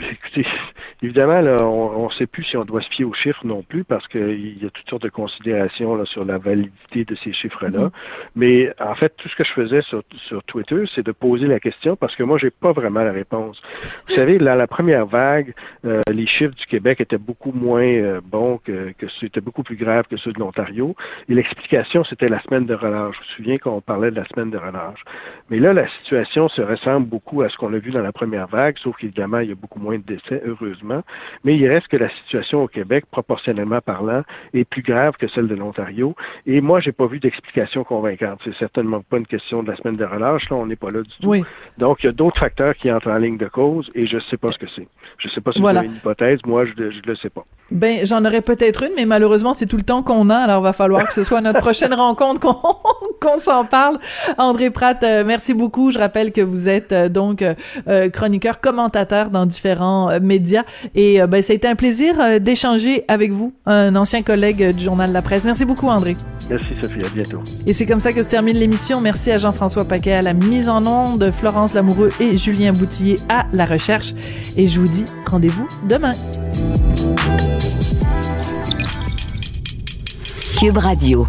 Écoutez, 0.13 0.47
évidemment, 1.03 1.41
là, 1.41 1.57
on 1.63 2.07
ne 2.07 2.13
sait 2.13 2.27
plus 2.27 2.45
si 2.45 2.57
on 2.57 2.65
doit 2.65 2.81
se 2.81 2.89
fier 2.91 3.05
aux 3.05 3.13
chiffres 3.13 3.47
non 3.47 3.63
plus 3.63 3.85
parce 3.85 4.07
qu'il 4.09 4.63
y 4.63 4.67
a 4.67 4.71
toutes 4.71 4.89
sortes 4.89 5.03
de 5.03 5.09
considérations 5.09 5.95
là, 5.95 6.05
sur 6.07 6.25
la 6.25 6.39
validité 6.39 7.05
de 7.05 7.15
ces 7.17 7.33
chiffres-là. 7.33 7.87
Mm-hmm. 7.87 7.91
Mais 8.37 8.73
en 8.81 8.95
fait, 8.95 9.15
tout 9.17 9.29
ce 9.29 9.37
que 9.37 9.45
je 9.45 9.53
faisais 9.53 9.83
sur, 9.83 10.03
sur 10.29 10.43
Twitter, 10.45 10.85
c'est 10.95 11.05
de 11.05 11.13
poser 11.13 11.47
la 11.47 11.61
question 11.61 11.97
parce 11.97 12.17
que 12.17 12.23
moi, 12.23 12.39
j'ai 12.39 12.51
pas 12.51 12.73
vraiment 12.73 13.03
la 13.03 13.13
réponse. 13.13 13.61
Vous 14.09 14.15
savez, 14.15 14.39
dans 14.39 14.55
la 14.55 14.67
première 14.67 15.07
vague, 15.07 15.55
euh, 15.85 16.01
les 16.11 16.27
chiffres 16.27 16.55
du 16.55 16.67
Québec 16.67 17.01
étaient 17.01 17.19
beaucoup 17.19 17.53
moins 17.53 17.83
euh, 17.83 18.21
bons 18.25 18.59
que, 18.59 18.93
que 18.97 19.07
c'était 19.21 19.41
beaucoup 19.41 19.63
plus 19.63 19.77
grave 19.77 20.05
que 20.09 20.17
ceux 20.17 20.33
de 20.33 20.39
l'Ontario. 20.39 20.95
Et 21.29 21.35
l'explication, 21.35 22.05
c'était 22.05 22.29
la 22.29 22.41
semaine 22.43 22.67
de 22.67 22.75
relâche. 22.75 23.17
Je 23.17 23.21
me 23.21 23.37
souviens 23.37 23.59
qu'on 23.59 23.81
parlait 23.81 24.11
de 24.11 24.17
la 24.17 24.25
semaine 24.27 24.51
de 24.51 24.59
relâche. 24.59 25.03
Mais 25.51 25.59
là, 25.59 25.73
la 25.73 25.89
situation 25.89 26.49
se 26.49 26.63
ressemble 26.63 27.07
beaucoup 27.07 27.43
à 27.43 27.49
ce 27.49 27.57
qu'on 27.57 27.73
a 27.75 27.79
vu 27.79 27.91
dans 27.91 28.03
la 28.03 28.13
première 28.13 28.47
vague, 28.47 28.79
sauf 28.79 28.97
qu'évidemment, 28.97 29.41
il 29.41 29.49
y 29.49 29.53
a 29.53 29.57
beaucoup 29.57 29.81
moins 29.81 29.90
de 29.99 30.03
décès, 30.03 30.43
heureusement. 30.45 31.03
Mais 31.45 31.57
il 31.57 31.67
reste 31.69 31.89
que 31.89 31.97
la 31.97 32.09
situation 32.11 32.63
au 32.63 32.69
Québec, 32.69 33.05
proportionnellement 33.11 33.81
parlant, 33.81 34.23
est 34.55 34.65
plus 34.65 34.83
grave 34.83 35.15
que 35.19 35.29
celle 35.29 35.49
de 35.49 35.55
l'Ontario. 35.55 36.15
Et 36.47 36.61
moi, 36.61 36.81
j'ai 36.81 36.93
pas 36.93 37.07
vu 37.07 37.19
d'explication 37.19 37.85
convaincante. 37.85 38.41
C'est 38.45 38.55
certainement 38.55 39.03
pas 39.03 39.19
une 39.19 39.27
question 39.27 39.63
de 39.63 39.71
la 39.71 39.77
semaine 39.77 39.97
de 39.97 40.05
relâche. 40.05 40.49
Là, 40.51 40.57
on 40.57 40.67
n'est 40.67 40.77
pas 40.77 40.91
là 40.91 41.03
du 41.03 41.11
tout. 41.21 41.35
Donc, 41.79 42.03
il 42.03 42.07
y 42.07 42.09
a 42.09 42.13
d'autres 42.13 42.39
facteurs 42.39 42.75
qui 42.75 42.91
entrent 42.91 43.11
en 43.11 43.19
ligne 43.19 43.39
de 43.39 43.49
cause 43.49 43.91
et 43.95 44.07
je 44.07 44.19
sais 44.19 44.37
pas 44.37 44.53
ce 44.53 44.59
que 44.59 44.67
c'est. 44.75 44.89
Je 45.19 45.29
sais 45.29 45.41
pas 45.41 45.53
si 45.53 45.61
voilà. 45.61 45.85
une 45.85 45.95
hypothèse. 45.95 46.41
Moi, 46.47 46.65
je 46.67 46.73
ne 46.83 46.91
le 47.07 47.15
sais 47.17 47.31
pas. 47.31 47.45
Ben, 47.71 48.05
j'en 48.05 48.25
aurais 48.25 48.41
peut-être 48.41 48.83
une, 48.83 48.93
mais 48.97 49.07
malheureusement, 49.07 49.55
c'est 49.55 49.67
tout 49.67 49.77
le 49.77 49.85
temps 49.85 50.03
qu'on 50.03 50.29
a. 50.29 50.37
Alors, 50.37 50.61
il 50.61 50.65
va 50.65 50.73
falloir 50.73 51.07
que 51.07 51.15
ce 51.15 51.23
soit 51.23 51.41
notre 51.41 51.61
prochaine 51.61 51.95
rencontre 52.01 52.41
qu'on 52.41 53.37
s'en 53.37 53.65
parle. 53.65 53.99
André 54.39 54.71
Pratt, 54.71 55.03
euh, 55.03 55.25
merci 55.25 55.55
beaucoup. 55.55 55.93
Je 55.93 55.99
rappelle 55.99 56.33
que 56.33 56.41
vous 56.41 56.69
êtes 56.69 56.93
euh, 56.93 57.09
donc 57.09 57.43
euh, 57.43 58.09
chroniqueur, 58.11 58.61
commentateur 58.61 59.31
dans 59.31 59.47
différents 59.47 59.70
médias. 60.21 60.65
Et 60.95 61.21
ben, 61.27 61.43
ça 61.43 61.53
a 61.53 61.57
été 61.57 61.69
un 61.69 61.75
plaisir 61.75 62.41
d'échanger 62.41 63.05
avec 63.09 63.33
vous, 63.33 63.53
un 63.67 63.95
ancien 63.97 64.23
collègue 64.23 64.75
du 64.75 64.85
journal 64.85 65.13
La 65.13 65.23
Presse. 65.23 65.45
Merci 65.45 65.65
beaucoup, 65.65 65.89
André. 65.89 66.17
Merci, 66.49 66.69
Sophie. 66.81 67.01
À 67.05 67.09
bientôt. 67.15 67.41
Et 67.67 67.73
c'est 67.73 67.87
comme 67.87 68.01
ça 68.01 68.13
que 68.13 68.23
se 68.23 68.29
termine 68.29 68.57
l'émission. 68.57 69.01
Merci 69.01 69.31
à 69.31 69.39
Jean-François 69.39 69.85
Paquet 69.85 70.13
à 70.13 70.23
la 70.23 70.33
mise 70.33 70.69
en 70.69 70.85
onde, 70.85 71.31
Florence 71.31 71.75
Lamoureux 71.75 72.11
et 72.21 72.37
Julien 72.37 72.73
Boutillier 72.73 73.19
à 73.29 73.47
la 73.53 73.67
recherche. 73.67 74.15
Et 74.57 74.67
je 74.67 74.81
vous 74.81 74.89
dis 74.89 75.05
rendez-vous 75.27 75.69
demain. 75.89 76.13
Cube 80.59 80.77
Radio. 80.77 81.27